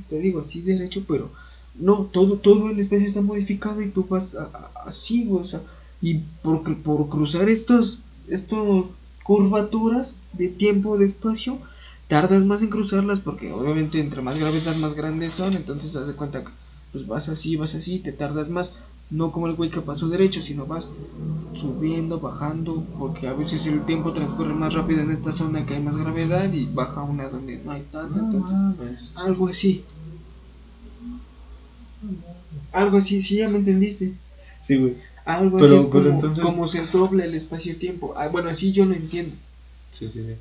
te 0.09 0.19
digo, 0.19 0.41
así 0.41 0.61
derecho, 0.61 1.03
pero 1.07 1.31
no, 1.79 2.05
todo, 2.11 2.37
todo 2.37 2.69
el 2.69 2.79
espacio 2.79 3.07
está 3.07 3.21
modificado 3.21 3.81
y 3.81 3.89
tú 3.89 4.05
vas 4.09 4.35
a- 4.35 4.71
así, 4.85 5.27
o 5.31 5.45
sea, 5.45 5.61
y 6.01 6.15
por, 6.43 6.63
por 6.81 7.09
cruzar 7.09 7.49
estos, 7.49 7.99
estos 8.27 8.87
curvaturas 9.23 10.15
de 10.33 10.47
tiempo, 10.49 10.97
de 10.97 11.07
espacio, 11.07 11.59
tardas 12.07 12.45
más 12.45 12.61
en 12.61 12.69
cruzarlas 12.69 13.19
porque 13.19 13.51
obviamente 13.51 13.99
entre 13.99 14.21
más 14.21 14.39
gravedad 14.39 14.75
más 14.77 14.93
grandes 14.93 15.33
son, 15.33 15.53
entonces 15.55 15.95
haz 15.95 16.07
de 16.07 16.13
cuenta 16.13 16.43
que 16.43 16.51
pues 16.91 17.05
vas 17.07 17.27
así, 17.29 17.55
vas 17.57 17.75
así, 17.75 17.99
te 17.99 18.11
tardas 18.13 18.49
más, 18.49 18.75
no 19.09 19.31
como 19.31 19.47
el 19.47 19.55
güey 19.55 19.69
que 19.69 19.81
pasó 19.81 20.07
derecho, 20.09 20.41
sino 20.41 20.65
vas 20.65 20.87
subiendo, 21.59 22.19
bajando, 22.19 22.83
porque 22.99 23.27
a 23.27 23.33
veces 23.33 23.65
el 23.67 23.85
tiempo 23.85 24.11
transcurre 24.13 24.53
más 24.53 24.73
rápido 24.73 25.01
en 25.01 25.11
esta 25.11 25.31
zona 25.31 25.65
que 25.65 25.75
hay 25.75 25.81
más 25.81 25.95
gravedad 25.95 26.51
y 26.51 26.65
baja 26.65 27.03
una 27.03 27.29
donde 27.29 27.57
no 27.63 27.71
hay 27.71 27.83
tanta, 27.91 28.19
entonces 28.19 29.11
algo 29.15 29.47
así. 29.47 29.83
Algo 32.71 32.97
así, 32.97 33.21
sí, 33.21 33.37
ya 33.37 33.49
me 33.49 33.57
entendiste. 33.57 34.13
Sí, 34.61 34.77
güey. 34.77 34.95
Algo 35.25 35.57
Pero- 35.57 35.77
así 35.77 35.85
es 35.85 35.91
pero 35.91 36.03
como, 36.03 36.15
entonces- 36.15 36.45
como 36.45 36.67
se 36.67 36.85
dobla 36.87 37.25
el 37.25 37.33
espacio-tiempo. 37.35 38.13
Ah, 38.15 38.27
bueno, 38.29 38.49
así 38.49 38.71
yo 38.71 38.85
lo 38.85 38.93
entiendo. 38.93 39.35
Sí, 39.91 40.07
sí, 40.07 40.23
sí. 40.23 40.33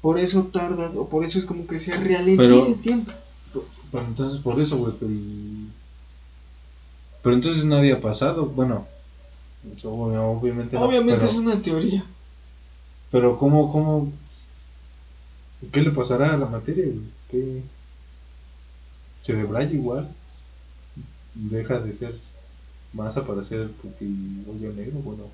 Por 0.00 0.18
eso 0.18 0.44
tardas, 0.52 0.96
o 0.96 1.08
por 1.08 1.24
eso 1.24 1.38
es 1.38 1.44
como 1.44 1.66
que 1.66 1.78
se 1.78 1.92
ralentiza 1.92 2.36
Pero- 2.36 2.66
el 2.66 2.80
tiempo. 2.80 3.12
Bueno, 3.90 4.08
entonces 4.08 4.40
por 4.40 4.60
eso, 4.60 4.76
güey, 4.78 4.92
pero... 5.00 5.12
Pero 7.28 7.34
entonces 7.36 7.66
nadie 7.66 7.92
ha 7.92 8.00
pasado, 8.00 8.46
bueno... 8.46 8.86
ob- 9.84 10.38
Obviamente 10.38 10.76
no, 10.76 10.84
Obviamente 10.86 11.16
pero, 11.16 11.26
es 11.26 11.34
una 11.34 11.60
teoría. 11.60 12.06
pero 13.10 13.38
¿cómo, 13.38 13.70
cómo... 13.70 14.10
¿Qué 15.72 15.80
le 15.82 15.90
pasará 15.90 16.32
a 16.32 16.36
la 16.36 16.46
materia? 16.46 16.84
¿Qué... 17.30 17.62
¿Se 19.20 19.34
debraya 19.34 19.70
igual? 19.72 20.08
¿Deja 21.34 21.78
de 21.78 21.92
ser 21.92 22.14
masa 22.92 23.24
para 23.26 23.42
ser 23.44 23.70
puti 23.70 24.44
hoyo 24.48 24.72
negro? 24.72 24.98
Bueno, 25.00 25.24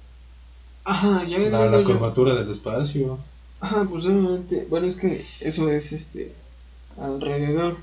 Ajá, 0.84 1.24
ya 1.24 1.38
la, 1.38 1.66
la 1.68 1.82
curvatura 1.84 2.34
del 2.34 2.51
espacio... 2.51 3.18
Ajá, 3.61 3.84
pues 3.88 4.05
obviamente, 4.05 4.66
bueno, 4.68 4.86
es 4.86 4.97
que 4.97 5.24
eso 5.40 5.68
es 5.70 5.92
este 5.92 6.32
alrededor 6.99 7.76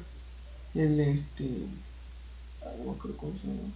el 0.76 1.00
este 1.00 1.46
no 2.78 2.84
me 2.86 2.92
acuerdo 2.92 3.18
cómo 3.18 3.34
se 3.38 3.48
llama. 3.48 3.70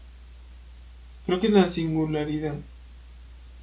Creo 1.26 1.40
que 1.40 1.48
es 1.48 1.54
la 1.54 1.68
singularidad 1.68 2.56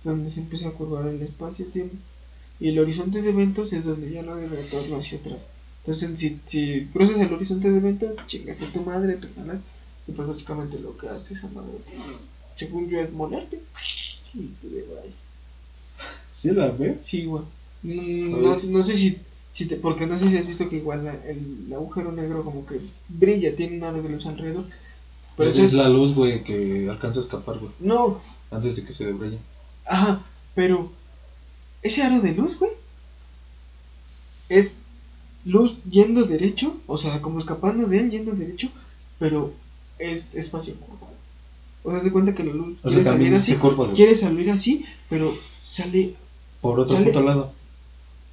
donde 0.05 0.31
se 0.31 0.41
empieza 0.41 0.69
a 0.69 0.73
curvar 0.73 1.07
el 1.09 1.23
espacio-tiempo 1.23 1.97
y 2.61 2.69
el 2.69 2.79
horizonte 2.79 3.23
de 3.23 3.31
eventos 3.31 3.73
es 3.73 3.85
donde 3.85 4.11
ya 4.11 4.23
no 4.23 4.35
hay 4.35 4.47
retorno 4.47 4.97
hacia 4.97 5.19
atrás. 5.19 5.47
Entonces, 5.81 6.19
si, 6.19 6.41
si 6.47 6.87
cruzas 6.93 7.19
el 7.21 7.33
horizonte 7.33 7.71
de 7.71 7.79
eventos, 7.79 8.17
chingate 8.27 8.67
tu 8.67 8.83
madre, 8.83 9.17
te 9.17 9.29
ganas 9.37 9.61
y 10.07 10.13
pues 10.13 10.29
básicamente 10.29 10.79
lo 10.79 10.97
que 10.97 11.09
hace 11.09 11.35
esa 11.35 11.49
madre, 11.49 11.73
según 12.55 12.89
yo, 12.89 13.01
es 13.01 13.13
molarte 13.13 13.61
y 14.35 14.47
te 14.61 14.69
debraya. 14.69 15.13
¿Sí 16.31 16.51
la 16.51 16.69
ve? 16.71 16.99
Sí, 17.05 17.25
güey. 17.25 17.43
No, 17.83 18.57
no 18.57 18.85
sé 18.85 18.97
si, 18.97 19.19
si 19.53 19.67
te, 19.67 19.77
porque 19.77 20.07
no 20.07 20.19
sé 20.19 20.29
si 20.29 20.37
has 20.37 20.47
visto 20.47 20.69
que 20.69 20.77
igual 20.77 21.05
la- 21.05 21.25
el, 21.27 21.73
agujero 21.73 22.13
negro 22.13 22.45
como 22.45 22.65
que 22.65 22.81
brilla, 23.09 23.55
tiene 23.55 23.77
una 23.79 23.93
de 23.93 24.09
luz 24.09 24.27
alrededor. 24.27 24.65
Pero 25.37 25.51
es 25.51 25.59
es, 25.59 25.73
la 25.73 25.89
luz, 25.89 26.15
güey, 26.15 26.43
que 26.45 26.89
alcanza 26.91 27.21
a 27.21 27.23
escapar, 27.23 27.59
güey, 27.59 27.73
no, 27.81 28.21
antes 28.51 28.77
de 28.77 28.85
que 28.85 28.93
se 28.93 29.07
debraye. 29.07 29.39
ajá, 29.87 30.23
Pero 30.55 30.91
ese 31.83 32.03
aro 32.03 32.21
de 32.21 32.33
luz, 32.35 32.59
güey, 32.59 32.73
es 34.49 34.79
luz 35.45 35.77
yendo 35.91 36.25
derecho, 36.25 36.77
o 36.87 36.99
sea, 36.99 37.21
como 37.23 37.41
escapando 37.41 37.87
de 37.87 37.99
él 37.99 38.11
yendo 38.11 38.33
derecho, 38.33 38.69
pero 39.19 39.53
es 39.99 40.35
espacio 40.35 40.75
curvado. 40.77 41.13
O 41.85 41.91
sea, 41.91 42.01
se 42.01 42.13
cuenta 42.13 42.35
que 42.35 42.45
la 42.45 42.53
luz 42.53 42.77
O 42.85 42.89
quiere 42.89 43.03
sea, 43.03 43.13
salir 43.13 43.35
así, 43.35 43.55
curva, 43.57 43.93
quiere 43.93 44.15
salir 44.15 44.51
así, 44.51 44.85
pero 45.11 45.33
sale 45.61 46.15
Por 46.61 46.79
otro 46.79 46.97
Sale- 46.97 47.07
puto 47.11 47.23
lado. 47.23 47.53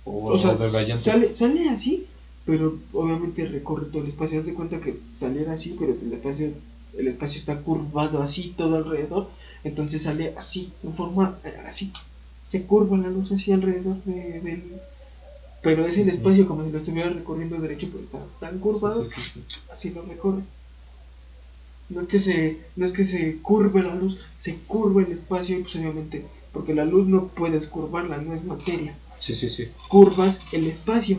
O, 0.06 0.34
O 0.34 0.38
sea, 0.38 0.56
sale, 0.56 1.34
sale 1.34 1.70
así, 1.70 2.06
pero 2.46 2.78
obviamente 2.94 3.46
recorre 3.46 3.86
todo 3.86 4.04
el 4.04 4.10
espacio. 4.10 4.40
Haz 4.40 4.46
de 4.46 4.54
cuenta 4.54 4.80
que 4.80 5.00
saliera 5.18 5.54
así, 5.54 5.76
pero 5.80 5.94
el 6.00 6.14
espacio, 6.14 6.52
el 6.98 7.08
espacio 7.08 7.40
está 7.40 7.58
curvado 7.58 8.22
así 8.22 8.54
todo 8.58 8.76
alrededor. 8.76 9.30
Entonces 9.64 10.04
sale 10.04 10.34
así, 10.38 10.72
en 10.84 10.94
forma 10.94 11.38
eh, 11.44 11.54
así. 11.66 11.92
Se 12.46 12.64
curva 12.64 12.98
la 12.98 13.10
luz 13.10 13.32
así 13.32 13.52
alrededor 13.52 13.98
de, 14.06 14.40
del. 14.42 14.64
Pero 15.62 15.86
es 15.86 15.98
el 15.98 16.08
espacio 16.10 16.48
como 16.48 16.64
si 16.66 16.72
lo 16.72 16.78
estuviera 16.78 17.10
recorriendo 17.10 17.58
derecho, 17.60 17.88
pero 17.92 18.04
está 18.04 18.20
tan 18.40 18.60
curvado, 18.60 19.04
Sí, 19.06 19.12
sí, 19.16 19.22
sí, 19.34 19.44
sí. 19.48 19.60
así 19.72 19.90
lo 19.90 20.02
recorre. 20.04 20.42
No 21.90 22.02
es 22.02 22.08
que 22.08 22.20
se, 22.20 22.60
no 22.76 22.86
es 22.86 22.92
que 22.94 23.06
se 23.06 23.38
curve 23.42 23.82
la 23.84 23.96
luz, 23.96 24.18
se 24.38 24.56
curva 24.68 25.02
el 25.02 25.12
espacio 25.12 25.58
y 25.58 25.64
pues 25.64 25.76
obviamente, 25.76 26.24
porque 26.54 26.74
la 26.74 26.86
luz 26.86 27.08
no 27.08 27.28
puedes 27.30 27.68
curvarla, 27.68 28.18
no 28.18 28.34
es 28.34 28.44
materia 28.46 28.96
Sí, 29.18 29.34
sí, 29.36 29.50
sí. 29.50 29.68
curvas 29.88 30.40
el 30.54 30.68
espacio 30.68 31.18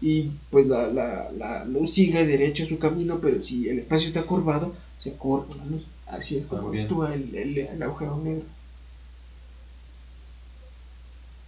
y 0.00 0.30
pues 0.50 0.66
la, 0.66 0.86
la, 0.86 1.30
la 1.32 1.64
luz 1.64 1.92
sigue 1.94 2.24
derecho 2.24 2.64
su 2.64 2.78
camino, 2.78 3.18
pero 3.20 3.42
si 3.42 3.68
el 3.68 3.80
espacio 3.80 4.08
está 4.08 4.22
curvado, 4.22 4.72
se 5.02 5.12
curva 5.14 5.54
la 5.56 5.64
luz. 5.64 5.82
Así 6.06 6.36
es 6.36 6.46
como 6.46 6.62
También. 6.62 6.84
actúa 6.84 7.14
el, 7.14 7.34
el, 7.34 7.58
el 7.58 7.82
agujero 7.82 8.16
negro. 8.18 8.44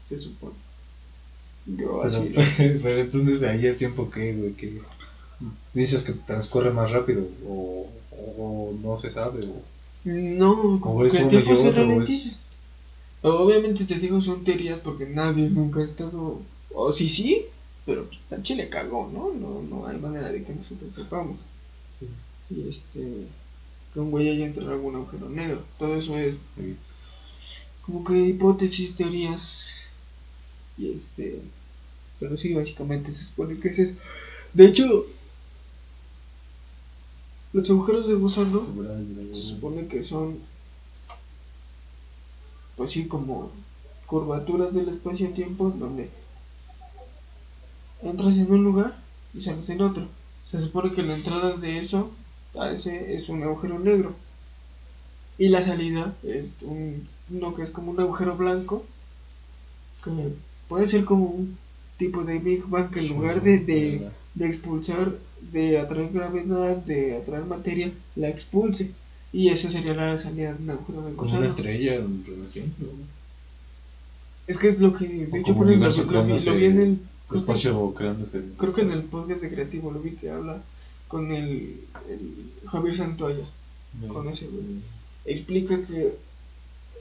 Se 0.02 0.18
supone. 0.18 0.54
Yo 1.66 2.02
así. 2.02 2.32
pero 2.56 2.98
entonces 2.98 3.42
ahí 3.42 3.66
el 3.66 3.76
tiempo 3.76 4.10
que, 4.10 4.32
güey, 4.34 4.52
que 4.54 4.82
dices 5.72 6.02
que 6.02 6.12
transcurre 6.12 6.70
más 6.72 6.90
rápido 6.90 7.26
o, 7.46 7.86
o 8.38 8.74
no 8.82 8.96
se 8.96 9.10
sabe 9.10 9.46
o 9.46 9.62
No, 10.04 10.80
como 10.80 11.08
que 11.08 11.16
el 11.16 11.28
tiempo 11.28 11.54
se 11.54 11.70
ralentiza. 11.70 12.38
Obviamente 13.22 13.84
te 13.84 13.94
digo 13.98 14.20
son 14.20 14.44
teorías 14.44 14.80
porque 14.80 15.06
nadie 15.06 15.48
nunca 15.48 15.80
ha 15.80 15.84
estado. 15.84 16.42
O 16.74 16.92
sí, 16.92 17.08
sí, 17.08 17.46
pero 17.86 18.06
pues, 18.06 18.20
al 18.32 18.42
chile 18.42 18.68
cagó, 18.68 19.08
¿no? 19.12 19.32
No, 19.32 19.62
no 19.62 19.86
hay 19.86 19.98
manera 19.98 20.30
de 20.30 20.42
que 20.42 20.54
nosotros 20.54 20.92
sepamos. 20.92 21.38
Y 22.50 22.68
este. 22.68 23.26
Que 23.94 24.00
un 24.00 24.10
güey 24.10 24.28
haya 24.28 24.44
entrado 24.46 24.70
en 24.70 24.74
algún 24.76 24.96
agujero 24.96 25.30
negro. 25.30 25.62
Todo 25.78 25.94
eso 25.96 26.18
es 26.18 26.34
Sí. 26.56 26.76
como 27.86 28.04
que 28.04 28.18
hipótesis, 28.18 28.96
teorías. 28.96 29.66
Y 30.76 30.90
este. 30.90 31.40
Pero 32.20 32.36
sí, 32.36 32.52
básicamente 32.54 33.14
se 33.14 33.24
supone 33.24 33.58
que 33.58 33.68
ese 33.68 33.84
es. 33.84 33.94
De 34.52 34.66
hecho, 34.66 35.06
los 37.52 37.70
agujeros 37.70 38.08
de 38.08 38.14
gusano 38.14 38.66
se 39.32 39.42
supone 39.42 39.86
que 39.86 40.02
son 40.02 40.38
pues 42.76 42.90
sí 42.90 43.06
como 43.06 43.52
curvaturas 44.06 44.74
del 44.74 44.88
espacio-tiempo 44.88 45.70
donde 45.78 46.10
entras 48.02 48.36
en 48.38 48.50
un 48.50 48.64
lugar 48.64 48.96
y 49.32 49.40
sales 49.40 49.68
en 49.70 49.80
otro 49.82 50.08
se 50.50 50.60
supone 50.60 50.92
que 50.92 51.04
la 51.04 51.14
entrada 51.14 51.56
de 51.56 51.78
eso 51.78 52.10
a 52.58 52.70
ese 52.70 53.14
es 53.14 53.28
un 53.28 53.42
agujero 53.42 53.78
negro 53.78 54.14
y 55.38 55.48
la 55.48 55.62
salida 55.62 56.14
es 56.22 56.50
un 56.62 57.06
uno 57.30 57.54
que 57.54 57.62
es 57.62 57.70
como 57.70 57.90
un 57.90 58.00
agujero 58.00 58.36
blanco 58.36 58.84
que 60.02 60.10
puede 60.68 60.86
ser 60.86 61.04
como 61.04 61.26
un 61.26 61.56
tipo 61.96 62.24
de 62.24 62.38
Big 62.38 62.64
Bang 62.66 62.90
que 62.90 63.00
en 63.00 63.08
lugar 63.08 63.42
de, 63.42 63.58
de, 63.60 64.08
de 64.34 64.46
expulsar, 64.46 65.12
de 65.52 65.78
atraer 65.78 66.12
gravedad, 66.12 66.76
de 66.78 67.16
atraer 67.16 67.44
materia, 67.44 67.90
la 68.16 68.28
expulse. 68.28 68.90
Y 69.32 69.48
eso 69.48 69.70
sería 69.70 69.94
la 69.94 70.18
salida 70.18 70.52
de 70.52 70.62
un 70.62 70.70
agujero 70.70 71.02
de 71.02 71.16
como 71.16 71.36
una 71.36 71.46
estrella 71.46 71.94
en 71.96 72.24
renaciente 72.24 72.82
¿no? 72.82 72.88
Es 74.46 74.58
que 74.58 74.68
es 74.68 74.78
lo 74.78 74.92
que, 74.92 75.08
de 75.08 75.24
O 75.32 75.36
hecho, 75.36 75.54
por 75.54 75.66
ejemplo, 75.66 75.88
lo, 75.88 76.02
vi, 76.02 76.08
creándose 76.08 76.50
lo 76.50 76.56
vi 76.56 76.64
en 76.66 76.80
el. 76.80 76.98
Creo 77.26 77.28
que, 77.28 77.36
espacio 77.36 77.94
creándose 77.94 78.42
creo 78.58 78.74
que 78.74 78.82
en 78.82 78.92
el 78.92 79.02
podcast 79.04 79.40
de 79.40 79.50
Creativo 79.50 79.90
lo 79.90 80.00
vi 80.00 80.10
que 80.10 80.30
habla 80.30 80.60
con 81.08 81.30
el, 81.32 81.80
el 82.08 82.50
Javier 82.66 82.96
Santoya. 82.96 83.44
con 84.08 84.28
ese, 84.28 84.46
güey. 84.48 84.64
Explica 85.24 85.80
que 85.86 86.16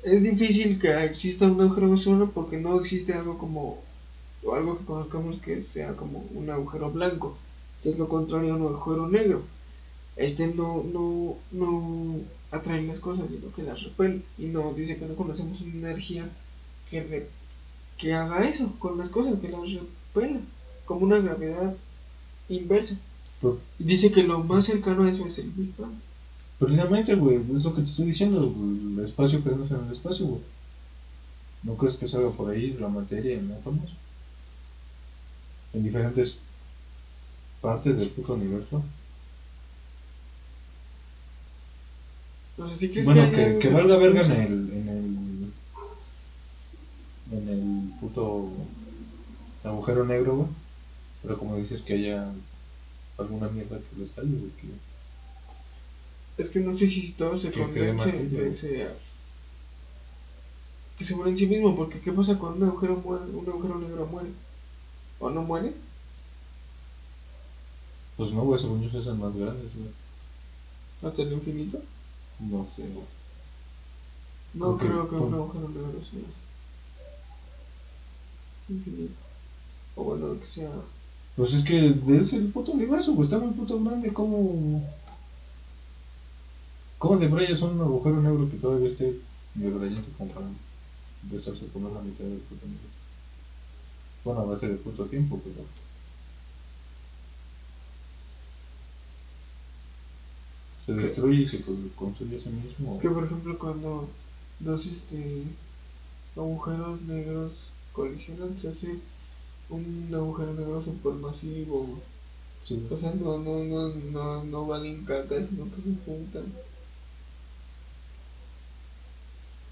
es 0.04 0.22
difícil 0.24 0.80
que 0.80 1.04
exista 1.06 1.48
un 1.48 1.60
agujero 1.62 1.90
de 1.96 2.26
porque 2.28 2.58
no 2.58 2.80
existe 2.80 3.14
algo 3.14 3.38
como. 3.38 3.82
o 4.44 4.54
algo 4.56 4.78
que 4.78 4.86
conozcamos 4.86 5.38
que 5.38 5.62
sea 5.64 5.96
como 5.96 6.20
un 6.34 6.50
agujero 6.50 6.92
blanco, 6.92 7.38
que 7.82 7.90
es 7.90 7.98
lo 7.98 8.08
contrario 8.08 8.54
a 8.54 8.58
un 8.58 8.68
agujero 8.68 9.08
negro. 9.10 9.42
Este 10.16 10.48
no, 10.48 10.84
no, 10.84 11.38
no 11.52 12.20
atrae 12.52 12.84
las 12.84 13.00
cosas, 13.00 13.26
sino 13.32 13.52
que 13.54 13.64
las 13.64 13.82
repele. 13.82 14.22
Y 14.38 14.46
no 14.46 14.74
dice 14.74 14.98
que 14.98 15.06
no 15.06 15.16
conocemos 15.16 15.62
una 15.62 15.74
energía 15.90 16.30
que, 16.92 17.02
re- 17.04 17.28
que 17.98 18.14
haga 18.14 18.48
eso 18.48 18.72
con 18.78 18.98
las 19.00 19.10
cosas, 19.10 19.40
que 19.40 19.50
las 19.50 19.62
repela, 19.72 20.40
como 20.86 21.06
una 21.06 21.18
gravedad 21.20 21.74
inversa. 22.50 22.96
Dice 23.80 24.12
que 24.12 24.24
lo 24.24 24.44
más 24.44 24.66
cercano 24.66 25.04
a 25.04 25.10
eso 25.10 25.26
es 25.26 25.38
el 25.40 25.50
Big 25.52 25.74
Bang. 25.78 25.92
precisamente, 26.60 27.16
güey, 27.16 27.38
es 27.38 27.64
lo 27.64 27.74
que 27.76 27.82
te 27.82 27.90
estoy 27.90 28.06
diciendo, 28.06 28.50
güey, 28.56 28.94
el 28.94 29.00
espacio 29.04 29.42
creándose 29.44 29.74
en 29.74 29.86
el 29.86 29.92
espacio, 29.92 30.26
güey. 30.28 30.42
¿No 31.64 31.76
crees 31.76 31.98
que 31.98 32.08
salga 32.08 32.30
por 32.32 32.50
ahí 32.52 32.78
la 32.80 32.88
materia 32.88 33.38
en 33.38 33.52
átomos? 33.52 33.92
En 35.74 35.84
diferentes 35.84 36.42
partes 37.62 37.98
del 37.98 38.10
puto 38.10 38.34
universo. 38.34 38.84
Crees 42.56 43.06
Bueno, 43.06 43.32
que, 43.32 43.38
que 43.38 43.60
que- 43.60 43.70
valga 43.70 43.98
verga 43.98 44.22
en 44.26 44.32
el, 44.32 44.72
en 44.74 44.88
el. 44.90 45.54
en 47.38 47.50
el 47.50 47.90
puto 48.00 48.50
agujero 49.64 50.06
negro, 50.06 50.36
güey. 50.36 50.48
Pero 51.24 51.40
como 51.40 51.58
dices 51.58 51.82
que 51.82 51.94
haya 51.94 52.32
alguna 53.18 53.48
mierda 53.50 53.80
que 53.80 53.98
lo 53.98 54.04
estalle, 54.04 54.38
güey. 54.38 54.52
Es 56.38 56.50
que 56.50 56.60
no 56.60 56.76
sé 56.78 56.88
si 56.88 57.12
todo 57.14 57.38
se 57.38 57.52
condense 57.52 58.12
materia. 58.12 58.96
que 60.98 61.06
se 61.06 61.16
muere 61.16 61.32
en 61.32 61.38
sí 61.38 61.46
mismo, 61.46 61.76
porque 61.76 62.00
¿qué 62.00 62.12
pasa 62.12 62.38
cuando 62.40 62.66
un 62.66 62.72
agujero 62.72 62.96
muere, 62.98 63.26
un 63.26 63.48
agujero 63.48 63.80
negro 63.80 64.08
muere? 64.08 64.30
¿O 65.20 65.30
no 65.30 65.44
muere? 65.44 65.74
Pues 68.18 68.32
no, 68.32 68.42
güey, 68.44 68.60
según 68.60 68.82
yo 68.82 68.90
se 68.90 69.00
hacen 69.00 69.20
más 69.20 69.36
grandes, 69.36 69.76
güey. 69.76 69.90
¿Hasta 71.04 71.22
el 71.22 71.34
infinito? 71.34 71.80
No 72.40 72.66
sé, 72.68 72.84
güey. 72.88 73.06
No 74.54 74.78
creo 74.78 75.10
que 75.10 75.16
un 75.16 75.34
agujero 75.34 75.70
negro 75.70 76.00
sea 76.10 76.20
infinito. 78.70 79.14
O 79.96 80.04
bueno, 80.04 80.40
que 80.40 80.46
sea... 80.48 80.72
Pues 81.36 81.54
es 81.54 81.64
que 81.64 81.96
es 82.20 82.34
el 82.34 82.48
puto 82.48 82.72
universo, 82.74 83.14
güey. 83.14 83.24
Está 83.24 83.40
muy 83.40 83.54
puto 83.54 83.82
grande. 83.84 84.14
¿Cómo. 84.14 84.84
¿Cómo 87.00 87.18
de 87.18 87.28
brayas 87.28 87.62
un 87.62 87.82
agujero 87.82 88.22
negro 88.22 88.50
que 88.50 88.58
todavía 88.58 88.88
esté 88.88 89.20
de 89.56 89.70
como 90.18 90.30
para 90.32 90.46
besarse 91.24 91.68
con 91.68 91.84
la 91.94 92.02
mitad 92.02 92.24
del 92.24 92.38
puto 92.40 92.66
universo? 92.66 92.98
Bueno, 94.24 94.42
a 94.42 94.46
base 94.46 94.68
de 94.70 94.76
puto 94.76 95.06
tiempo, 95.06 95.40
pero. 95.44 95.66
Se 100.80 100.94
destruye 100.94 101.44
y 101.44 101.48
se 101.48 101.62
con- 101.62 101.90
construye 101.96 102.36
a 102.36 102.40
sí 102.40 102.50
mismo. 102.50 102.94
Es 102.94 103.00
que 103.02 103.10
por 103.10 103.24
ejemplo 103.26 103.58
cuando 103.58 104.08
dos 104.60 104.86
este 104.86 105.44
agujeros 106.36 107.02
negros 107.04 107.52
colisionan 107.94 108.58
se 108.58 108.68
hace 108.70 109.00
un 109.76 110.10
agujero 110.14 110.54
negro 110.54 110.84
supermasivo. 110.84 112.00
Sí, 112.64 112.82
O 112.90 112.98
sea, 112.98 113.12
no, 113.14 113.38
no, 113.38 113.64
no, 113.64 113.90
no, 113.90 114.44
no 114.44 114.66
valen 114.66 115.04
caca, 115.06 115.36
sino 115.44 115.66
que 115.66 115.82
se 115.82 115.96
juntan. 116.06 116.46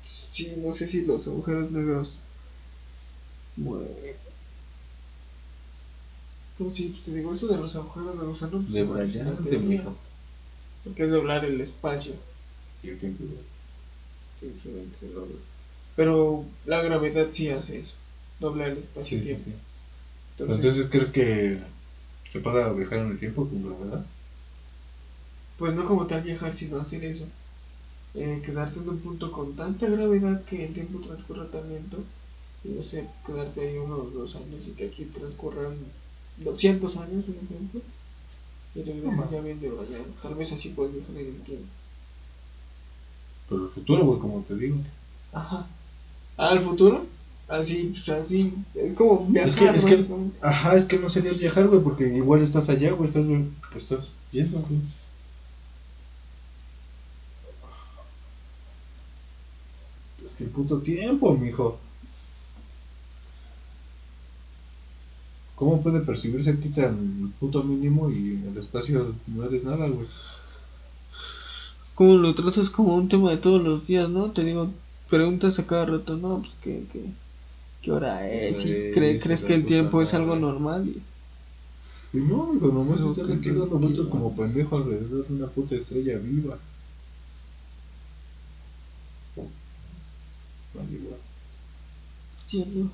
Sí, 0.02 0.54
no 0.58 0.74
sé 0.74 0.88
si 0.88 1.06
los 1.06 1.28
agujeros 1.28 1.72
negros 1.72 2.20
mueven. 3.56 4.16
Pero 6.58 6.72
sí, 6.72 6.90
pues 6.90 7.04
te 7.04 7.14
digo, 7.14 7.34
eso 7.34 7.48
de 7.48 7.58
los 7.58 7.76
agujeros 7.76 8.20
de 8.20 8.48
pues, 8.50 8.72
de 8.74 8.80
igual, 8.82 8.98
la 9.00 9.04
brillante, 9.06 9.50
teoría, 9.50 9.60
mijo. 9.68 9.96
Porque 10.84 11.04
es 11.06 11.12
doblar 11.12 11.46
el 11.46 11.62
espacio. 11.62 12.14
Y 12.84 12.90
el 12.90 12.98
tiempo, 12.98 13.24
güey. 13.26 13.40
Simplemente 14.40 14.98
se 14.98 15.10
dobla. 15.10 15.38
Pero 15.96 16.46
la 16.66 16.82
gravedad 16.82 17.28
sí 17.32 17.50
hace 17.50 17.80
eso. 17.80 17.96
Dobla 18.40 18.68
el 18.68 18.76
Sí, 18.78 18.82
espacio 18.82 19.18
sí, 19.20 19.24
tiempo. 19.26 19.44
sí. 19.46 19.54
Pero 20.42 20.56
entonces, 20.56 20.88
¿crees 20.90 21.12
que 21.12 21.60
se 22.28 22.40
pueda 22.40 22.74
viajar 22.74 22.98
en 23.00 23.12
el 23.12 23.20
tiempo 23.20 23.48
con 23.48 23.64
gravedad? 23.64 24.04
Pues 25.60 25.76
no 25.76 25.86
como 25.86 26.08
tal 26.08 26.24
viajar, 26.24 26.56
sino 26.56 26.80
hacer 26.80 27.04
eso. 27.04 27.26
Eh, 28.16 28.42
quedarte 28.44 28.80
en 28.80 28.90
un 28.90 28.98
punto 28.98 29.32
con 29.32 29.56
tanta 29.56 29.86
gravedad 29.86 30.44
que 30.46 30.66
el 30.66 30.74
tiempo 30.74 31.00
transcurra 31.00 31.46
tan 31.46 31.70
lento 31.70 31.98
y 32.64 32.70
no 32.70 32.82
sé, 32.82 33.08
quedarte 33.26 33.62
ahí 33.62 33.78
unos 33.78 34.14
dos 34.14 34.36
años 34.36 34.68
y 34.68 34.72
que 34.72 34.88
aquí 34.88 35.06
transcurran 35.06 35.76
200 36.38 36.98
años, 36.98 37.26
un 37.28 37.38
ejemplo, 37.46 37.82
y 38.74 38.82
regresas 38.82 39.30
ya 39.30 39.42
bien 39.42 39.62
debrayado. 39.62 40.06
Tal 40.24 40.34
vez 40.34 40.52
así 40.52 40.70
puedes 40.70 40.96
viajar 40.96 41.18
en 41.18 41.28
el 41.28 41.42
tiempo. 41.42 41.68
Pero 43.48 43.66
el 43.66 43.70
futuro, 43.70 44.06
güey, 44.06 44.20
como 44.20 44.42
te 44.42 44.56
digo. 44.56 44.78
Ajá. 45.34 45.68
¿Al 46.38 46.64
futuro? 46.64 47.06
Así, 47.52 47.92
pues 47.94 48.08
así, 48.08 48.54
es 48.76 48.96
como 48.96 49.26
viajar, 49.26 49.76
Es 49.76 49.84
que, 49.84 49.94
es 49.94 50.06
que, 50.06 50.06
ajá, 50.42 50.76
es 50.78 50.86
que 50.86 50.98
no 50.98 51.10
sería 51.10 51.34
viajar, 51.34 51.68
güey, 51.68 51.82
porque 51.84 52.08
igual 52.08 52.42
estás 52.42 52.70
allá, 52.70 52.94
güey, 52.94 53.10
estás, 53.10 53.26
güey, 53.26 53.44
pues 53.74 53.84
estás 53.84 54.14
viendo, 54.32 54.60
güey. 54.60 54.80
Es 60.26 60.34
que 60.36 60.46
el 60.46 60.50
puto 60.50 60.80
tiempo, 60.80 61.34
mijo. 61.36 61.78
¿Cómo 65.56 65.82
puede 65.82 66.00
percibirse 66.00 66.52
a 66.52 66.56
ti 66.56 66.70
tan 66.70 67.34
puto 67.38 67.64
mínimo 67.64 68.10
y 68.10 68.36
en 68.36 68.48
el 68.48 68.58
espacio 68.60 69.14
no 69.28 69.44
eres 69.44 69.66
nada, 69.66 69.90
güey? 69.90 70.08
Como 71.96 72.14
lo 72.16 72.34
tratas 72.34 72.70
como 72.70 72.96
un 72.96 73.10
tema 73.10 73.32
de 73.32 73.38
todos 73.38 73.62
los 73.62 73.86
días, 73.88 74.10
¿no? 74.10 74.32
Te 74.32 74.46
digo, 74.46 74.70
preguntas 75.10 75.60
a 75.60 75.68
cada 75.68 75.86
rato, 75.86 76.16
¿no? 76.16 76.40
Pues 76.40 76.54
qué, 76.64 76.86
qué, 76.94 77.12
qué 77.82 77.92
hora 77.92 78.30
es, 78.30 78.66
y 78.66 78.92
crees 78.94 79.44
que 79.44 79.56
el 79.56 79.66
tiempo 79.66 80.02
es 80.02 80.14
algo 80.14 80.36
normal. 80.36 80.88
Y... 80.88 81.02
No, 82.18 82.48
mijo, 82.48 82.68
nomás 82.68 83.02
estás 83.02 83.30
aquí 83.30 83.50
dando 83.50 83.80
vueltas 83.80 84.08
como 84.08 84.36
pendejo 84.36 84.78
alrededor 84.78 85.28
de 85.28 85.34
una 85.34 85.48
puta 85.48 85.76
estrella 85.76 86.18
viva. 86.18 86.58
Vale, 90.74 90.94
igual. 90.94 91.20
Cierto. 92.48 92.90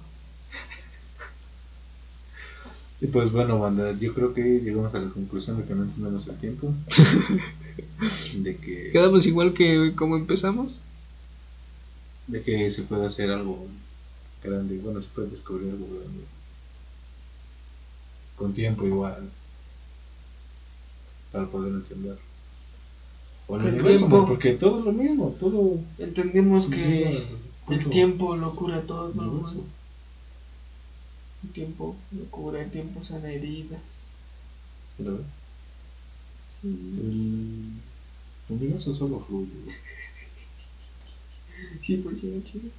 Y 3.00 3.08
pues 3.08 3.32
bueno, 3.32 3.60
banda, 3.60 3.92
yo 4.00 4.14
creo 4.14 4.34
que 4.34 4.60
llegamos 4.60 4.94
a 4.96 5.00
la 5.00 5.10
conclusión 5.10 5.58
de 5.58 5.66
que 5.66 5.76
no 5.76 5.84
entendemos 5.84 6.28
el 6.28 6.38
tiempo. 6.38 6.74
de 8.38 8.56
que 8.58 8.90
Quedamos 8.92 9.26
igual 9.28 9.54
que 9.54 9.94
como 9.96 10.16
empezamos. 10.16 10.80
de 12.28 12.42
que 12.42 12.70
se 12.72 12.84
puede 12.84 13.06
hacer 13.06 13.30
algo 13.32 13.68
grande, 14.44 14.78
bueno, 14.80 15.02
se 15.02 15.10
puede 15.10 15.30
descubrir 15.30 15.72
algo 15.72 15.88
grande. 15.88 16.24
Con 18.36 18.54
tiempo 18.54 18.86
igual. 18.86 19.30
Para 21.32 21.48
poder 21.48 21.74
entender. 21.74 22.18
O 23.48 23.58
el 23.58 23.84
tiempo. 23.84 24.26
porque 24.28 24.54
todo 24.54 24.80
es 24.80 24.86
lo 24.86 24.92
mismo, 24.92 25.30
todo 25.40 25.80
Entendemos 25.98 26.68
que 26.68 27.24
el 27.70 27.90
tiempo 27.90 28.36
lo 28.36 28.56
cura 28.56 28.82
todo, 28.82 29.14
¿no? 29.14 29.24
Universo. 29.24 29.66
El 31.44 31.50
tiempo 31.52 31.96
lo 32.12 32.26
cura, 32.26 32.62
el 32.62 32.72
tiempo 32.72 33.04
sana 33.04 33.32
heridas. 33.32 33.82
Pero 34.98 35.22
Sí, 36.62 36.68
el 36.68 37.72
universo 38.50 38.94
solo 38.94 39.20
fluye. 39.20 39.52
sí 41.82 41.98
por 41.98 42.18
sí, 42.18 42.42
chido. 42.46 42.70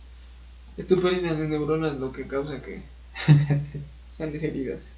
Es 0.79 0.87
tu 0.87 1.01
pérdida 1.03 1.35
de 1.35 1.49
neuronas 1.49 1.99
lo 1.99 2.11
que 2.13 2.27
causa 2.27 2.63
que 2.63 2.81
sanes 4.17 4.43
heridas. 4.45 4.89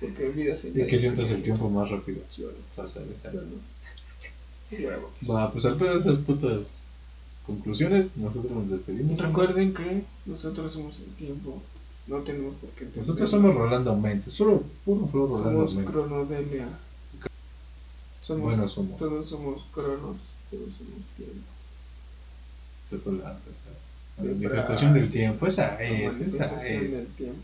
Porque 0.00 0.26
olvidas 0.26 0.64
el 0.64 0.78
Y 0.78 0.86
que 0.86 0.98
sientas 0.98 1.30
el 1.30 1.42
tiempo 1.42 1.68
más 1.68 1.90
rápido. 1.90 2.20
Sí, 2.34 2.42
bueno, 2.42 2.58
Pasa 2.76 3.00
esa. 3.00 3.30
bueno. 3.32 3.48
Huevo. 4.72 5.10
Va, 5.28 5.50
pues 5.52 5.64
al 5.64 5.76
pedo 5.76 5.94
de 5.94 5.98
esas 5.98 6.18
putas 6.18 6.78
conclusiones, 7.46 8.16
nosotros 8.16 8.52
nos 8.52 8.70
despedimos. 8.70 9.18
Recuerden 9.18 9.74
que 9.74 10.04
nosotros 10.26 10.72
somos 10.72 11.00
el 11.00 11.10
tiempo. 11.16 11.60
No 12.06 12.18
tenemos 12.18 12.54
por 12.56 12.70
qué 12.70 12.84
entender. 12.84 13.06
Nosotros 13.06 13.30
somos 13.30 13.54
Rolando 13.54 13.96
Mentes, 13.96 14.32
solo 14.32 14.62
puro 14.84 15.06
flow 15.08 15.26
Rolando 15.26 15.66
Somos 15.66 15.74
Mentes. 15.74 15.92
cronodelia. 15.92 16.68
Somos, 18.22 18.42
Bueno, 18.44 18.68
somos. 18.68 18.98
Todos 18.98 19.28
somos 19.28 19.64
cronos, 19.72 20.16
todos 20.50 20.68
somos 20.78 21.02
tiempo. 21.16 21.46
Tocó 22.90 23.10
la, 24.18 24.24
manifestación 24.24 24.94
del 24.94 25.10
tiempo, 25.10 25.46
esa 25.46 25.80
es, 25.82 26.20
esa 26.20 26.54
es. 26.56 26.90
del 26.90 27.06
tiempo. 27.08 27.40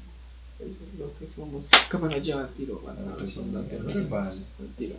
Eso 0.58 0.70
es 0.70 0.98
lo 0.98 1.18
que 1.18 1.26
somos. 1.26 1.64
Cámara 1.90 2.18
ya 2.18 2.40
al 2.40 2.48
tiro, 2.50 2.80
van 2.80 2.96
a 2.98 3.16
vale. 4.08 4.40
Al 4.58 4.68
tiro. 4.76 4.96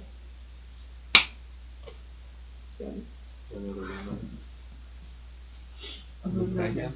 Ya. 6.76 6.92